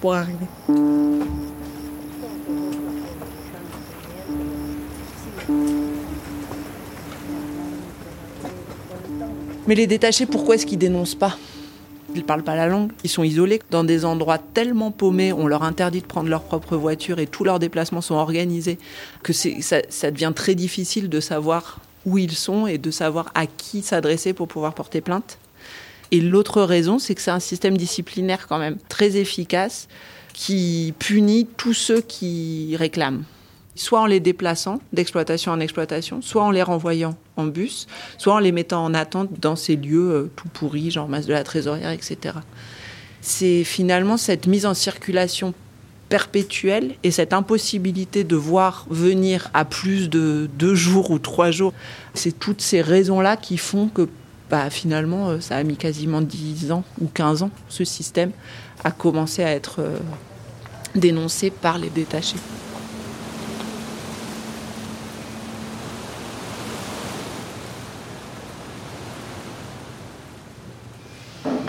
pour 0.00 0.14
arriver. 0.14 0.46
Mais 9.66 9.74
les 9.74 9.86
détachés, 9.86 10.26
pourquoi 10.26 10.54
est-ce 10.54 10.66
qu'ils 10.66 10.78
dénoncent 10.78 11.16
pas? 11.16 11.36
Ils 12.16 12.24
parlent 12.24 12.42
pas 12.42 12.56
la 12.56 12.66
langue, 12.66 12.92
ils 13.04 13.10
sont 13.10 13.22
isolés 13.22 13.60
dans 13.70 13.84
des 13.84 14.06
endroits 14.06 14.38
tellement 14.38 14.90
paumés, 14.90 15.34
on 15.34 15.46
leur 15.46 15.62
interdit 15.62 16.00
de 16.00 16.06
prendre 16.06 16.30
leur 16.30 16.42
propre 16.42 16.74
voiture 16.74 17.18
et 17.18 17.26
tous 17.26 17.44
leurs 17.44 17.58
déplacements 17.58 18.00
sont 18.00 18.14
organisés 18.14 18.78
que 19.22 19.34
ça, 19.34 19.82
ça 19.90 20.10
devient 20.10 20.32
très 20.34 20.54
difficile 20.54 21.10
de 21.10 21.20
savoir 21.20 21.78
où 22.06 22.16
ils 22.16 22.32
sont 22.32 22.66
et 22.66 22.78
de 22.78 22.90
savoir 22.90 23.30
à 23.34 23.46
qui 23.46 23.82
s'adresser 23.82 24.32
pour 24.32 24.48
pouvoir 24.48 24.72
porter 24.72 25.02
plainte. 25.02 25.36
Et 26.10 26.22
l'autre 26.22 26.62
raison, 26.62 26.98
c'est 26.98 27.14
que 27.14 27.20
c'est 27.20 27.30
un 27.30 27.40
système 27.40 27.76
disciplinaire 27.76 28.46
quand 28.48 28.58
même 28.58 28.78
très 28.88 29.16
efficace 29.16 29.86
qui 30.32 30.94
punit 30.98 31.46
tous 31.58 31.74
ceux 31.74 32.00
qui 32.00 32.76
réclament. 32.78 33.24
Soit 33.76 34.00
en 34.00 34.06
les 34.06 34.20
déplaçant 34.20 34.80
d'exploitation 34.92 35.52
en 35.52 35.60
exploitation, 35.60 36.22
soit 36.22 36.42
en 36.42 36.50
les 36.50 36.62
renvoyant 36.62 37.16
en 37.36 37.46
bus, 37.46 37.86
soit 38.18 38.34
en 38.34 38.38
les 38.38 38.52
mettant 38.52 38.84
en 38.84 38.94
attente 38.94 39.28
dans 39.38 39.54
ces 39.54 39.76
lieux 39.76 40.10
euh, 40.10 40.30
tout 40.34 40.48
pourris, 40.48 40.90
genre 40.90 41.08
masse 41.08 41.26
de 41.26 41.32
la 41.32 41.44
trésorière, 41.44 41.90
etc. 41.90 42.36
C'est 43.20 43.64
finalement 43.64 44.16
cette 44.16 44.46
mise 44.46 44.66
en 44.66 44.74
circulation 44.74 45.54
perpétuelle 46.08 46.94
et 47.02 47.10
cette 47.10 47.32
impossibilité 47.32 48.24
de 48.24 48.36
voir 48.36 48.86
venir 48.90 49.50
à 49.54 49.64
plus 49.64 50.08
de 50.08 50.48
deux 50.58 50.74
jours 50.74 51.10
ou 51.10 51.18
trois 51.18 51.50
jours. 51.50 51.72
C'est 52.14 52.38
toutes 52.38 52.62
ces 52.62 52.80
raisons-là 52.80 53.36
qui 53.36 53.58
font 53.58 53.88
que 53.88 54.08
bah, 54.50 54.70
finalement, 54.70 55.30
euh, 55.30 55.40
ça 55.40 55.56
a 55.56 55.62
mis 55.64 55.76
quasiment 55.76 56.20
10 56.20 56.70
ans 56.70 56.84
ou 57.00 57.08
15 57.08 57.42
ans, 57.42 57.50
ce 57.68 57.84
système 57.84 58.30
a 58.84 58.92
commencé 58.92 59.42
à 59.42 59.50
être 59.50 59.80
euh, 59.80 59.98
dénoncé 60.94 61.50
par 61.50 61.78
les 61.78 61.90
détachés. 61.90 62.36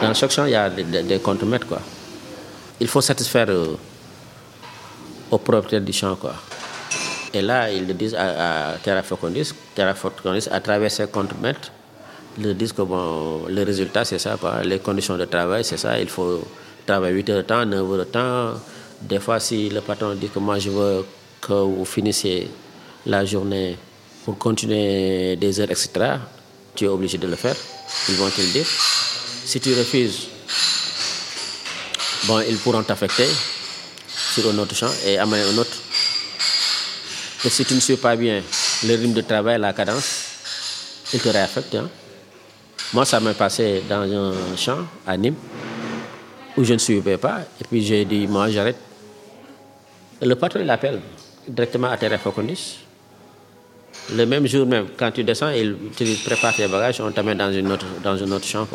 Dans 0.02 0.14
chaque 0.14 0.32
champ, 0.32 0.45
il 0.45 0.52
y 0.52 0.56
a 0.56 0.70
des, 0.70 1.20
contre-mètres, 1.20 1.68
quoi. 1.68 1.80
Il 2.80 2.88
faut 2.88 3.02
satisfaire 3.02 3.48
euh, 3.50 3.76
aux 5.32 5.38
propriétaires 5.39 5.82
du 5.82 5.93
champ, 5.93 6.16
quoi. 6.16 6.34
Et 7.34 7.41
là, 7.41 7.72
ils 7.72 7.88
le 7.88 7.93
disent 7.93 8.16
à, 8.16 8.70
à 8.70 8.74
Terra 8.78 9.02
à 9.02 10.60
travers 10.62 10.91
ces 10.91 11.08
contre-mètres, 11.08 11.72
ils 12.38 12.43
le 12.43 12.54
disent 12.54 12.74
que 12.74 12.84
bon, 12.84 13.45
le 13.50 13.64
résultat, 13.64 14.06
c'est 14.06 14.20
ça, 14.20 14.38
quoi. 14.39 14.62
Les 14.64 14.80
conditions 14.80 15.18
de 15.18 15.26
travail, 15.26 15.64
c'est 15.64 15.78
ça. 15.78 16.00
Il 16.00 16.10
faut 16.10 16.43
travailler 16.86 17.16
8 17.16 17.30
heures 17.32 17.38
de 17.38 17.41
temps, 17.41 17.66
9 17.66 17.91
heures 17.91 17.98
de 17.98 18.04
temps. 18.04 18.54
Des 19.02 19.20
fois, 19.20 19.39
si 19.39 19.70
le 19.70 19.82
patron 19.82 20.14
dit 20.14 20.30
que 20.30 20.39
moi, 20.39 20.60
je 20.60 20.70
veux 20.70 21.06
que 21.41 21.54
vous 21.54 21.86
finissiez 21.86 22.50
la 23.06 23.26
journée 23.26 23.78
pour 24.24 24.38
continuer 24.38 25.36
des 25.36 25.60
heures, 25.60 25.72
etc., 25.72 25.89
tu 26.76 26.86
es 26.86 26.88
obligé 26.88 27.18
de 27.18 27.28
le 27.28 27.36
faire. 27.36 27.56
Ils 28.10 28.16
vont 28.16 28.30
te 28.30 28.41
le 28.41 28.48
dire. 28.48 28.66
Si 29.48 29.62
tu 29.62 29.74
refuses, 29.74 30.28
bon, 32.26 32.41
ils 32.41 32.58
pourront 32.58 32.84
t'affecter 32.84 33.28
sur 34.34 34.50
un 34.50 34.58
autre 34.58 34.76
champ 34.76 34.91
et 35.06 35.18
amener 35.18 35.43
un 35.43 35.58
autre. 35.58 35.78
Et 37.45 37.50
si 37.50 37.64
tu 37.64 37.74
ne 37.74 37.80
suis 37.80 37.95
pas 37.95 38.18
bien 38.18 38.43
le 38.84 38.95
rythme 38.95 39.14
de 39.14 39.22
travail, 39.22 39.58
la 39.58 39.72
cadence, 39.72 40.26
ils 41.14 41.22
te 41.22 41.30
réaffectent. 41.30 41.76
hein. 41.76 41.89
Moi, 42.91 43.06
ça 43.06 43.22
m'est 43.22 43.36
passé 43.36 43.84
dans 43.88 44.02
un 44.02 44.34
champ 44.58 44.80
à 45.08 45.16
Nîmes 45.16 45.36
où 46.58 46.66
je 46.66 46.74
ne 46.74 46.78
suivais 46.80 47.16
pas. 47.18 47.39
Et 47.62 47.64
puis 47.64 47.86
j'ai 47.86 48.04
dit, 48.04 48.28
moi, 48.28 48.50
j'arrête. 48.50 48.76
Le 50.22 50.36
patron, 50.36 50.60
il 50.62 50.70
appelle 50.70 51.00
directement 51.48 51.89
à 51.89 51.95
Terre 51.95 52.20
Focondis. 52.20 52.80
Le 54.14 54.26
même 54.26 54.45
jour 54.45 54.66
même, 54.68 54.88
quand 54.98 55.12
tu 55.12 55.24
descends, 55.24 55.52
il 55.52 55.78
prépare 56.26 56.54
tes 56.54 56.68
bagages, 56.68 57.00
on 57.00 57.14
t'amène 57.14 57.38
dans, 57.38 57.78
dans 58.04 58.22
un 58.22 58.32
autre 58.34 58.45
champ. 58.45 58.68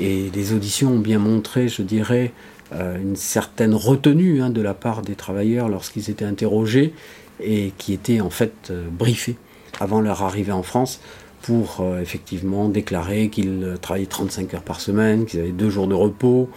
Et 0.00 0.30
les 0.34 0.54
auditions 0.54 0.92
ont 0.92 0.98
bien 0.98 1.18
montré, 1.18 1.68
je 1.68 1.82
dirais, 1.82 2.32
euh, 2.72 2.98
une 2.98 3.16
certaine 3.16 3.74
retenue 3.74 4.40
hein, 4.40 4.48
de 4.48 4.62
la 4.62 4.74
part 4.74 5.02
des 5.02 5.14
travailleurs 5.14 5.68
lorsqu'ils 5.68 6.08
étaient 6.08 6.24
interrogés 6.24 6.94
et 7.42 7.72
qui 7.76 7.92
étaient 7.92 8.20
en 8.20 8.30
fait 8.30 8.52
euh, 8.70 8.86
briefés 8.90 9.36
avant 9.78 10.00
leur 10.00 10.22
arrivée 10.22 10.52
en 10.52 10.62
France 10.62 11.00
pour 11.42 11.80
euh, 11.80 12.00
effectivement 12.00 12.68
déclarer 12.68 13.28
qu'ils 13.28 13.76
travaillaient 13.82 14.06
35 14.06 14.54
heures 14.54 14.62
par 14.62 14.80
semaine, 14.80 15.26
qu'ils 15.26 15.40
avaient 15.40 15.52
deux 15.52 15.68
jours 15.70 15.86
de 15.86 15.94
repos, 15.94 16.48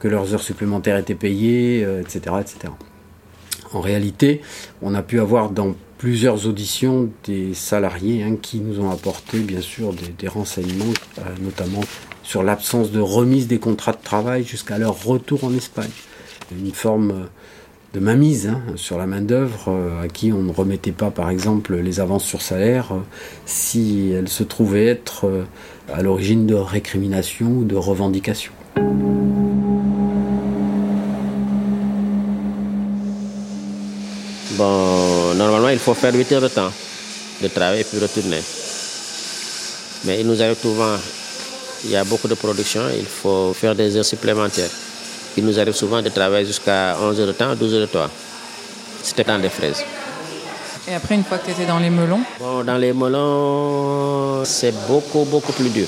que 0.00 0.08
leurs 0.08 0.34
heures 0.34 0.42
supplémentaires 0.42 0.96
étaient 0.96 1.14
payées, 1.14 1.86
etc., 2.00 2.34
etc. 2.40 2.72
En 3.72 3.80
réalité, 3.80 4.40
on 4.82 4.94
a 4.94 5.02
pu 5.02 5.20
avoir 5.20 5.50
dans 5.50 5.76
plusieurs 5.96 6.48
auditions 6.48 7.08
des 7.22 7.54
salariés 7.54 8.24
hein, 8.24 8.34
qui 8.42 8.58
nous 8.58 8.80
ont 8.80 8.90
apporté 8.90 9.38
bien 9.38 9.60
sûr 9.60 9.94
des, 10.18 10.26
renseignements, 10.26 10.92
notamment 11.40 11.82
sur 12.30 12.44
l'absence 12.44 12.92
de 12.92 13.00
remise 13.00 13.48
des 13.48 13.58
contrats 13.58 13.90
de 13.90 13.98
travail 14.00 14.44
jusqu'à 14.44 14.78
leur 14.78 15.02
retour 15.04 15.42
en 15.42 15.52
Espagne. 15.52 15.90
Une 16.56 16.70
forme 16.70 17.10
euh, 17.10 17.24
de 17.92 17.98
mainmise 17.98 18.46
hein, 18.46 18.62
sur 18.76 18.98
la 18.98 19.08
main-d'œuvre 19.08 19.64
euh, 19.66 20.04
à 20.04 20.06
qui 20.06 20.32
on 20.32 20.40
ne 20.40 20.52
remettait 20.52 20.92
pas 20.92 21.10
par 21.10 21.28
exemple 21.28 21.74
les 21.74 21.98
avances 21.98 22.22
sur 22.22 22.40
salaire 22.40 22.92
euh, 22.92 23.00
si 23.46 24.12
elles 24.16 24.28
se 24.28 24.44
trouvaient 24.44 24.86
être 24.86 25.44
à 25.92 26.02
l'origine 26.02 26.46
de 26.46 26.54
récriminations 26.54 27.48
ou 27.48 27.64
de 27.64 27.74
revendications. 27.74 28.52
Bon, 34.52 35.34
normalement, 35.34 35.70
il 35.70 35.80
faut 35.80 35.94
faire 35.94 36.14
8 36.14 36.30
heures 36.30 36.42
de 36.42 36.48
temps 36.48 36.70
de 37.42 37.48
travail 37.48 37.80
et 37.80 37.84
puis 37.84 37.98
retourner. 37.98 38.38
Mais 40.04 40.20
il 40.20 40.28
nous 40.28 40.40
arrive 40.40 40.56
souvent, 40.56 40.96
il 41.84 41.90
y 41.90 41.96
a 41.96 42.04
beaucoup 42.04 42.28
de 42.28 42.34
production, 42.34 42.82
il 42.96 43.06
faut 43.06 43.52
faire 43.54 43.74
des 43.74 43.96
heures 43.96 44.04
supplémentaires. 44.04 44.70
Il 45.36 45.44
nous 45.44 45.58
arrive 45.58 45.74
souvent 45.74 46.02
de 46.02 46.08
travailler 46.08 46.46
jusqu'à 46.46 46.96
11 47.00 47.20
heures 47.20 47.26
de 47.28 47.32
temps, 47.32 47.54
12 47.54 47.74
heures 47.74 47.80
de 47.82 47.86
temps. 47.86 48.10
C'était 49.02 49.24
dans 49.24 49.38
les 49.38 49.48
fraises. 49.48 49.82
Et 50.88 50.94
après, 50.94 51.14
une 51.14 51.24
fois 51.24 51.38
que 51.38 51.46
tu 51.46 51.52
étais 51.52 51.66
dans 51.66 51.78
les 51.78 51.90
melons? 51.90 52.20
Bon, 52.38 52.64
Dans 52.64 52.76
les 52.76 52.92
melons, 52.92 54.44
c'est 54.44 54.74
beaucoup, 54.88 55.24
beaucoup 55.24 55.52
plus 55.52 55.68
dur. 55.70 55.86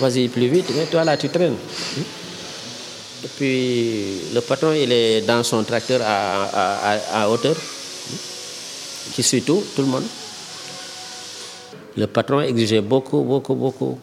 Vas-y 0.00 0.28
plus 0.28 0.48
vite, 0.48 0.66
mais 0.74 0.86
toi 0.86 1.04
là, 1.04 1.16
tu 1.16 1.28
traînes. 1.28 1.56
Et 3.24 3.28
puis, 3.36 4.20
le 4.34 4.40
patron, 4.40 4.72
il 4.72 4.90
est 4.92 5.20
dans 5.22 5.42
son 5.42 5.62
tracteur 5.64 6.00
à, 6.04 6.44
à, 6.92 7.22
à 7.22 7.28
hauteur, 7.28 7.56
qui 9.14 9.22
suit 9.22 9.42
tout, 9.42 9.62
tout 9.74 9.82
le 9.82 9.88
monde. 9.88 10.04
Le 11.96 12.06
patron 12.06 12.40
exigeait 12.40 12.80
beaucoup, 12.80 13.22
beaucoup, 13.22 13.54
beaucoup. 13.54 13.98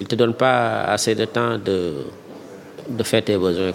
Il 0.00 0.04
ne 0.04 0.08
te 0.08 0.14
donne 0.14 0.34
pas 0.34 0.84
assez 0.84 1.14
de 1.14 1.26
temps 1.26 1.58
de, 1.58 2.06
de 2.88 3.02
faire 3.02 3.22
tes 3.22 3.36
besoins. 3.36 3.72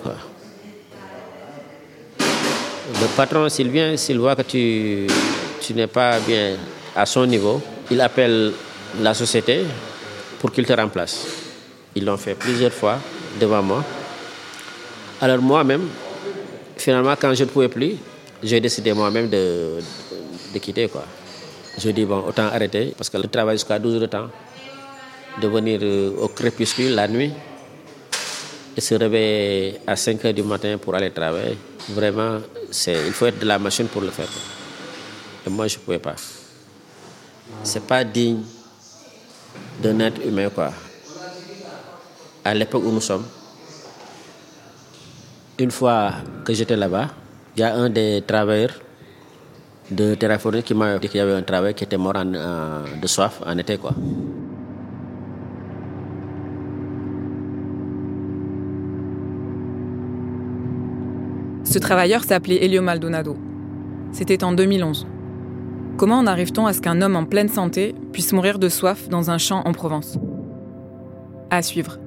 Le 3.02 3.08
patron, 3.16 3.48
s'il 3.50 3.70
vient, 3.70 3.96
s'il 3.96 4.20
voit 4.20 4.36
que 4.36 4.42
tu, 4.42 5.08
n'es 5.74 5.88
pas 5.88 6.20
bien 6.20 6.56
à 6.96 7.06
son 7.06 7.26
niveau, 7.26 7.62
il 7.92 8.02
appelle 8.02 8.54
la 9.02 9.14
société 9.14 9.66
pour 10.40 10.52
qu'il 10.52 10.66
te 10.66 10.74
remplace. 10.74 11.28
Ils 11.96 12.06
l'ont 12.06 12.18
fait 12.18 12.36
plusieurs 12.36 12.74
fois 12.74 12.98
devant 13.40 13.62
moi. 13.62 13.84
Alors 15.22 15.42
moi-même, 15.42 15.88
finalement, 16.78 17.16
quand 17.20 17.34
je 17.34 17.44
ne 17.44 17.50
pouvais 17.50 17.70
plus, 17.70 17.96
j'ai 18.44 18.60
décidé 18.60 18.94
moi-même 18.94 19.30
de, 19.30 19.80
de, 20.54 20.60
quitter. 20.60 20.88
Quoi. 20.88 21.06
Je 21.78 21.90
dis, 21.90 22.06
bon, 22.06 22.24
autant 22.28 22.48
arrêter, 22.48 22.94
parce 22.98 23.10
que 23.10 23.18
le 23.18 23.28
travail 23.28 23.56
jusqu'à 23.58 23.80
12 23.80 23.96
heures 23.96 24.02
de 24.02 24.06
temps, 24.06 24.28
de 25.42 25.48
venir 25.48 25.80
euh, 25.84 26.16
au 26.22 26.28
crépuscule 26.30 26.96
la 26.96 27.08
nuit 27.08 27.34
et 28.76 28.82
se 28.82 28.96
réveiller 28.96 29.80
à 29.88 29.96
5 29.96 30.24
heures 30.26 30.34
du 30.34 30.44
matin 30.44 30.78
pour 30.78 30.96
aller 30.96 31.12
travailler, 31.12 31.58
vraiment, 31.90 32.40
il 32.88 33.14
faut 33.14 33.26
être 33.26 33.40
de 33.40 33.46
la 33.46 33.58
machine 33.60 33.88
pour 33.88 34.02
le 34.02 34.10
faire. 34.10 34.28
Et 35.46 35.50
moi, 35.50 35.68
je 35.68 35.78
ne 35.78 35.82
pouvais 35.82 36.00
pas. 36.00 36.16
C'est 37.64 37.86
pas 37.86 38.04
digne 38.04 38.42
d'un 39.82 40.00
être 40.00 40.26
humain, 40.26 40.50
quoi. 40.50 40.72
À 42.44 42.54
l'époque 42.54 42.84
où 42.86 42.92
nous 42.92 43.02
sommes, 43.02 43.26
une 45.58 45.72
fois 45.72 46.14
que 46.44 46.54
j'étais 46.54 46.76
là-bas, 46.76 47.10
il 47.56 47.62
y 47.62 47.64
a 47.64 47.74
un 47.76 47.90
des 47.90 48.24
travailleurs 48.28 48.74
de 49.90 50.16
Terraforming 50.16 50.64
qui 50.64 50.74
m'a 50.74 50.98
dit 50.98 51.08
qu'il 51.08 51.20
y 51.20 51.22
avait 51.22 51.34
un 51.34 51.44
travail 51.44 51.74
qui 51.74 51.84
était 51.84 51.98
mort 51.98 52.14
de 52.14 53.08
soif 53.08 53.42
en 53.46 53.58
été, 53.58 53.78
quoi. 53.78 53.94
Ce 61.76 61.80
travailleur 61.80 62.24
s'appelait 62.24 62.64
Elio 62.64 62.82
Maldonado. 62.82 63.36
C'était 64.14 64.46
en 64.46 64.54
2011. 64.54 65.06
Comment 65.98 66.20
en 66.20 66.26
arrive-t-on 66.26 66.68
à 66.68 66.72
ce 66.72 66.80
qu'un 66.80 67.02
homme 67.02 67.18
en 67.18 67.26
pleine 67.26 67.50
santé 67.50 67.94
puisse 68.14 68.32
mourir 68.32 68.60
de 68.60 68.70
soif 68.70 69.10
dans 69.10 69.30
un 69.30 69.38
champ 69.38 69.62
en 69.66 69.74
Provence? 69.74 70.18
À 71.50 71.62
suivre. 71.62 72.00